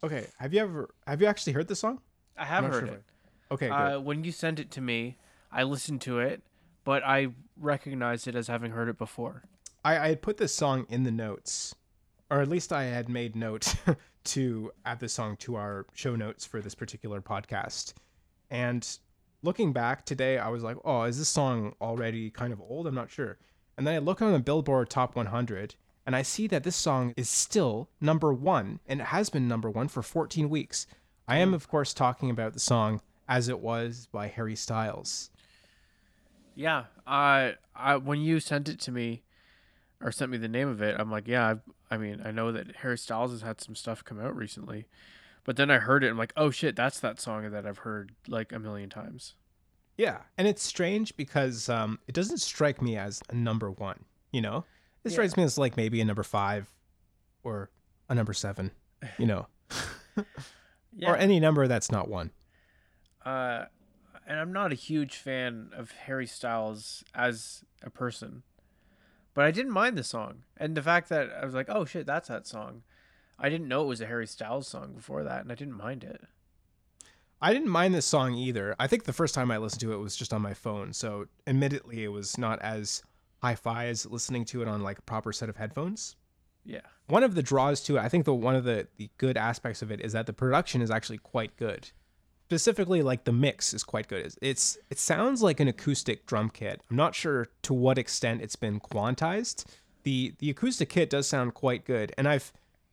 Okay, 0.02 0.26
have 0.38 0.52
you 0.52 0.60
ever 0.60 0.94
have 1.06 1.20
you 1.20 1.26
actually 1.26 1.52
heard 1.54 1.68
this 1.68 1.80
song? 1.80 2.00
I 2.36 2.44
have 2.44 2.64
Not 2.64 2.72
heard 2.72 2.86
sure 2.86 2.94
it. 2.96 3.04
Okay. 3.50 3.68
Uh, 3.68 4.00
when 4.00 4.24
you 4.24 4.32
sent 4.32 4.58
it 4.58 4.70
to 4.72 4.80
me, 4.80 5.16
I 5.52 5.62
listened 5.62 6.00
to 6.02 6.18
it, 6.18 6.42
but 6.84 7.02
I 7.04 7.28
recognized 7.56 8.26
it 8.26 8.34
as 8.34 8.48
having 8.48 8.72
heard 8.72 8.88
it 8.88 8.98
before. 8.98 9.44
I, 9.84 9.98
I 9.98 10.08
had 10.08 10.22
put 10.22 10.38
this 10.38 10.54
song 10.54 10.86
in 10.88 11.04
the 11.04 11.10
notes, 11.10 11.74
or 12.30 12.40
at 12.40 12.48
least 12.48 12.72
I 12.72 12.84
had 12.84 13.08
made 13.08 13.36
note 13.36 13.74
to 14.24 14.72
add 14.84 15.00
this 15.00 15.12
song 15.12 15.36
to 15.38 15.56
our 15.56 15.86
show 15.94 16.16
notes 16.16 16.44
for 16.44 16.60
this 16.60 16.74
particular 16.74 17.20
podcast. 17.20 17.92
And 18.50 18.86
looking 19.42 19.72
back 19.72 20.04
today, 20.04 20.38
I 20.38 20.48
was 20.48 20.62
like, 20.62 20.76
oh, 20.84 21.02
is 21.02 21.18
this 21.18 21.28
song 21.28 21.74
already 21.80 22.30
kind 22.30 22.52
of 22.52 22.60
old? 22.60 22.86
I'm 22.86 22.94
not 22.94 23.10
sure. 23.10 23.38
And 23.76 23.86
then 23.86 23.94
I 23.94 23.98
look 23.98 24.22
on 24.22 24.32
the 24.32 24.38
Billboard 24.38 24.88
Top 24.88 25.16
100, 25.16 25.74
and 26.06 26.16
I 26.16 26.22
see 26.22 26.46
that 26.48 26.64
this 26.64 26.76
song 26.76 27.12
is 27.16 27.28
still 27.28 27.88
number 28.00 28.32
one, 28.32 28.80
and 28.86 29.00
it 29.00 29.08
has 29.08 29.30
been 29.30 29.48
number 29.48 29.70
one 29.70 29.88
for 29.88 30.02
14 30.02 30.48
weeks. 30.48 30.86
I 31.26 31.38
am, 31.38 31.54
of 31.54 31.68
course, 31.68 31.94
talking 31.94 32.30
about 32.30 32.52
the 32.52 32.60
song 32.60 33.00
As 33.28 33.48
It 33.48 33.60
Was 33.60 34.08
by 34.10 34.28
Harry 34.28 34.56
Styles. 34.56 35.30
Yeah, 36.54 36.84
uh, 37.06 37.52
I 37.74 37.96
when 37.96 38.20
you 38.20 38.38
sent 38.40 38.68
it 38.68 38.78
to 38.80 38.92
me, 38.92 39.22
or 40.00 40.12
sent 40.12 40.30
me 40.30 40.38
the 40.38 40.48
name 40.48 40.68
of 40.68 40.80
it, 40.82 40.94
I'm 40.98 41.10
like, 41.10 41.26
yeah. 41.26 41.48
I've, 41.48 41.60
I 41.90 41.96
mean, 41.96 42.20
I 42.24 42.30
know 42.30 42.52
that 42.52 42.76
Harry 42.76 42.98
Styles 42.98 43.30
has 43.32 43.42
had 43.42 43.60
some 43.60 43.74
stuff 43.74 44.04
come 44.04 44.20
out 44.20 44.36
recently, 44.36 44.86
but 45.44 45.56
then 45.56 45.70
I 45.70 45.78
heard 45.78 46.04
it. 46.04 46.10
I'm 46.10 46.18
like, 46.18 46.32
oh 46.36 46.50
shit, 46.50 46.76
that's 46.76 47.00
that 47.00 47.20
song 47.20 47.50
that 47.50 47.66
I've 47.66 47.78
heard 47.78 48.12
like 48.28 48.52
a 48.52 48.58
million 48.58 48.88
times. 48.90 49.34
Yeah, 49.96 50.18
and 50.38 50.46
it's 50.48 50.62
strange 50.62 51.16
because 51.16 51.68
um, 51.68 51.98
it 52.08 52.14
doesn't 52.14 52.38
strike 52.38 52.80
me 52.82 52.96
as 52.96 53.22
a 53.30 53.34
number 53.34 53.70
one. 53.70 54.04
You 54.32 54.40
know, 54.42 54.64
it 55.04 55.10
Yeah. 55.10 55.12
strikes 55.12 55.36
me 55.36 55.42
as 55.44 55.58
like 55.58 55.76
maybe 55.76 56.00
a 56.00 56.04
number 56.04 56.22
five 56.24 56.72
or 57.42 57.70
a 58.08 58.14
number 58.14 58.32
seven. 58.32 58.70
You 59.18 59.26
know, 59.26 59.46
or 61.06 61.16
any 61.16 61.38
number 61.40 61.66
that's 61.68 61.90
not 61.92 62.08
one. 62.08 62.30
Uh, 63.24 63.64
and 64.26 64.38
I'm 64.38 64.52
not 64.52 64.72
a 64.72 64.76
huge 64.76 65.16
fan 65.16 65.70
of 65.76 65.92
Harry 65.92 66.26
Styles 66.26 67.04
as 67.14 67.64
a 67.82 67.90
person, 67.90 68.42
but 69.34 69.44
I 69.44 69.50
didn't 69.50 69.72
mind 69.72 69.98
the 69.98 70.04
song, 70.04 70.44
and 70.56 70.76
the 70.76 70.82
fact 70.82 71.08
that 71.08 71.30
I 71.30 71.44
was 71.44 71.54
like, 71.54 71.68
oh 71.68 71.84
shit, 71.84 72.06
that's 72.06 72.28
that 72.28 72.46
song. 72.46 72.82
I 73.38 73.48
didn't 73.48 73.68
know 73.68 73.82
it 73.82 73.88
was 73.88 74.00
a 74.00 74.06
Harry 74.06 74.26
Styles 74.26 74.68
song 74.68 74.92
before 74.94 75.24
that, 75.24 75.42
and 75.42 75.50
I 75.50 75.54
didn't 75.56 75.76
mind 75.76 76.04
it. 76.04 76.22
I 77.42 77.52
didn't 77.52 77.68
mind 77.68 77.94
this 77.94 78.06
song 78.06 78.34
either. 78.34 78.74
I 78.78 78.86
think 78.86 79.04
the 79.04 79.12
first 79.12 79.34
time 79.34 79.50
I 79.50 79.58
listened 79.58 79.80
to 79.80 79.92
it 79.92 79.98
was 79.98 80.16
just 80.16 80.32
on 80.32 80.40
my 80.40 80.54
phone, 80.54 80.92
so 80.92 81.26
admittedly 81.46 82.04
it 82.04 82.08
was 82.08 82.38
not 82.38 82.62
as 82.62 83.02
hi-fi 83.42 83.86
as 83.86 84.06
listening 84.06 84.44
to 84.46 84.62
it 84.62 84.68
on 84.68 84.82
like 84.82 84.98
a 84.98 85.02
proper 85.02 85.32
set 85.32 85.48
of 85.48 85.56
headphones. 85.56 86.16
Yeah. 86.64 86.80
one 87.08 87.22
of 87.22 87.34
the 87.34 87.42
draws 87.42 87.82
to 87.82 87.96
it, 87.98 88.00
I 88.00 88.08
think 88.08 88.24
the 88.24 88.32
one 88.32 88.56
of 88.56 88.64
the, 88.64 88.88
the 88.96 89.10
good 89.18 89.36
aspects 89.36 89.82
of 89.82 89.90
it 89.90 90.00
is 90.00 90.14
that 90.14 90.24
the 90.24 90.32
production 90.32 90.80
is 90.80 90.90
actually 90.90 91.18
quite 91.18 91.54
good. 91.58 91.90
Specifically, 92.46 93.02
like 93.02 93.24
the 93.24 93.32
mix 93.32 93.72
is 93.72 93.82
quite 93.82 94.06
good. 94.06 94.26
It's, 94.26 94.38
it's 94.40 94.78
it 94.90 94.98
sounds 94.98 95.42
like 95.42 95.60
an 95.60 95.68
acoustic 95.68 96.26
drum 96.26 96.50
kit. 96.50 96.82
I'm 96.90 96.96
not 96.96 97.14
sure 97.14 97.48
to 97.62 97.74
what 97.74 97.98
extent 97.98 98.42
it's 98.42 98.56
been 98.56 98.80
quantized. 98.80 99.64
the 100.02 100.34
The 100.38 100.50
acoustic 100.50 100.88
kit 100.90 101.10
does 101.10 101.26
sound 101.26 101.54
quite 101.54 101.84
good, 101.84 102.12
and 102.18 102.28
I've 102.28 102.52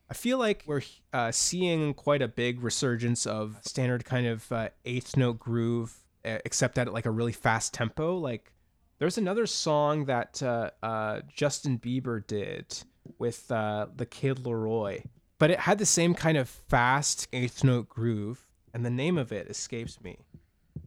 I 0.10 0.14
feel 0.14 0.38
like 0.38 0.64
we're 0.68 0.82
uh, 1.14 1.32
seeing 1.32 1.94
quite 1.94 2.22
a 2.22 2.28
big 2.28 2.62
resurgence 2.62 3.26
of 3.26 3.60
standard 3.62 4.04
kind 4.04 4.28
of 4.28 4.52
uh, 4.52 4.68
eighth 4.84 5.16
note 5.16 5.40
groove, 5.40 5.96
except 6.26 6.78
at 6.78 6.92
like 6.92 7.06
a 7.06 7.12
really 7.12 7.32
fast 7.32 7.74
tempo. 7.74 8.18
Like 8.18 8.52
there's 9.00 9.18
another 9.18 9.48
song 9.48 10.06
that 10.06 10.44
uh, 10.44 10.72
uh, 10.84 11.22
Justin 11.34 11.80
Bieber 11.80 12.26
did 12.28 12.84
with 13.20 13.50
uh, 13.52 13.88
the 13.96 14.06
Kid 14.06 14.44
LAROI, 14.44 15.06
but 15.40 15.50
it 15.50 15.60
had 15.62 15.78
the 15.78 15.86
same 15.86 16.14
kind 16.14 16.38
of 16.38 16.50
fast 16.50 17.28
eighth 17.32 17.64
note 17.64 17.88
groove, 17.88 18.46
and 18.74 18.86
the 18.86 18.90
name 18.90 19.18
of 19.18 19.32
it 19.32 19.48
escapes 19.48 20.02
me. 20.02 20.20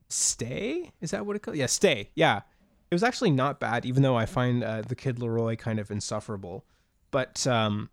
Stay? 0.09 0.92
Is 1.01 1.11
that 1.11 1.27
what 1.27 1.37
it 1.37 1.40
called? 1.40 1.57
Yeah, 1.57 1.66
Stay. 1.66 2.11
Yeah, 2.14 2.42
it 2.90 2.94
was 2.94 3.03
actually 3.03 3.31
not 3.31 3.59
bad, 3.59 3.85
even 3.85 4.03
though 4.03 4.16
I 4.16 4.27
find 4.27 4.62
uh, 4.62 4.83
the 4.83 4.94
Kid 4.94 5.16
LAROI 5.16 5.59
kind 5.59 5.79
of 5.79 5.90
insufferable. 5.90 6.64
But 7.11 7.47
um, 7.47 7.90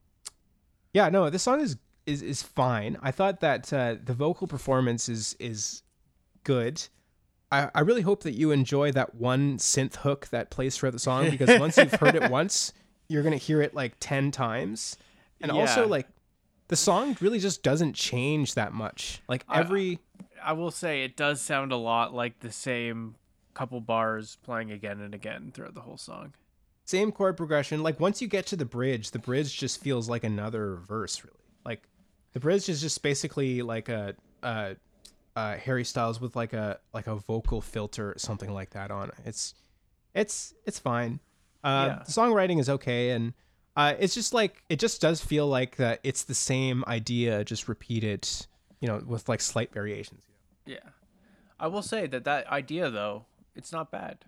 yeah, 0.94 1.10
no, 1.10 1.30
this 1.30 1.44
song 1.44 1.62
is 1.62 1.78
is 2.06 2.22
is 2.22 2.42
fine. 2.42 2.98
I 3.02 3.12
thought 3.12 3.40
that 3.42 3.72
uh, 3.72 3.96
the 4.04 4.14
vocal 4.14 4.48
performance 4.48 5.10
is 5.10 5.36
is 5.40 5.84
good. 6.44 6.82
I, 7.52 7.70
I 7.76 7.82
really 7.82 8.02
hope 8.02 8.24
that 8.24 8.34
you 8.34 8.52
enjoy 8.52 8.92
that 8.94 9.16
one 9.16 9.58
synth 9.58 9.96
hook 9.98 10.28
that 10.28 10.50
plays 10.52 10.78
throughout 10.78 10.94
the 10.94 11.00
song 11.00 11.30
because 11.30 11.60
once 11.60 11.78
you've 11.78 11.94
heard 11.94 12.16
it 12.16 12.30
once, 12.32 12.74
you're 13.10 13.24
gonna 13.24 13.38
hear 13.38 13.62
it 13.62 13.74
like 13.74 13.96
ten 14.00 14.32
times. 14.32 14.98
And 15.42 15.52
also 15.52 15.88
like 15.88 16.08
the 16.72 16.78
song 16.78 17.18
really 17.20 17.38
just 17.38 17.64
doesn't 17.64 17.96
change 17.96 18.54
that 18.54 18.72
much. 18.72 19.22
Like 19.28 19.44
every 19.54 20.00
I 20.42 20.54
will 20.54 20.72
say 20.72 21.04
it 21.04 21.18
does 21.18 21.42
sound 21.42 21.74
a 21.74 21.76
lot 21.76 22.14
like 22.14 22.40
the 22.40 22.50
same 22.52 23.16
couple 23.54 23.82
bars 23.82 24.38
playing 24.42 24.72
again 24.72 25.02
and 25.02 25.14
again 25.14 25.52
throughout 25.54 25.74
the 25.74 25.82
whole 25.82 25.98
song. 25.98 26.34
same 26.86 27.12
chord 27.12 27.36
progression. 27.36 27.84
Like 27.84 28.00
once 28.00 28.22
you 28.22 28.30
get 28.30 28.46
to 28.48 28.56
the 28.56 28.64
bridge, 28.64 29.12
the 29.12 29.20
bridge 29.20 29.58
just 29.60 29.82
feels 29.82 30.08
like 30.08 30.24
another 30.24 30.78
verse, 30.78 31.26
really. 31.26 31.36
Like 31.66 31.90
the 32.32 32.40
bridge 32.40 32.70
is 32.70 32.80
just 32.80 33.04
basically 33.04 33.62
like 33.62 33.90
a, 33.90 34.16
a, 34.42 34.78
a 35.36 35.58
Harry 35.58 35.84
Styles 35.84 36.22
with 36.22 36.38
like 36.38 36.54
a 36.54 36.80
like 36.94 37.08
a 37.08 37.16
vocal 37.16 37.60
filter 37.60 38.14
or 38.14 38.18
something 38.18 38.54
like 38.54 38.70
that 38.70 38.92
on. 38.92 39.12
It's 39.26 39.56
it's 40.16 40.54
it's 40.66 40.80
fine. 40.80 41.20
Uh, 41.66 41.88
Yeah. 41.90 42.04
The 42.06 42.12
songwriting 42.14 42.62
is 42.62 42.70
okay, 42.70 43.10
and 43.10 43.34
uh, 43.76 43.94
it's 44.00 44.14
just 44.14 44.34
like 44.34 44.64
it 44.70 44.80
just 44.80 45.02
does 45.02 45.24
feel 45.24 45.48
like 45.48 45.78
that. 45.78 46.00
It's 46.04 46.24
the 46.24 46.34
same 46.34 46.84
idea, 46.88 47.44
just 47.44 47.68
repeated, 47.68 48.28
you 48.80 48.88
know, 48.88 49.02
with 49.06 49.30
like 49.30 49.42
slight 49.42 49.74
variations. 49.74 50.24
Yeah. 50.66 50.80
I 51.60 51.68
will 51.68 51.82
say 51.84 52.08
that 52.08 52.24
that 52.26 52.48
idea 52.48 52.90
though, 52.90 53.26
it's 53.56 53.72
not 53.72 53.92
bad. 53.92 54.26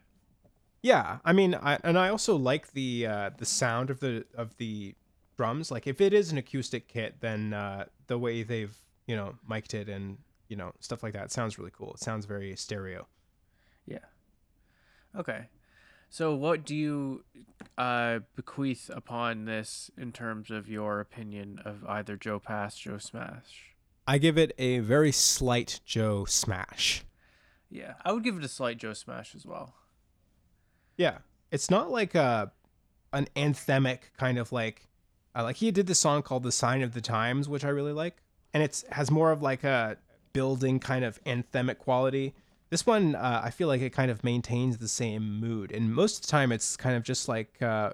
Yeah, 0.82 1.20
I 1.24 1.32
mean, 1.32 1.56
I, 1.56 1.80
and 1.84 1.98
I 1.98 2.10
also 2.10 2.36
like 2.36 2.74
the 2.74 3.08
uh, 3.08 3.30
the 3.38 3.46
sound 3.46 3.90
of 3.90 4.02
the 4.02 4.26
of 4.36 4.56
the 4.58 4.96
drums. 5.38 5.72
Like, 5.72 5.88
if 5.88 6.02
it 6.02 6.14
is 6.14 6.32
an 6.32 6.38
acoustic 6.38 6.88
kit, 6.88 7.16
then 7.22 7.54
uh, 7.54 7.86
the 8.08 8.18
way 8.18 8.44
they've 8.44 8.76
you 9.08 9.16
know 9.16 9.36
mic'd 9.48 9.74
it 9.74 9.90
and 9.90 10.18
you 10.48 10.56
know 10.56 10.74
stuff 10.80 11.02
like 11.02 11.14
that 11.14 11.32
sounds 11.32 11.58
really 11.58 11.72
cool. 11.72 11.94
It 11.94 12.00
sounds 12.00 12.26
very 12.26 12.56
stereo. 12.56 13.08
Yeah. 13.86 14.00
Okay. 15.18 15.48
So 16.14 16.36
what 16.36 16.64
do 16.64 16.76
you 16.76 17.24
uh 17.76 18.20
bequeath 18.36 18.92
upon 18.94 19.46
this 19.46 19.90
in 19.98 20.12
terms 20.12 20.52
of 20.52 20.70
your 20.70 21.00
opinion 21.00 21.60
of 21.66 21.84
either 21.88 22.18
Joe 22.18 22.38
Pass, 22.38 22.78
Joe 22.78 23.00
Smash? 23.00 23.74
I 24.06 24.20
give 24.20 24.38
it 24.38 24.52
a 24.60 24.78
very 24.78 25.12
slight 25.12 25.80
Joe 25.86 26.26
smash. 26.26 27.04
Yeah. 27.68 27.96
I 28.06 28.12
would 28.12 28.24
give 28.24 28.38
it 28.38 28.44
a 28.44 28.48
slight 28.48 28.78
Joe 28.78 28.94
Smash 28.94 29.34
as 29.34 29.44
well. 29.44 29.74
Yeah, 30.98 31.18
it's 31.50 31.72
not 31.72 31.90
like 31.90 32.14
a 32.14 32.52
an 33.12 33.28
anthemic 33.36 34.14
kind 34.16 34.38
of 34.38 34.52
like 34.52 34.88
uh, 35.36 35.42
like 35.42 35.56
he 35.56 35.72
did 35.72 35.88
this 35.88 35.98
song 35.98 36.22
called 36.22 36.44
"The 36.44 36.52
Sign 36.52 36.84
of 36.84 36.94
the 36.94 37.02
Times," 37.02 37.50
which 37.50 37.66
I 37.66 37.70
really 37.70 37.92
like, 37.92 38.18
and 38.54 38.62
it's 38.62 38.86
has 38.92 39.10
more 39.10 39.32
of 39.32 39.42
like 39.42 39.64
a 39.64 39.98
building 40.32 40.80
kind 40.80 41.04
of 41.04 41.20
anthemic 41.24 41.80
quality. 41.80 42.36
This 42.74 42.88
one, 42.88 43.14
uh, 43.14 43.42
I 43.44 43.52
feel 43.52 43.68
like 43.68 43.82
it 43.82 43.92
kind 43.92 44.10
of 44.10 44.24
maintains 44.24 44.80
the 44.80 44.88
same 44.88 45.40
mood, 45.40 45.72
and 45.72 45.94
most 45.94 46.16
of 46.16 46.22
the 46.24 46.32
time, 46.32 46.52
it's 46.52 46.76
kind 46.76 46.96
of 46.96 47.04
just 47.04 47.30
like 47.30 47.62
uh, 47.62 47.94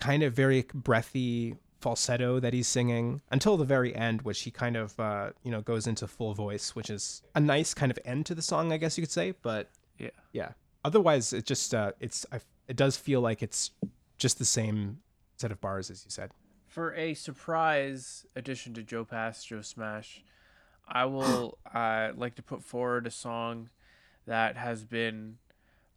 kind 0.00 0.22
of 0.22 0.32
very 0.32 0.64
breathy 0.72 1.56
falsetto 1.82 2.40
that 2.40 2.54
he's 2.54 2.66
singing 2.66 3.20
until 3.30 3.58
the 3.58 3.66
very 3.66 3.94
end, 3.94 4.22
which 4.22 4.40
he 4.40 4.50
kind 4.50 4.74
of 4.74 4.98
uh, 4.98 5.32
you 5.42 5.50
know 5.50 5.60
goes 5.60 5.86
into 5.86 6.06
full 6.06 6.32
voice, 6.32 6.74
which 6.74 6.88
is 6.88 7.20
a 7.34 7.40
nice 7.40 7.74
kind 7.74 7.92
of 7.92 7.98
end 8.06 8.24
to 8.24 8.34
the 8.34 8.40
song, 8.40 8.72
I 8.72 8.78
guess 8.78 8.96
you 8.96 9.02
could 9.02 9.10
say. 9.10 9.34
But 9.42 9.68
Yeah. 9.98 10.08
yeah, 10.32 10.52
otherwise, 10.82 11.34
it 11.34 11.44
just 11.44 11.74
uh, 11.74 11.92
it's 12.00 12.24
I, 12.32 12.40
it 12.68 12.76
does 12.76 12.96
feel 12.96 13.20
like 13.20 13.42
it's 13.42 13.72
just 14.16 14.38
the 14.38 14.46
same 14.46 15.00
set 15.36 15.52
of 15.52 15.60
bars 15.60 15.90
as 15.90 16.06
you 16.06 16.10
said. 16.10 16.30
For 16.68 16.94
a 16.94 17.12
surprise 17.12 18.24
addition 18.34 18.72
to 18.72 18.82
Joe 18.82 19.04
Pass, 19.04 19.44
Joe 19.44 19.60
Smash, 19.60 20.24
I 20.88 21.04
will 21.04 21.58
uh, 21.74 22.12
like 22.16 22.36
to 22.36 22.42
put 22.42 22.64
forward 22.64 23.06
a 23.06 23.10
song 23.10 23.68
that 24.26 24.56
has 24.56 24.84
been, 24.84 25.38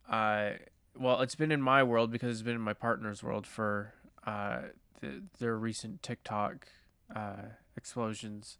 uh, 0.09 0.51
well, 0.97 1.21
it's 1.21 1.36
been 1.36 1.51
in 1.51 1.61
my 1.61 1.84
world 1.84 2.11
because 2.11 2.32
it's 2.32 2.43
been 2.43 2.55
in 2.55 2.61
my 2.61 2.73
partner's 2.73 3.23
world 3.23 3.47
for 3.47 3.93
uh, 4.25 4.59
the, 5.01 5.23
their 5.39 5.57
recent 5.57 6.03
TikTok 6.03 6.67
uh, 7.15 7.53
explosions 7.75 8.57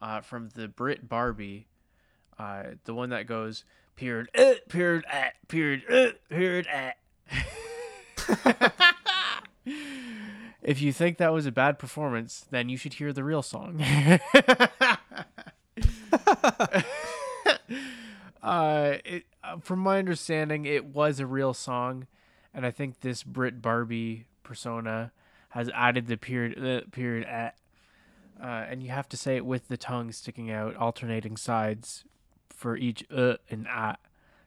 uh, 0.00 0.20
from 0.20 0.48
the 0.54 0.68
Brit 0.68 1.08
Barbie, 1.08 1.66
uh, 2.38 2.62
the 2.84 2.94
one 2.94 3.10
that 3.10 3.26
goes 3.26 3.64
period, 3.96 4.28
uh, 4.36 4.54
period, 4.68 5.04
at, 5.10 5.34
period, 5.48 5.82
uh, 5.90 6.12
period, 6.28 6.66
at. 6.66 6.96
If 10.62 10.80
you 10.80 10.92
think 10.92 11.18
that 11.18 11.32
was 11.32 11.44
a 11.44 11.52
bad 11.52 11.78
performance, 11.78 12.46
then 12.50 12.68
you 12.68 12.76
should 12.76 12.94
hear 12.94 13.12
the 13.12 13.24
real 13.24 13.42
song. 13.42 13.82
uh, 18.42 18.94
it, 19.04 19.24
uh, 19.44 19.58
from 19.58 19.78
my 19.78 19.98
understanding, 19.98 20.64
it 20.64 20.84
was 20.84 21.20
a 21.20 21.26
real 21.26 21.54
song, 21.54 22.06
and 22.52 22.66
I 22.66 22.70
think 22.70 23.00
this 23.00 23.22
Brit 23.22 23.62
Barbie 23.62 24.26
persona 24.42 25.12
has 25.50 25.70
added 25.74 26.06
the 26.06 26.16
period 26.16 26.58
uh, 26.58 26.86
period 26.90 27.26
at, 27.26 27.56
uh, 28.42 28.66
and 28.68 28.82
you 28.82 28.90
have 28.90 29.08
to 29.10 29.16
say 29.16 29.36
it 29.36 29.46
with 29.46 29.68
the 29.68 29.76
tongue 29.76 30.12
sticking 30.12 30.50
out, 30.50 30.74
alternating 30.76 31.36
sides 31.36 32.04
for 32.48 32.76
each 32.76 33.04
uh 33.10 33.34
and 33.50 33.66
at 33.66 33.98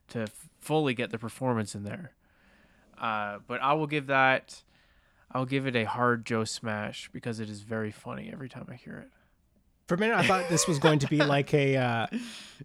to 0.08 0.22
f- 0.22 0.50
fully 0.60 0.94
get 0.94 1.10
the 1.10 1.18
performance 1.18 1.76
in 1.76 1.84
there. 1.84 2.12
Uh, 3.00 3.40
but 3.48 3.62
I 3.62 3.74
will 3.74 3.88
give 3.88 4.08
that. 4.08 4.64
I'll 5.32 5.46
give 5.46 5.68
it 5.68 5.76
a 5.76 5.84
hard 5.84 6.26
Joe 6.26 6.46
smash 6.46 7.10
because 7.12 7.40
it 7.40 7.50
is 7.50 7.62
very 7.62 7.92
funny 7.92 8.30
every 8.32 8.48
time 8.48 8.68
I 8.70 8.76
hear 8.76 8.98
it. 8.98 9.12
For 9.88 9.96
a 9.96 9.98
minute, 10.00 10.18
I 10.18 10.26
thought 10.26 10.50
this 10.50 10.68
was 10.68 10.80
going 10.80 11.00
to 11.00 11.08
be 11.08 11.18
like 11.18 11.54
a 11.54 11.78
uh, 11.78 12.08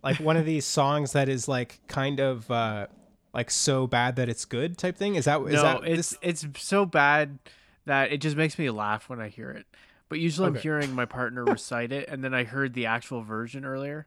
like 0.03 0.17
one 0.19 0.39
of 0.39 0.47
these 0.47 0.65
songs 0.65 1.13
that 1.13 1.29
is 1.29 1.49
like 1.49 1.81
kind 1.87 2.19
of 2.19 2.51
uh, 2.51 2.87
like 3.35 3.51
so 3.51 3.87
bad 3.87 4.17
that 4.17 4.29
it's 4.29 4.47
good 4.47 4.79
type 4.79 4.97
thing. 4.97 5.17
Is 5.17 5.27
that 5.27 5.41
is 5.43 5.53
no, 5.53 5.63
that 5.63 5.85
it's 5.85 6.11
this? 6.11 6.45
it's 6.45 6.63
so 6.63 6.87
bad 6.87 7.39
that 7.85 8.11
it 8.11 8.19
just 8.19 8.37
makes 8.37 8.59
me 8.59 8.71
laugh 8.71 9.09
when 9.09 9.21
I 9.21 9.29
hear 9.29 9.51
it. 9.51 9.67
But 10.09 10.19
usually 10.19 10.49
I'm 10.49 10.55
hearing 10.55 10.95
my 10.95 11.05
partner 11.05 11.45
recite 11.47 11.93
it, 11.93 12.09
and 12.09 12.25
then 12.25 12.33
I 12.33 12.45
heard 12.45 12.73
the 12.73 12.87
actual 12.87 13.23
version 13.23 13.65
earlier, 13.67 14.07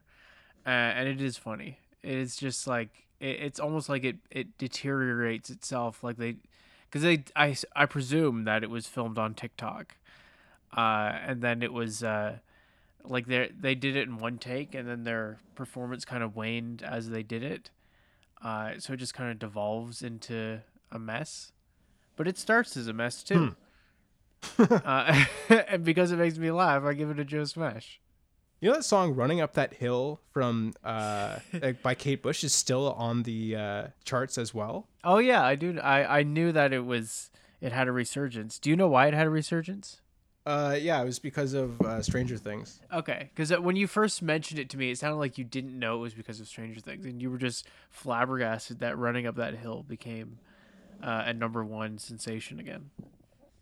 uh, 0.66 0.70
and 0.70 1.08
it 1.08 1.20
is 1.20 1.36
funny. 1.36 1.78
It 2.02 2.14
is 2.14 2.36
just 2.36 2.66
like 2.66 2.90
it, 3.20 3.40
it's 3.40 3.60
almost 3.60 3.88
like 3.88 4.02
it 4.02 4.16
it 4.30 4.58
deteriorates 4.58 5.50
itself, 5.50 6.02
like 6.02 6.16
they, 6.16 6.36
because 6.90 7.02
they 7.02 7.24
I 7.36 7.56
I 7.76 7.86
presume 7.86 8.44
that 8.44 8.64
it 8.64 8.70
was 8.70 8.86
filmed 8.86 9.18
on 9.18 9.34
TikTok, 9.34 9.96
uh, 10.76 11.12
and 11.26 11.40
then 11.40 11.62
it 11.62 11.72
was 11.72 12.02
uh, 12.02 12.38
like 13.04 13.26
they 13.26 13.50
they 13.58 13.74
did 13.74 13.96
it 13.96 14.08
in 14.08 14.18
one 14.18 14.38
take, 14.38 14.74
and 14.74 14.88
then 14.88 15.04
their 15.04 15.38
performance 15.54 16.04
kind 16.04 16.22
of 16.22 16.36
waned 16.36 16.82
as 16.82 17.10
they 17.10 17.22
did 17.22 17.42
it. 17.42 17.70
Uh, 18.42 18.72
so 18.78 18.92
it 18.92 18.96
just 18.96 19.14
kind 19.14 19.30
of 19.30 19.38
devolves 19.38 20.02
into 20.02 20.60
a 20.90 20.98
mess. 20.98 21.52
But 22.16 22.28
it 22.28 22.38
starts 22.38 22.76
as 22.76 22.88
a 22.88 22.92
mess 22.92 23.22
too. 23.22 23.56
uh, 24.58 25.24
and 25.48 25.84
because 25.84 26.12
it 26.12 26.16
makes 26.16 26.38
me 26.38 26.50
laugh, 26.50 26.84
I 26.84 26.94
give 26.94 27.10
it 27.10 27.18
a 27.18 27.24
Joe 27.24 27.44
Smash. 27.44 28.00
You 28.60 28.70
know 28.70 28.76
that 28.76 28.84
song 28.84 29.14
"Running 29.14 29.40
Up 29.40 29.54
That 29.54 29.74
Hill" 29.74 30.20
from 30.32 30.72
uh, 30.82 31.38
by 31.82 31.94
Kate 31.94 32.22
Bush 32.22 32.44
is 32.44 32.54
still 32.54 32.92
on 32.92 33.24
the 33.24 33.56
uh, 33.56 33.86
charts 34.04 34.38
as 34.38 34.54
well. 34.54 34.88
Oh 35.02 35.18
yeah, 35.18 35.44
I 35.44 35.54
do. 35.54 35.78
I 35.80 36.20
I 36.20 36.22
knew 36.22 36.52
that 36.52 36.72
it 36.72 36.86
was 36.86 37.30
it 37.60 37.72
had 37.72 37.88
a 37.88 37.92
resurgence. 37.92 38.58
Do 38.58 38.70
you 38.70 38.76
know 38.76 38.88
why 38.88 39.06
it 39.08 39.14
had 39.14 39.26
a 39.26 39.30
resurgence? 39.30 40.00
Uh, 40.46 40.76
yeah, 40.78 41.00
it 41.00 41.04
was 41.06 41.18
because 41.18 41.54
of 41.54 41.80
uh, 41.80 42.02
Stranger 42.02 42.36
Things. 42.36 42.80
Okay, 42.92 43.30
because 43.34 43.56
when 43.58 43.76
you 43.76 43.86
first 43.86 44.20
mentioned 44.22 44.60
it 44.60 44.68
to 44.70 44.76
me, 44.76 44.90
it 44.90 44.98
sounded 44.98 45.16
like 45.16 45.38
you 45.38 45.44
didn't 45.44 45.78
know 45.78 45.96
it 45.96 46.00
was 46.00 46.14
because 46.14 46.38
of 46.38 46.48
Stranger 46.48 46.80
Things, 46.80 47.06
and 47.06 47.22
you 47.22 47.30
were 47.30 47.38
just 47.38 47.66
flabbergasted 47.90 48.80
that 48.80 48.98
running 48.98 49.26
up 49.26 49.36
that 49.36 49.54
hill 49.54 49.84
became 49.88 50.38
uh, 51.02 51.24
a 51.26 51.32
number 51.32 51.64
one 51.64 51.96
sensation 51.96 52.60
again. 52.60 52.90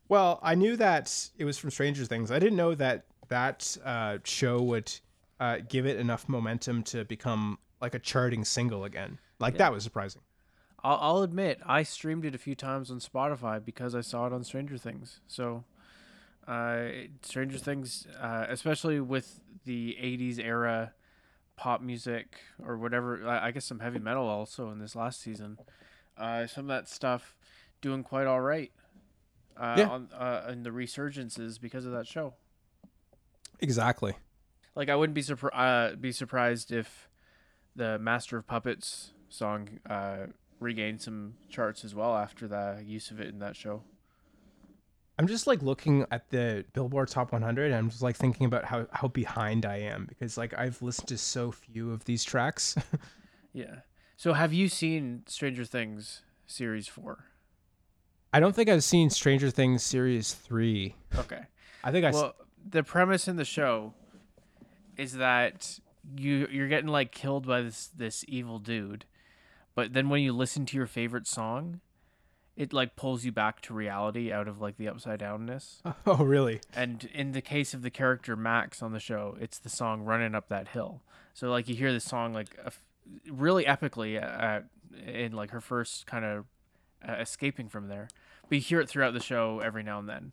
Well, 0.09 0.41
I 0.43 0.57
knew 0.57 0.77
that 0.77 1.31
it 1.39 1.45
was 1.45 1.57
from 1.57 1.71
Stranger 1.71 2.05
Things. 2.05 2.31
I 2.31 2.39
didn't 2.39 2.57
know 2.57 2.75
that 2.75 3.05
that 3.29 3.77
uh, 3.85 4.19
show 4.25 4.61
would 4.61 4.93
uh, 5.41 5.59
give 5.69 5.87
it 5.87 5.99
enough 5.99 6.29
momentum 6.29 6.83
to 6.85 7.05
become 7.05 7.59
like 7.81 7.95
a 7.95 7.99
charting 7.99 8.45
single 8.45 8.85
again. 8.85 9.19
Like 9.39 9.57
that 9.59 9.73
was 9.73 9.85
surprising. 9.85 10.23
I'll, 10.85 10.99
I'll 11.01 11.23
admit 11.23 11.61
I 11.67 11.83
streamed 11.83 12.25
it 12.25 12.35
a 12.35 12.39
few 12.39 12.55
times 12.55 12.91
on 12.91 12.99
Spotify 12.99 13.65
because 13.65 13.95
I 13.95 14.01
saw 14.01 14.27
it 14.27 14.33
on 14.33 14.45
Stranger 14.45 14.77
Things. 14.77 15.21
So, 15.27 15.65
uh, 16.47 16.89
Stranger 17.23 17.59
Things, 17.59 18.07
uh, 18.21 18.47
especially 18.49 19.01
with 19.01 19.41
the 19.65 19.97
'80s 20.01 20.39
era 20.39 20.93
pop 21.57 21.81
music 21.83 22.39
or 22.65 22.77
whatever, 22.77 23.27
I, 23.29 23.49
I 23.49 23.51
guess 23.53 23.65
some 23.65 23.81
heavy 23.81 23.99
metal 23.99 24.27
also 24.27 24.71
in 24.71 24.79
this 24.79 24.97
last 24.97 25.21
season. 25.21 25.59
Uh, 26.17 26.47
some 26.47 26.65
of 26.65 26.69
that 26.69 26.89
stuff 26.89 27.37
doing 27.81 28.03
quite 28.03 28.27
all 28.27 28.41
right. 28.41 28.73
Uh, 29.57 29.75
Yeah. 29.79 29.89
on 29.89 30.09
uh, 30.13 30.49
in 30.51 30.63
the 30.63 30.71
resurgences 30.71 31.61
because 31.61 31.85
of 31.87 31.93
that 31.93 32.07
show. 32.07 32.35
Exactly. 33.61 34.15
Like 34.75 34.89
I 34.89 34.97
wouldn't 34.97 35.15
be 35.15 35.23
surpri- 35.23 35.51
uh, 35.53 35.97
be 35.97 36.11
surprised 36.13 36.73
if 36.73 37.09
the 37.77 37.99
Master 37.99 38.39
of 38.39 38.47
Puppets 38.47 39.13
song 39.29 39.79
uh, 39.89 40.27
regained 40.59 41.03
some 41.03 41.35
charts 41.51 41.85
as 41.85 41.95
well 41.95 42.17
after 42.17 42.49
the 42.49 42.83
use 42.85 43.11
of 43.11 43.21
it 43.21 43.29
in 43.29 43.39
that 43.41 43.55
show. 43.57 43.83
I'm 45.19 45.27
just 45.27 45.47
like 45.47 45.63
looking 45.63 46.07
at 46.11 46.31
the 46.31 46.65
Billboard 46.73 47.09
Top 47.09 47.33
100 47.33 47.67
and 47.67 47.75
I'm 47.75 47.91
just 47.91 48.03
like 48.03 48.17
thinking 48.17 48.47
about 48.47 48.65
how, 48.65 48.87
how 48.93 49.09
behind 49.09 49.67
I 49.67 49.77
am 49.77 50.07
because 50.07 50.37
like 50.39 50.55
I've 50.57 50.81
listened 50.81 51.09
to 51.09 51.19
so 51.19 51.53
few 51.53 51.93
of 51.93 52.05
these 52.05 52.25
tracks. 52.25 52.77
Yeah. 53.53 53.81
So 54.17 54.33
have 54.33 54.53
you 54.53 54.69
seen 54.69 55.25
Stranger 55.27 55.65
Things 55.65 56.23
series 56.47 56.89
4? 56.89 57.25
I 58.33 58.41
don't 58.41 58.55
think 58.55 58.69
I've 58.69 58.85
seen 58.85 59.11
Stranger 59.11 59.51
Things 59.51 59.83
series 59.83 60.33
3. 60.33 60.95
Okay. 61.19 61.41
I 61.85 61.91
think 61.91 62.07
I 62.07 62.11
Well, 62.13 62.35
the 62.67 62.83
premise 62.83 63.29
in 63.29 63.37
the 63.37 63.45
show 63.45 63.93
is 64.97 65.15
that 65.15 65.79
you 66.17 66.49
you're 66.51 66.69
getting 66.69 66.89
like 66.89 67.13
killed 67.13 67.47
by 67.47 67.63
this 67.63 67.89
this 67.89 68.25
evil 68.29 68.59
dude. 68.59 69.05
But 69.75 69.93
then 69.93 70.09
when 70.09 70.23
you 70.23 70.33
listen 70.33 70.67
to 70.67 70.77
your 70.77 70.87
favorite 70.87 71.27
song, 71.27 71.81
it 72.57 72.73
like 72.73 72.97
pulls 72.97 73.25
you 73.25 73.33
back 73.33 73.61
to 73.63 73.75
reality 73.75 74.31
out 74.33 74.49
of 74.49 74.61
like 74.61 74.77
the 74.77 74.89
upside 74.89 75.21
downness. 75.21 75.77
Oh, 76.07 76.25
really? 76.25 76.61
And 76.75 77.09
in 77.15 77.33
the 77.33 77.41
case 77.41 77.75
of 77.75 77.83
the 77.83 77.91
character 77.91 78.37
Max 78.37 78.83
on 78.83 78.93
the 78.93 79.01
show, 79.01 79.37
it's 79.41 79.59
the 79.59 79.69
song 79.69 80.03
"Running 80.03 80.35
Up 80.35 80.49
That 80.49 80.69
Hill." 80.69 81.01
So 81.35 81.51
like 81.51 81.69
you 81.69 81.75
hear 81.75 81.93
the 81.93 82.01
song 82.01 82.35
like 82.35 82.57
f- 82.65 82.83
really 83.31 83.65
epically 83.65 84.23
uh, 84.23 84.63
in 85.07 85.33
like 85.33 85.51
her 85.51 85.61
first 85.61 86.07
kind 86.07 86.25
of 86.25 86.45
uh, 87.09 87.13
escaping 87.15 87.69
from 87.69 87.89
there, 87.89 88.09
but 88.49 88.57
you 88.57 88.61
hear 88.61 88.81
it 88.81 88.89
throughout 88.89 89.15
the 89.15 89.21
show 89.21 89.61
every 89.61 89.83
now 89.83 89.99
and 89.99 90.09
then. 90.09 90.33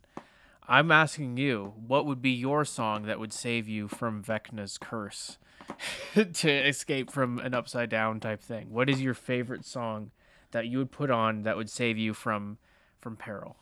I'm 0.68 0.92
asking 0.92 1.36
you, 1.36 1.74
what 1.84 2.06
would 2.06 2.22
be 2.22 2.30
your 2.30 2.64
song 2.64 3.04
that 3.06 3.18
would 3.18 3.32
save 3.32 3.66
you 3.68 3.88
from 3.88 4.22
Vecna's 4.22 4.78
curse 4.78 5.36
to 6.14 6.50
escape 6.50 7.10
from 7.10 7.38
an 7.40 7.54
upside 7.54 7.90
down 7.90 8.20
type 8.20 8.40
thing? 8.42 8.70
What 8.70 8.88
is 8.88 9.00
your 9.00 9.14
favorite 9.14 9.64
song 9.64 10.12
that 10.52 10.66
you 10.66 10.78
would 10.78 10.90
put 10.90 11.10
on 11.10 11.42
that 11.42 11.56
would 11.56 11.70
save 11.70 11.98
you 11.98 12.14
from 12.14 12.58
from 13.00 13.16
peril? 13.16 13.56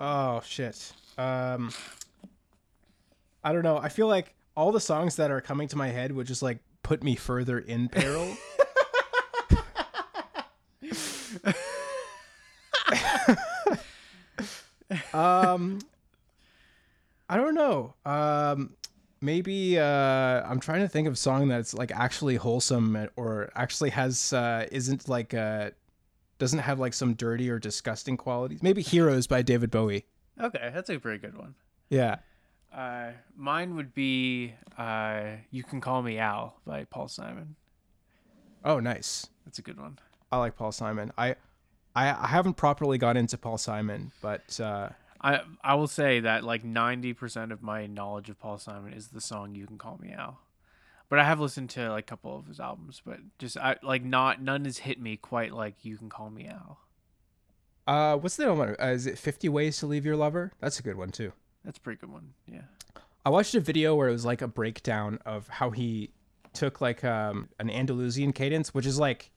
Oh 0.00 0.42
shit. 0.44 0.92
Um 1.18 1.72
I 3.42 3.52
don't 3.52 3.62
know. 3.62 3.78
I 3.78 3.88
feel 3.88 4.06
like 4.08 4.34
all 4.56 4.72
the 4.72 4.80
songs 4.80 5.16
that 5.16 5.30
are 5.30 5.40
coming 5.40 5.68
to 5.68 5.76
my 5.76 5.88
head 5.88 6.12
would 6.12 6.26
just 6.26 6.42
like 6.42 6.58
put 6.82 7.02
me 7.02 7.16
further 7.16 7.58
in 7.58 7.88
peril. 7.88 8.36
um 15.14 15.80
I 17.28 17.36
don't 17.36 17.54
know. 17.54 17.94
Um 18.04 18.74
maybe 19.24 19.78
uh 19.78 19.84
I'm 20.48 20.60
trying 20.60 20.80
to 20.80 20.88
think 20.88 21.06
of 21.06 21.14
a 21.14 21.16
song 21.16 21.48
that's 21.48 21.74
like 21.74 21.90
actually 21.90 22.36
wholesome 22.36 23.08
or 23.16 23.50
actually 23.54 23.90
has 23.90 24.32
uh 24.32 24.66
isn't 24.70 25.08
like 25.08 25.34
uh 25.34 25.70
doesn't 26.38 26.58
have 26.60 26.78
like 26.78 26.92
some 26.92 27.14
dirty 27.14 27.48
or 27.48 27.58
disgusting 27.58 28.16
qualities. 28.16 28.62
Maybe 28.62 28.82
Heroes 28.82 29.26
by 29.26 29.42
David 29.42 29.70
Bowie. 29.70 30.04
Okay, 30.40 30.70
that's 30.74 30.90
a 30.90 30.98
pretty 30.98 31.18
good 31.18 31.38
one. 31.38 31.54
Yeah. 31.90 32.16
Uh, 32.74 33.12
mine 33.36 33.76
would 33.76 33.94
be 33.94 34.52
uh, 34.76 35.22
"You 35.50 35.62
Can 35.62 35.80
Call 35.80 36.02
Me 36.02 36.18
Al" 36.18 36.56
by 36.66 36.84
Paul 36.84 37.06
Simon. 37.06 37.54
Oh, 38.64 38.80
nice. 38.80 39.28
That's 39.44 39.60
a 39.60 39.62
good 39.62 39.78
one. 39.78 39.98
I 40.32 40.38
like 40.38 40.56
Paul 40.56 40.72
Simon. 40.72 41.12
I, 41.16 41.36
I, 41.94 42.10
I 42.10 42.26
haven't 42.26 42.54
properly 42.54 42.98
got 42.98 43.16
into 43.16 43.38
Paul 43.38 43.58
Simon, 43.58 44.10
but 44.20 44.58
uh, 44.58 44.88
I 45.24 45.40
I 45.62 45.74
will 45.74 45.88
say 45.88 46.20
that 46.20 46.44
like 46.44 46.62
ninety 46.64 47.14
percent 47.14 47.50
of 47.50 47.62
my 47.62 47.86
knowledge 47.86 48.28
of 48.28 48.38
Paul 48.38 48.58
Simon 48.58 48.92
is 48.92 49.08
the 49.08 49.20
song 49.20 49.54
"You 49.54 49.66
Can 49.66 49.78
Call 49.78 49.98
Me 50.00 50.12
Al," 50.12 50.38
but 51.08 51.18
I 51.18 51.24
have 51.24 51.40
listened 51.40 51.70
to 51.70 51.90
like 51.90 52.04
a 52.04 52.06
couple 52.06 52.36
of 52.36 52.46
his 52.46 52.60
albums, 52.60 53.00
but 53.04 53.18
just 53.38 53.56
I 53.56 53.76
like 53.82 54.04
not 54.04 54.42
none 54.42 54.66
has 54.66 54.78
hit 54.78 55.00
me 55.00 55.16
quite 55.16 55.52
like 55.52 55.84
"You 55.84 55.96
Can 55.96 56.10
Call 56.10 56.30
Me 56.30 56.46
Al." 56.46 56.78
uh, 57.86 58.16
what's 58.16 58.36
the 58.36 58.52
one? 58.52 58.76
Uh, 58.80 58.86
is 58.88 59.06
it 59.06 59.18
Fifty 59.18 59.48
Ways 59.48 59.78
to 59.78 59.86
Leave 59.86 60.04
Your 60.04 60.16
Lover? 60.16 60.52
That's 60.60 60.78
a 60.78 60.82
good 60.82 60.96
one 60.96 61.10
too. 61.10 61.32
That's 61.64 61.78
a 61.78 61.80
pretty 61.80 62.00
good 62.00 62.12
one. 62.12 62.34
Yeah. 62.46 62.62
I 63.24 63.30
watched 63.30 63.54
a 63.54 63.60
video 63.60 63.94
where 63.94 64.08
it 64.08 64.12
was 64.12 64.26
like 64.26 64.42
a 64.42 64.48
breakdown 64.48 65.18
of 65.24 65.48
how 65.48 65.70
he 65.70 66.10
took 66.52 66.82
like 66.82 67.02
um, 67.04 67.48
an 67.58 67.70
Andalusian 67.70 68.34
cadence, 68.34 68.74
which 68.74 68.84
is 68.84 68.98
like 68.98 69.30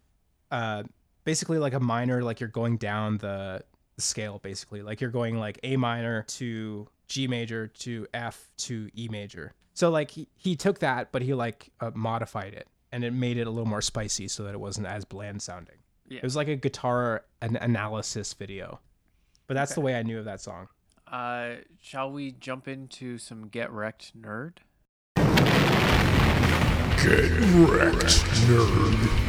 uh, 0.52 0.84
basically 1.24 1.58
like 1.58 1.74
a 1.74 1.80
minor, 1.80 2.22
like 2.22 2.42
you're 2.42 2.50
going 2.50 2.76
down 2.76 3.18
the, 3.20 3.64
the 3.98 4.02
scale, 4.02 4.40
basically. 4.42 4.82
Like 4.82 5.02
you're 5.02 5.10
going 5.10 5.38
like 5.38 5.60
A 5.64 5.76
minor 5.76 6.24
to 6.24 6.88
G 7.08 7.28
major 7.28 7.68
to 7.68 8.08
F 8.14 8.50
to 8.58 8.90
E 8.96 9.10
major. 9.12 9.54
So 9.74 9.90
like 9.90 10.12
he, 10.12 10.28
he 10.36 10.56
took 10.56 10.80
that, 10.80 11.12
but 11.12 11.22
he 11.22 11.34
like 11.34 11.72
uh, 11.82 11.92
modified 11.94 12.54
it 12.54 12.68
and 12.92 13.04
it 13.04 13.12
made 13.12 13.38
it 13.38 13.48
a 13.48 13.50
little 13.50 13.68
more 13.68 13.82
spicy 13.82 14.28
so 14.28 14.44
that 14.44 14.54
it 14.54 14.60
wasn't 14.60 14.88
as 14.88 15.06
bland 15.06 15.42
sounding. 15.42 15.76
Yeah. 16.08 16.18
It 16.18 16.24
was 16.24 16.36
like 16.36 16.48
a 16.48 16.56
guitar 16.56 17.26
an 17.42 17.58
analysis 17.58 18.34
video. 18.34 18.80
But 19.48 19.56
that's 19.56 19.76
the 19.76 19.82
way 19.82 19.96
I 19.96 20.04
knew 20.04 20.20
of 20.20 20.26
that 20.26 20.42
song. 20.42 20.68
Uh, 21.10 21.56
shall 21.82 22.12
we 22.12 22.32
jump 22.32 22.68
into 22.68 23.18
some 23.18 23.48
Get 23.48 23.72
Wrecked 23.72 24.20
Nerd? 24.20 24.58
Get 26.98 27.32
wrecked, 27.70 28.24
nerd. 28.48 29.28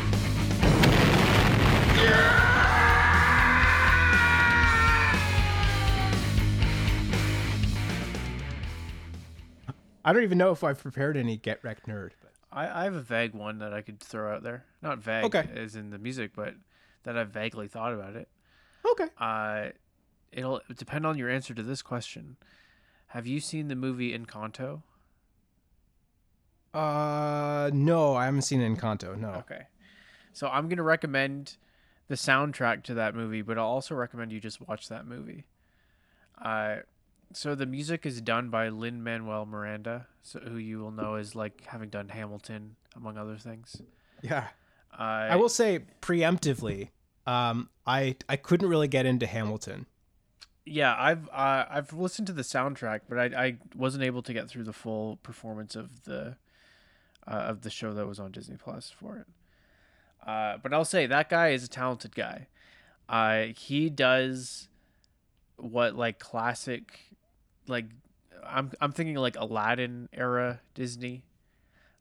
I 10.08 10.12
don't 10.14 10.22
even 10.22 10.38
know 10.38 10.52
if 10.52 10.64
I've 10.64 10.80
prepared 10.80 11.18
any 11.18 11.36
Get 11.36 11.62
Wrecked 11.62 11.86
Nerd, 11.86 12.12
but 12.22 12.32
I, 12.50 12.80
I 12.80 12.84
have 12.84 12.94
a 12.94 13.02
vague 13.02 13.34
one 13.34 13.58
that 13.58 13.74
I 13.74 13.82
could 13.82 14.00
throw 14.00 14.34
out 14.34 14.42
there. 14.42 14.64
Not 14.80 14.98
vague 15.00 15.24
Okay. 15.26 15.46
as 15.54 15.76
in 15.76 15.90
the 15.90 15.98
music, 15.98 16.30
but 16.34 16.54
that 17.02 17.18
I've 17.18 17.28
vaguely 17.28 17.68
thought 17.68 17.92
about 17.92 18.16
it. 18.16 18.26
okay. 18.90 19.08
Uh, 19.18 19.66
it'll 20.32 20.62
depend 20.76 21.04
on 21.04 21.18
your 21.18 21.28
answer 21.28 21.52
to 21.52 21.62
this 21.62 21.82
question. 21.82 22.36
Have 23.08 23.26
you 23.26 23.38
seen 23.38 23.68
the 23.68 23.76
movie 23.76 24.16
Encanto? 24.18 24.82
Uh, 26.72 27.70
no, 27.72 28.14
I 28.14 28.26
haven't 28.26 28.42
seen 28.42 28.60
Encanto. 28.60 29.16
No. 29.18 29.30
Okay. 29.34 29.66
So 30.32 30.48
I'm 30.48 30.68
gonna 30.68 30.82
recommend 30.82 31.56
the 32.08 32.14
soundtrack 32.14 32.82
to 32.84 32.94
that 32.94 33.14
movie, 33.14 33.42
but 33.42 33.58
I'll 33.58 33.66
also 33.66 33.94
recommend 33.94 34.32
you 34.32 34.40
just 34.40 34.66
watch 34.66 34.88
that 34.88 35.06
movie. 35.06 35.44
Uh, 36.40 36.76
so 37.32 37.54
the 37.54 37.66
music 37.66 38.06
is 38.06 38.20
done 38.20 38.50
by 38.50 38.68
Lin 38.68 39.02
Manuel 39.02 39.46
Miranda, 39.46 40.06
so 40.22 40.40
who 40.40 40.56
you 40.56 40.78
will 40.78 40.90
know 40.90 41.16
is 41.16 41.34
like 41.34 41.64
having 41.66 41.88
done 41.88 42.08
Hamilton 42.08 42.76
among 42.96 43.18
other 43.18 43.36
things. 43.36 43.80
Yeah. 44.22 44.48
Uh, 44.98 45.02
I 45.30 45.36
will 45.36 45.48
say 45.48 45.80
preemptively, 46.00 46.90
um, 47.26 47.68
I 47.86 48.16
I 48.28 48.36
couldn't 48.36 48.68
really 48.68 48.88
get 48.88 49.06
into 49.06 49.26
Hamilton. 49.26 49.86
Yeah, 50.64 50.94
I've 50.98 51.28
uh, 51.28 51.66
I've 51.70 51.92
listened 51.92 52.26
to 52.26 52.32
the 52.32 52.42
soundtrack, 52.42 53.02
but 53.08 53.18
I, 53.18 53.46
I 53.46 53.56
wasn't 53.76 54.04
able 54.04 54.22
to 54.22 54.32
get 54.32 54.48
through 54.48 54.64
the 54.64 54.72
full 54.72 55.16
performance 55.22 55.76
of 55.76 56.04
the 56.04 56.36
uh, 57.26 57.30
of 57.30 57.62
the 57.62 57.70
show 57.70 57.94
that 57.94 58.06
was 58.06 58.18
on 58.18 58.32
Disney 58.32 58.56
Plus 58.56 58.90
for 58.90 59.18
it. 59.18 59.26
Uh, 60.26 60.58
but 60.62 60.74
I'll 60.74 60.84
say 60.84 61.06
that 61.06 61.28
guy 61.28 61.50
is 61.50 61.64
a 61.64 61.68
talented 61.68 62.14
guy. 62.14 62.48
Uh, 63.08 63.52
he 63.56 63.88
does 63.88 64.68
what 65.56 65.96
like 65.96 66.18
classic, 66.18 67.00
like 67.68 67.86
I'm 68.46 68.72
I'm 68.80 68.92
thinking 68.92 69.16
like 69.16 69.36
Aladdin 69.36 70.08
era 70.12 70.60
Disney. 70.74 71.24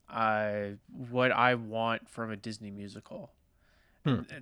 Uh, 0.10 0.78
what 0.88 1.32
I 1.32 1.56
want 1.56 2.10
from 2.10 2.32
a 2.32 2.38
Disney 2.38 2.72
musical. 2.72 3.32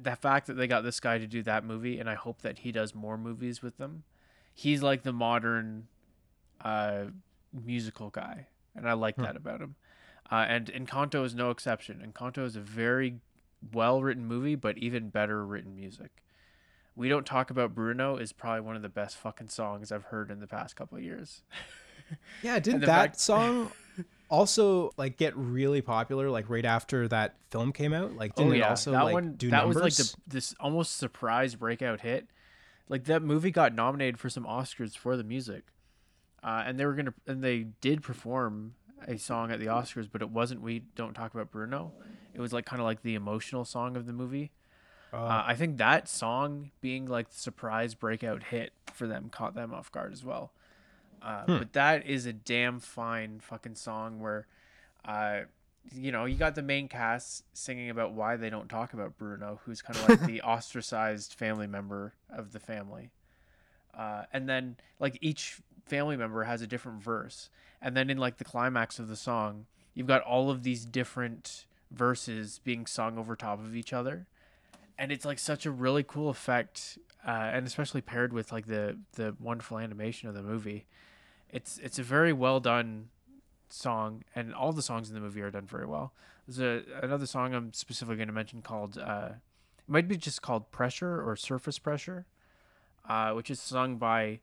The 0.04 0.16
fact 0.16 0.46
that 0.46 0.54
they 0.54 0.68
got 0.68 0.84
this 0.84 1.00
guy 1.00 1.18
to 1.18 1.26
do 1.26 1.42
that 1.42 1.66
movie, 1.66 1.98
and 2.00 2.08
I 2.08 2.14
hope 2.14 2.44
that 2.44 2.60
he 2.60 2.72
does 2.72 2.94
more 2.94 3.18
movies 3.18 3.64
with 3.64 3.78
them. 3.78 4.04
He's 4.54 4.84
like 4.84 5.02
the 5.02 5.12
modern 5.12 5.88
uh, 6.64 7.06
musical 7.52 8.12
guy, 8.12 8.48
and 8.76 8.88
I 8.88 8.94
like 8.94 9.16
that 9.16 9.36
about 9.36 9.62
him. 9.62 9.76
Uh, 10.32 10.46
and 10.48 10.68
Encanto 10.68 11.26
is 11.26 11.34
no 11.34 11.50
exception. 11.50 12.00
Encanto 12.06 12.46
is 12.46 12.56
a 12.56 12.60
very 12.62 13.16
well 13.74 14.04
written 14.04 14.26
movie, 14.28 14.56
but 14.56 14.78
even 14.78 15.10
better 15.10 15.44
written 15.44 15.76
music. 15.76 16.24
We 16.96 17.10
Don't 17.10 17.26
Talk 17.26 17.50
About 17.50 17.76
Bruno 17.76 18.18
is 18.18 18.32
probably 18.32 18.62
one 18.62 18.76
of 18.76 18.82
the 18.82 18.90
best 18.90 19.18
fucking 19.18 19.50
songs 19.50 19.92
I've 19.92 20.06
heard 20.06 20.32
in 20.32 20.40
the 20.40 20.48
past 20.48 20.76
couple 20.76 20.98
of 20.98 21.04
years. 21.04 21.42
Yeah, 22.44 22.60
didn't 22.60 22.82
that 22.82 22.86
fact- 22.88 23.20
song 23.20 23.72
also 24.30 24.92
like 24.96 25.18
get 25.18 25.36
really 25.36 25.82
popular 25.82 26.30
like 26.30 26.48
right 26.52 26.64
after 26.66 27.08
that 27.08 27.36
film 27.50 27.72
came 27.74 27.94
out? 27.94 28.16
Like 28.16 28.36
didn't 28.36 28.54
it 28.54 28.62
also 28.62 28.92
Oh, 28.92 28.94
that 28.94 29.04
like 29.06 29.14
one 29.16 29.34
do 29.34 29.50
that 29.50 29.58
numbers? 29.66 29.76
was 29.76 29.84
like 29.84 29.94
the, 29.96 30.16
this 30.28 30.54
almost 30.60 30.98
surprise 30.98 31.56
breakout 31.56 32.02
hit. 32.02 32.28
Like 32.90 33.06
that 33.06 33.24
movie 33.24 33.50
got 33.50 33.74
nominated 33.74 34.20
for 34.20 34.30
some 34.30 34.46
Oscars 34.46 34.96
for 34.96 35.18
the 35.18 35.24
music, 35.24 35.64
uh, 36.44 36.62
and 36.64 36.80
they 36.80 36.86
were 36.86 36.94
gonna 36.94 37.16
and 37.26 37.44
they 37.44 37.64
did 37.82 38.04
perform 38.04 38.76
a 39.08 39.18
song 39.18 39.50
at 39.52 39.60
the 39.60 39.66
Oscars, 39.66 40.08
but 40.12 40.22
it 40.22 40.30
wasn't 40.30 40.62
"We 40.62 40.82
Don't 40.96 41.16
Talk 41.16 41.34
About 41.34 41.50
Bruno." 41.50 41.92
It 42.36 42.40
was 42.40 42.54
like 42.54 42.68
kind 42.68 42.80
of 42.80 42.86
like 42.86 43.02
the 43.02 43.16
emotional 43.16 43.66
song 43.66 43.98
of 43.98 44.06
the 44.06 44.14
movie. 44.14 44.52
Uh, 45.14 45.44
I 45.48 45.56
think 45.56 45.78
that 45.78 46.10
song 46.10 46.72
being 46.82 47.06
like 47.06 47.30
the 47.30 47.38
surprise 47.40 47.94
breakout 47.96 48.44
hit 48.44 48.74
for 48.94 49.08
them 49.08 49.30
caught 49.30 49.56
them 49.56 49.74
off 49.74 49.92
guard 49.92 50.12
as 50.12 50.24
well. 50.26 50.52
Uh, 51.22 51.44
But 51.60 51.74
that 51.74 52.06
is 52.06 52.26
a 52.26 52.34
damn 52.34 52.80
fine 52.80 53.40
fucking 53.40 53.76
song 53.76 54.20
where, 54.20 54.46
uh, 55.06 55.42
you 55.94 56.12
know, 56.12 56.26
you 56.26 56.36
got 56.36 56.56
the 56.56 56.62
main 56.62 56.88
cast 56.88 57.44
singing 57.54 57.90
about 57.90 58.12
why 58.14 58.36
they 58.36 58.50
don't 58.50 58.68
talk 58.70 58.94
about 58.94 59.18
Bruno, 59.18 59.60
who's 59.66 59.82
kind 59.82 59.98
of 59.98 60.10
like 60.10 60.26
the 60.26 60.42
ostracized 60.44 61.34
family 61.34 61.68
member 61.68 62.14
of 62.30 62.52
the 62.52 62.60
family. 62.60 63.12
Uh, 63.98 64.24
and 64.34 64.50
then 64.50 64.76
like 65.00 65.18
each 65.22 65.58
family 65.86 66.18
member 66.18 66.44
has 66.44 66.62
a 66.62 66.68
different 66.68 67.02
verse. 67.02 67.50
And 67.82 67.96
then 67.96 68.10
in 68.10 68.18
like 68.18 68.38
the 68.38 68.44
climax 68.44 69.00
of 69.00 69.08
the 69.08 69.16
song, 69.16 69.66
you've 69.94 70.08
got 70.08 70.22
all 70.24 70.50
of 70.50 70.64
these 70.64 70.86
different 70.86 71.66
verses 71.92 72.60
being 72.64 72.86
sung 72.86 73.18
over 73.18 73.36
top 73.36 73.60
of 73.60 73.76
each 73.76 73.94
other 73.94 74.28
and 74.98 75.12
it's 75.12 75.26
like 75.26 75.40
such 75.40 75.66
a 75.66 75.72
really 75.72 76.04
cool 76.04 76.30
effect 76.30 76.98
uh, 77.28 77.50
and 77.54 77.66
especially 77.66 78.02
paired 78.02 78.32
with 78.34 78.52
like 78.52 78.68
the 78.68 78.98
the 79.14 79.36
wonderful 79.40 79.78
animation 79.80 80.30
of 80.30 80.36
the 80.36 80.44
movie. 80.44 80.86
It's 81.50 81.78
it's 81.80 82.00
a 82.00 82.04
very 82.04 82.34
well 82.34 82.60
done 82.60 83.10
song 83.70 84.24
and 84.36 84.54
all 84.54 84.72
the 84.72 84.82
songs 84.82 85.10
in 85.10 85.16
the 85.16 85.22
movie 85.22 85.42
are 85.42 85.52
done 85.52 85.66
very 85.66 85.86
well. 85.86 86.14
There's 86.48 86.60
a 86.60 86.84
another 87.04 87.26
song 87.26 87.56
i'm 87.56 87.74
specifically 87.74 88.18
going 88.18 88.28
to 88.28 88.34
mention 88.34 88.62
called 88.62 88.98
uh 88.98 89.30
it 89.78 89.90
might 89.92 90.08
be 90.08 90.18
just 90.18 90.42
called 90.42 90.72
pressure 90.72 91.22
or 91.28 91.36
surface 91.36 91.80
pressure 91.80 92.26
uh 93.10 93.32
which 93.32 93.50
is 93.50 93.60
sung 93.60 93.98
by 93.98 94.40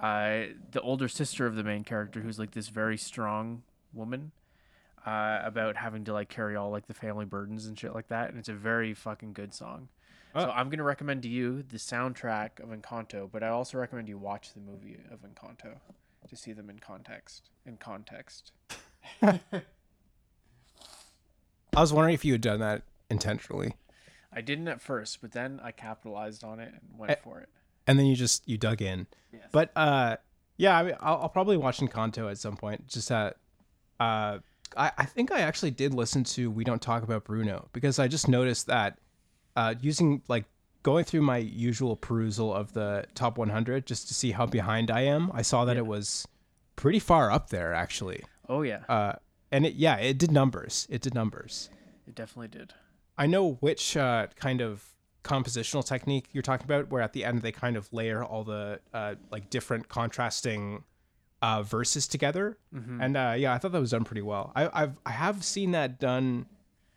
uh 0.00 0.44
the 0.70 0.80
older 0.80 1.08
sister 1.08 1.46
of 1.46 1.54
the 1.54 1.62
main 1.62 1.84
character 1.84 2.20
who's 2.20 2.38
like 2.38 2.52
this 2.52 2.68
very 2.68 2.96
strong 2.96 3.62
woman 3.92 4.32
uh, 5.06 5.40
about 5.44 5.76
having 5.76 6.04
to 6.04 6.12
like 6.12 6.28
carry 6.28 6.56
all 6.56 6.70
like 6.70 6.86
the 6.86 6.94
family 6.94 7.24
burdens 7.24 7.66
and 7.66 7.78
shit 7.78 7.94
like 7.94 8.08
that, 8.08 8.30
and 8.30 8.38
it's 8.38 8.48
a 8.48 8.54
very 8.54 8.94
fucking 8.94 9.32
good 9.32 9.52
song. 9.54 9.88
So 10.34 10.50
I'm 10.50 10.70
gonna 10.70 10.82
recommend 10.82 11.22
to 11.24 11.28
you 11.28 11.62
the 11.62 11.76
soundtrack 11.76 12.58
of 12.60 12.70
Encanto, 12.70 13.28
but 13.30 13.42
I 13.42 13.48
also 13.48 13.76
recommend 13.76 14.08
you 14.08 14.16
watch 14.16 14.54
the 14.54 14.60
movie 14.60 14.96
of 15.10 15.18
Encanto 15.20 15.74
to 16.26 16.36
see 16.36 16.54
them 16.54 16.70
in 16.70 16.78
context. 16.78 17.50
In 17.66 17.76
context. 17.76 18.52
I 19.22 19.40
was 21.74 21.92
wondering 21.92 22.14
if 22.14 22.24
you 22.24 22.32
had 22.32 22.40
done 22.40 22.60
that 22.60 22.82
intentionally, 23.10 23.74
I 24.32 24.40
didn't 24.40 24.68
at 24.68 24.80
first, 24.80 25.20
but 25.20 25.32
then 25.32 25.60
I 25.62 25.72
capitalized 25.72 26.44
on 26.44 26.60
it 26.60 26.72
and 26.72 26.98
went 26.98 27.20
for 27.22 27.40
it. 27.40 27.50
and 27.86 27.98
then 27.98 28.06
you 28.06 28.16
just 28.16 28.48
you 28.48 28.56
dug 28.56 28.80
in. 28.80 29.06
Yes. 29.32 29.42
But 29.52 29.70
uh, 29.76 30.16
yeah, 30.56 30.78
I 30.78 30.82
mean, 30.82 30.94
I'll, 31.00 31.22
I'll 31.22 31.28
probably 31.28 31.56
watch 31.58 31.80
Encanto 31.80 32.30
at 32.30 32.38
some 32.38 32.56
point. 32.56 32.86
Just 32.88 33.08
that, 33.10 33.36
uh, 34.00 34.38
I 34.76 34.92
I 34.98 35.04
think 35.04 35.30
I 35.32 35.40
actually 35.40 35.70
did 35.70 35.94
listen 35.94 36.24
to 36.24 36.50
We 36.50 36.64
Don't 36.64 36.80
Talk 36.82 37.02
About 37.02 37.24
Bruno 37.24 37.68
because 37.72 37.98
I 37.98 38.08
just 38.08 38.28
noticed 38.28 38.66
that, 38.66 38.98
uh, 39.56 39.74
using 39.80 40.22
like 40.28 40.44
going 40.82 41.04
through 41.04 41.22
my 41.22 41.36
usual 41.38 41.96
perusal 41.96 42.52
of 42.52 42.72
the 42.72 43.04
top 43.14 43.38
100 43.38 43.86
just 43.86 44.08
to 44.08 44.14
see 44.14 44.32
how 44.32 44.46
behind 44.46 44.90
I 44.90 45.02
am, 45.02 45.30
I 45.32 45.42
saw 45.42 45.64
that 45.66 45.76
it 45.76 45.86
was 45.86 46.26
pretty 46.76 46.98
far 46.98 47.30
up 47.30 47.50
there 47.50 47.72
actually. 47.72 48.22
Oh 48.48 48.62
yeah, 48.62 48.80
Uh, 48.88 49.12
and 49.50 49.64
it 49.66 49.74
yeah, 49.74 49.96
it 49.96 50.18
did 50.18 50.32
numbers. 50.32 50.86
It 50.90 51.02
did 51.02 51.14
numbers. 51.14 51.70
it 52.06 52.14
definitely 52.14 52.48
did. 52.48 52.74
I 53.16 53.26
know 53.26 53.54
which 53.60 53.96
uh, 53.96 54.26
kind 54.36 54.60
of 54.60 54.84
compositional 55.22 55.84
technique 55.86 56.26
you're 56.32 56.42
talking 56.42 56.64
about, 56.64 56.90
where 56.90 57.00
at 57.02 57.12
the 57.12 57.24
end 57.24 57.42
they 57.42 57.52
kind 57.52 57.76
of 57.76 57.92
layer 57.92 58.24
all 58.24 58.42
the 58.42 58.80
uh, 58.92 59.14
like 59.30 59.50
different 59.50 59.88
contrasting 59.88 60.82
uh, 61.42 61.62
verses 61.62 62.06
together, 62.08 62.56
and 62.72 63.16
uh, 63.16 63.34
yeah, 63.36 63.52
I 63.52 63.58
thought 63.58 63.72
that 63.72 63.80
was 63.80 63.90
done 63.90 64.04
pretty 64.04 64.22
well. 64.22 64.52
I, 64.56 64.70
I've 64.72 64.96
I 65.04 65.10
have 65.10 65.44
seen 65.44 65.72
that 65.72 65.98
done 66.00 66.46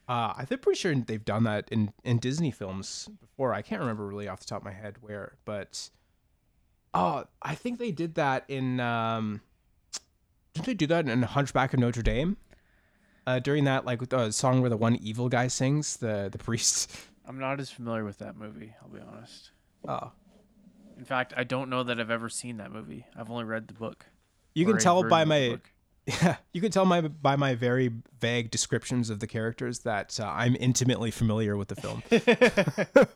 Uh, 0.07 0.33
I'm 0.37 0.45
pretty 0.45 0.77
sure 0.77 0.93
they've 0.93 1.25
done 1.25 1.43
that 1.45 1.67
in, 1.71 1.91
in 2.03 2.19
Disney 2.19 2.51
films 2.51 3.09
before. 3.19 3.53
I 3.55 3.63
can't 3.63 3.81
remember 3.81 4.05
really 4.05 4.27
off 4.27 4.39
the 4.39 4.45
top 4.45 4.61
of 4.61 4.65
my 4.65 4.71
head 4.71 4.97
where, 5.01 5.33
but 5.45 5.89
oh, 6.93 7.25
I 7.41 7.55
think 7.55 7.79
they 7.79 7.91
did 7.91 8.13
that 8.15 8.45
in. 8.47 8.79
Um, 8.79 9.41
didn't 10.53 10.67
they 10.67 10.73
do 10.75 10.87
that 10.87 11.09
in 11.09 11.23
Hunchback 11.23 11.73
of 11.73 11.79
Notre 11.79 12.03
Dame? 12.03 12.37
Uh, 13.27 13.39
during 13.39 13.63
that, 13.63 13.83
like 13.85 13.99
with 13.99 14.11
the 14.11 14.29
song 14.31 14.61
where 14.61 14.69
the 14.69 14.77
one 14.77 14.95
evil 14.97 15.27
guy 15.27 15.47
sings, 15.47 15.97
the 15.97 16.29
the 16.31 16.37
priest. 16.37 16.95
I'm 17.27 17.39
not 17.39 17.59
as 17.59 17.71
familiar 17.71 18.05
with 18.05 18.19
that 18.19 18.37
movie. 18.37 18.75
I'll 18.83 18.89
be 18.89 18.99
honest. 19.01 19.49
Oh, 19.87 20.11
In 20.99 21.03
fact, 21.03 21.33
I 21.35 21.43
don't 21.43 21.69
know 21.71 21.81
that 21.81 21.99
I've 21.99 22.11
ever 22.11 22.29
seen 22.29 22.57
that 22.57 22.71
movie. 22.71 23.07
I've 23.17 23.31
only 23.31 23.43
read 23.43 23.67
the 23.67 23.73
book. 23.73 24.05
You 24.55 24.65
can 24.65 24.77
tell 24.77 25.03
by 25.03 25.23
version 25.25 25.31
of 25.31 25.39
the 25.39 25.49
my. 25.49 25.59
Yeah, 26.21 26.35
you 26.53 26.61
can 26.61 26.69
tell 26.69 26.85
my 26.85 27.01
by 27.01 27.35
my 27.35 27.55
very 27.55 27.91
vague 28.19 28.51
descriptions 28.51 29.09
of 29.09 29.19
the 29.19 29.25
characters 29.25 29.79
that 29.79 30.19
uh, 30.19 30.27
I'm 30.27 30.55
intimately 30.59 31.09
familiar 31.09 31.57
with 31.57 31.67
the 31.67 31.75
film. 31.75 32.03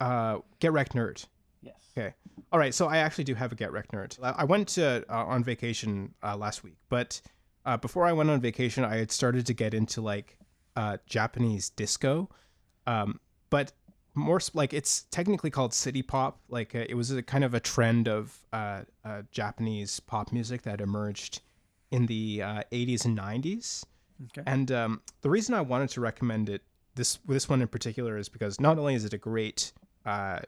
uh, 0.00 0.38
Get 0.58 0.72
Wrecked 0.72 0.94
Nerd. 0.94 1.24
Yes. 1.62 1.76
Okay. 1.96 2.12
All 2.50 2.58
right. 2.58 2.74
So 2.74 2.88
I 2.88 2.98
actually 2.98 3.22
do 3.22 3.34
have 3.36 3.52
a 3.52 3.54
Get 3.54 3.70
Wrecked 3.70 3.92
Nerd. 3.92 4.18
I 4.20 4.30
I 4.38 4.44
went 4.44 4.66
to 4.70 5.04
uh, 5.08 5.26
on 5.26 5.44
vacation 5.44 6.12
uh, 6.24 6.36
last 6.36 6.64
week, 6.64 6.74
but 6.88 7.20
uh, 7.64 7.76
before 7.76 8.04
I 8.04 8.12
went 8.12 8.30
on 8.30 8.40
vacation, 8.40 8.84
I 8.84 8.96
had 8.96 9.12
started 9.12 9.46
to 9.46 9.54
get 9.54 9.72
into 9.72 10.00
like 10.00 10.38
uh, 10.76 10.98
Japanese 11.06 11.70
disco, 11.70 12.28
um, 12.86 13.20
but 13.50 13.72
more 14.16 14.40
like 14.54 14.72
it's 14.72 15.02
technically 15.10 15.50
called 15.50 15.74
city 15.74 16.02
pop. 16.02 16.40
Like 16.48 16.74
uh, 16.74 16.84
it 16.88 16.94
was 16.94 17.10
a 17.10 17.22
kind 17.22 17.44
of 17.44 17.54
a 17.54 17.60
trend 17.60 18.08
of 18.08 18.36
uh, 18.52 18.82
uh, 19.04 19.22
Japanese 19.30 20.00
pop 20.00 20.32
music 20.32 20.62
that 20.62 20.80
emerged 20.80 21.42
in 21.90 22.06
the 22.06 22.42
uh, 22.42 22.62
80s 22.72 23.04
and 23.04 23.16
90s. 23.16 23.84
Okay. 24.24 24.42
And 24.46 24.72
um, 24.72 25.02
the 25.20 25.30
reason 25.30 25.54
I 25.54 25.60
wanted 25.60 25.90
to 25.90 26.00
recommend 26.00 26.48
it 26.48 26.62
this 26.94 27.18
this 27.26 27.48
one 27.48 27.62
in 27.62 27.68
particular 27.68 28.16
is 28.16 28.28
because 28.28 28.60
not 28.60 28.78
only 28.78 28.94
is 28.94 29.04
it 29.04 29.12
a 29.12 29.18
great 29.18 29.72
uh, 30.04 30.40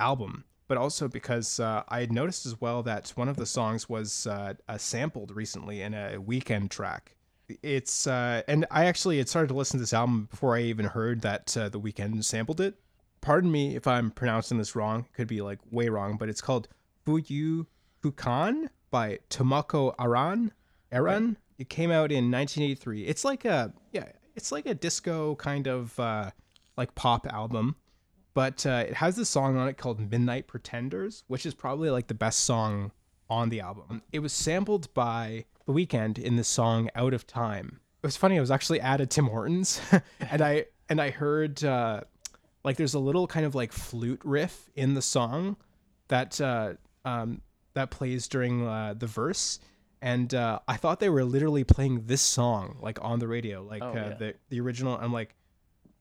album, 0.00 0.44
but 0.68 0.78
also 0.78 1.06
because 1.06 1.60
uh, 1.60 1.82
I 1.88 2.00
had 2.00 2.12
noticed 2.12 2.46
as 2.46 2.60
well 2.60 2.82
that 2.82 3.10
one 3.14 3.28
of 3.28 3.36
the 3.36 3.46
songs 3.46 3.88
was 3.88 4.26
uh, 4.26 4.54
uh, 4.68 4.78
sampled 4.78 5.30
recently 5.36 5.82
in 5.82 5.94
a 5.94 6.18
Weeknd 6.18 6.70
track. 6.70 7.14
It's 7.62 8.06
uh, 8.06 8.42
and 8.48 8.66
I 8.70 8.86
actually 8.86 9.18
had 9.18 9.28
started 9.28 9.48
to 9.48 9.54
listen 9.54 9.78
to 9.78 9.82
this 9.82 9.92
album 9.92 10.26
before 10.30 10.56
I 10.56 10.62
even 10.62 10.86
heard 10.86 11.20
that 11.20 11.56
uh, 11.56 11.68
the 11.68 11.78
Weeknd 11.78 12.24
sampled 12.24 12.60
it. 12.60 12.74
Pardon 13.26 13.50
me 13.50 13.74
if 13.74 13.88
I'm 13.88 14.12
pronouncing 14.12 14.56
this 14.56 14.76
wrong; 14.76 15.00
it 15.00 15.12
could 15.16 15.26
be 15.26 15.42
like 15.42 15.58
way 15.72 15.88
wrong, 15.88 16.16
but 16.16 16.28
it's 16.28 16.40
called 16.40 16.68
Fuyu 17.04 17.66
Fukan 18.00 18.68
by 18.92 19.18
Tomoko 19.30 19.94
Aran. 19.98 20.52
Aran. 20.92 21.36
It 21.58 21.68
came 21.68 21.90
out 21.90 22.12
in 22.12 22.30
1983. 22.30 23.04
It's 23.04 23.24
like 23.24 23.44
a 23.44 23.72
yeah, 23.90 24.04
it's 24.36 24.52
like 24.52 24.66
a 24.66 24.74
disco 24.74 25.34
kind 25.34 25.66
of 25.66 25.98
uh, 25.98 26.30
like 26.76 26.94
pop 26.94 27.26
album 27.26 27.74
but 28.32 28.66
uh, 28.66 28.84
it 28.86 28.92
has 28.92 29.16
this 29.16 29.30
song 29.30 29.56
on 29.56 29.66
it 29.66 29.78
called 29.78 30.10
Midnight 30.10 30.46
Pretenders, 30.46 31.24
which 31.26 31.46
is 31.46 31.54
probably 31.54 31.88
like 31.88 32.06
the 32.06 32.12
best 32.12 32.40
song 32.40 32.92
on 33.30 33.48
the 33.48 33.60
album. 33.60 34.02
It 34.12 34.18
was 34.18 34.30
sampled 34.30 34.92
by 34.92 35.46
The 35.64 35.72
Weeknd 35.72 36.18
in 36.18 36.36
the 36.36 36.44
song 36.44 36.90
Out 36.94 37.14
of 37.14 37.26
Time. 37.26 37.80
It 38.02 38.06
was 38.06 38.18
funny, 38.18 38.36
I 38.36 38.40
was 38.40 38.50
actually 38.50 38.82
at 38.82 39.00
a 39.00 39.06
Tim 39.06 39.28
Hortons 39.28 39.80
and 40.20 40.42
I 40.42 40.66
and 40.90 41.00
I 41.00 41.08
heard 41.08 41.64
uh, 41.64 42.02
like 42.66 42.76
there's 42.76 42.94
a 42.94 42.98
little 42.98 43.26
kind 43.26 43.46
of 43.46 43.54
like 43.54 43.72
flute 43.72 44.20
riff 44.24 44.68
in 44.74 44.92
the 44.94 45.00
song 45.00 45.56
that 46.08 46.38
uh, 46.40 46.74
um, 47.04 47.40
that 47.74 47.90
plays 47.90 48.26
during 48.28 48.66
uh, 48.66 48.92
the 48.98 49.06
verse. 49.06 49.60
And 50.02 50.34
uh, 50.34 50.58
I 50.68 50.76
thought 50.76 51.00
they 51.00 51.08
were 51.08 51.24
literally 51.24 51.64
playing 51.64 52.02
this 52.06 52.20
song 52.20 52.76
like 52.80 52.98
on 53.00 53.18
the 53.20 53.28
radio, 53.28 53.62
like 53.62 53.82
Oh, 53.82 53.90
uh, 53.90 53.94
yeah. 53.94 54.14
the 54.14 54.34
the 54.50 54.60
original. 54.60 54.98
I'm 55.00 55.12
like, 55.12 55.34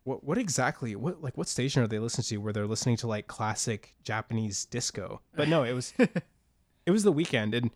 what 0.03 0.23
what 0.23 0.37
exactly 0.37 0.95
what 0.95 1.23
like 1.23 1.37
what 1.37 1.47
station 1.47 1.83
are 1.83 1.87
they 1.87 1.99
listening 1.99 2.25
to 2.25 2.37
where 2.37 2.51
they're 2.51 2.67
listening 2.67 2.97
to 2.97 3.07
like 3.07 3.27
classic 3.27 3.95
Japanese 4.03 4.65
disco? 4.65 5.21
But 5.35 5.47
no, 5.47 5.63
it 5.63 5.73
was 5.73 5.93
it 5.99 6.91
was 6.91 7.03
the 7.03 7.13
Weeknd 7.13 7.55
and 7.55 7.71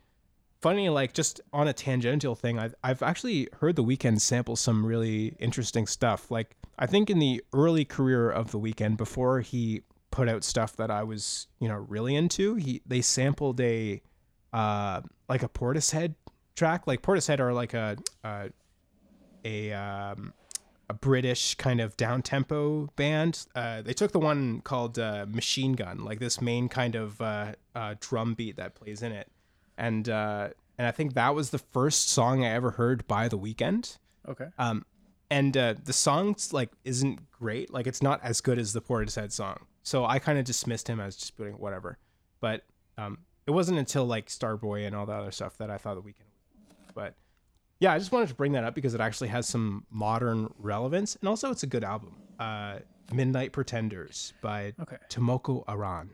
funny 0.61 0.89
like 0.89 1.13
just 1.13 1.41
on 1.53 1.67
a 1.67 1.73
tangential 1.73 2.35
thing 2.35 2.59
I've, 2.59 2.75
I've 2.83 3.01
actually 3.01 3.47
heard 3.59 3.75
the 3.75 3.83
Weeknd 3.83 4.19
sample 4.19 4.55
some 4.55 4.85
really 4.85 5.35
interesting 5.39 5.87
stuff. 5.87 6.29
Like 6.31 6.55
i 6.77 6.85
think 6.85 7.09
in 7.09 7.19
the 7.19 7.43
early 7.53 7.85
career 7.85 8.29
of 8.29 8.51
the 8.51 8.59
Weeknd 8.59 8.97
before 8.97 9.41
he 9.41 9.81
put 10.11 10.27
out 10.27 10.43
stuff 10.43 10.75
that 10.75 10.89
i 10.89 11.03
was 11.03 11.45
you 11.59 11.67
know 11.67 11.75
really 11.75 12.15
into 12.15 12.55
he 12.55 12.81
they 12.85 12.99
sampled 12.99 13.61
a 13.61 14.01
uh 14.53 15.01
like 15.27 15.43
a 15.43 15.49
portishead 15.49 16.15
track. 16.59 16.85
Like 16.85 17.01
portishead 17.01 17.39
are 17.39 17.53
like 17.53 17.73
a 17.73 17.97
a, 18.23 18.49
a 19.43 19.71
um 19.73 20.33
a 20.89 20.93
British 20.93 21.55
kind 21.55 21.79
of 21.79 21.95
down 21.97 22.21
tempo 22.21 22.89
band. 22.95 23.45
Uh, 23.55 23.81
they 23.83 23.93
took 23.93 24.11
the 24.11 24.19
one 24.19 24.59
called 24.61 24.97
uh, 24.97 25.27
Machine 25.29 25.73
Gun, 25.73 26.03
like 26.03 26.19
this 26.19 26.41
main 26.41 26.67
kind 26.67 26.95
of 26.95 27.21
uh, 27.21 27.53
uh, 27.75 27.93
drum 27.99 28.33
beat 28.33 28.55
that 28.55 28.73
plays 28.73 29.03
in 29.03 29.11
it, 29.11 29.31
and 29.79 30.07
uh, 30.07 30.49
and 30.77 30.87
I 30.87 30.91
think 30.91 31.13
that 31.15 31.33
was 31.33 31.49
the 31.49 31.57
first 31.57 32.09
song 32.09 32.45
I 32.45 32.49
ever 32.49 32.71
heard 32.71 33.07
by 33.07 33.27
The 33.27 33.37
Weeknd. 33.39 33.97
Okay. 34.27 34.45
Um, 34.59 34.85
and 35.31 35.55
uh, 35.57 35.75
the 35.83 35.93
song's 35.93 36.53
like 36.53 36.69
isn't 36.83 37.31
great, 37.31 37.73
like 37.73 37.87
it's 37.87 38.01
not 38.03 38.19
as 38.23 38.41
good 38.41 38.59
as 38.59 38.73
the 38.73 38.81
Portishead 38.81 39.31
song. 39.31 39.65
So 39.83 40.05
I 40.05 40.19
kind 40.19 40.37
of 40.37 40.45
dismissed 40.45 40.87
him 40.87 40.99
as 40.99 41.15
just 41.15 41.35
doing 41.37 41.53
whatever. 41.53 41.97
But 42.39 42.63
um, 42.97 43.19
it 43.47 43.51
wasn't 43.51 43.79
until 43.79 44.05
like 44.05 44.27
Starboy 44.27 44.85
and 44.85 44.95
all 44.95 45.05
the 45.05 45.13
other 45.13 45.31
stuff 45.31 45.57
that 45.57 45.69
I 45.71 45.77
thought 45.77 45.95
The 45.95 46.01
Weeknd. 46.01 46.29
was 46.67 46.91
But 46.93 47.15
yeah, 47.79 47.93
I 47.93 47.97
just 47.99 48.11
wanted 48.11 48.29
to 48.29 48.35
bring 48.35 48.51
that 48.53 48.63
up 48.63 48.75
because 48.75 48.93
it 48.93 49.01
actually 49.01 49.29
has 49.29 49.47
some 49.47 49.85
modern 49.89 50.53
relevance, 50.59 51.15
and 51.15 51.27
also 51.29 51.49
it's 51.49 51.63
a 51.63 51.67
good 51.67 51.83
album. 51.83 52.15
Uh, 52.39 52.79
Midnight 53.11 53.53
Pretenders 53.53 54.33
by 54.41 54.73
Okay. 54.81 54.97
Tomoko 55.09 55.63
Aran. 55.67 56.11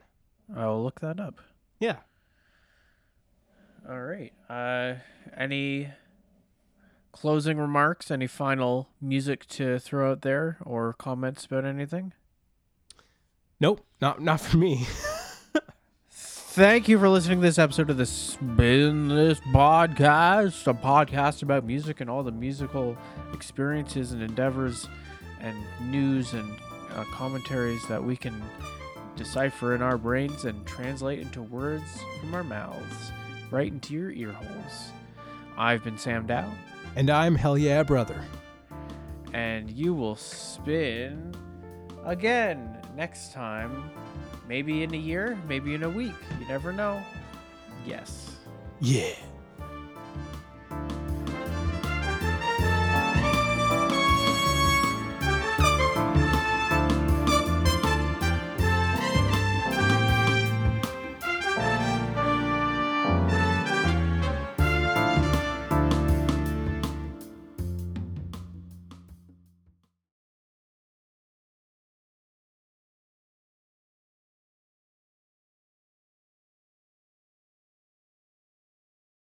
I'll 0.55 0.81
look 0.83 0.99
that 1.01 1.19
up. 1.19 1.41
Yeah. 1.79 1.97
All 3.87 4.01
right. 4.01 4.33
Uh, 4.49 4.95
any 5.37 5.89
closing 7.11 7.57
remarks? 7.57 8.09
Any 8.09 8.25
final 8.25 8.89
music 8.99 9.45
to 9.47 9.77
throw 9.77 10.11
out 10.11 10.21
there, 10.23 10.57
or 10.61 10.93
comments 10.93 11.45
about 11.45 11.65
anything? 11.65 12.13
Nope, 13.59 13.85
not 14.01 14.21
not 14.21 14.41
for 14.41 14.57
me. 14.57 14.87
Thank 16.09 16.87
you 16.87 16.97
for 16.97 17.09
listening 17.09 17.39
to 17.39 17.41
this 17.43 17.59
episode 17.59 17.91
of 17.91 17.97
the 17.97 18.07
Spin 18.07 19.09
This 19.09 19.39
Podcast, 19.53 20.65
a 20.65 20.73
podcast 20.73 21.43
about 21.43 21.63
music 21.63 22.01
and 22.01 22.09
all 22.09 22.23
the 22.23 22.31
musical 22.31 22.97
experiences 23.33 24.13
and 24.13 24.23
endeavors 24.23 24.87
and 25.41 25.57
news 25.81 26.33
and 26.33 26.49
uh, 26.95 27.03
commentaries 27.11 27.85
that 27.87 28.03
we 28.03 28.17
can 28.17 28.41
decipher 29.15 29.75
in 29.75 29.81
our 29.81 29.97
brains 29.97 30.45
and 30.45 30.65
translate 30.65 31.19
into 31.19 31.43
words 31.43 31.99
from 32.19 32.33
our 32.33 32.43
mouths 32.43 33.11
right 33.55 33.71
into 33.71 33.93
your 33.93 34.11
ear 34.11 34.33
holes. 34.33 34.91
I've 35.57 35.81
been 35.81 35.97
Sam 35.97 36.25
Dow, 36.27 36.51
and 36.97 37.09
I'm 37.09 37.35
hell 37.35 37.57
yeah, 37.57 37.83
brother. 37.83 38.19
and 39.33 39.71
you 39.71 39.93
will 39.93 40.17
spin 40.17 41.33
again 42.05 42.77
next 42.97 43.31
time. 43.31 43.89
Maybe 44.47 44.83
in 44.83 44.93
a 44.93 44.97
year, 44.97 45.37
maybe 45.47 45.73
in 45.73 45.83
a 45.83 45.89
week. 45.89 46.13
You 46.39 46.47
never 46.49 46.73
know. 46.73 47.01
Yes. 47.85 48.35
Yeah. 48.81 49.15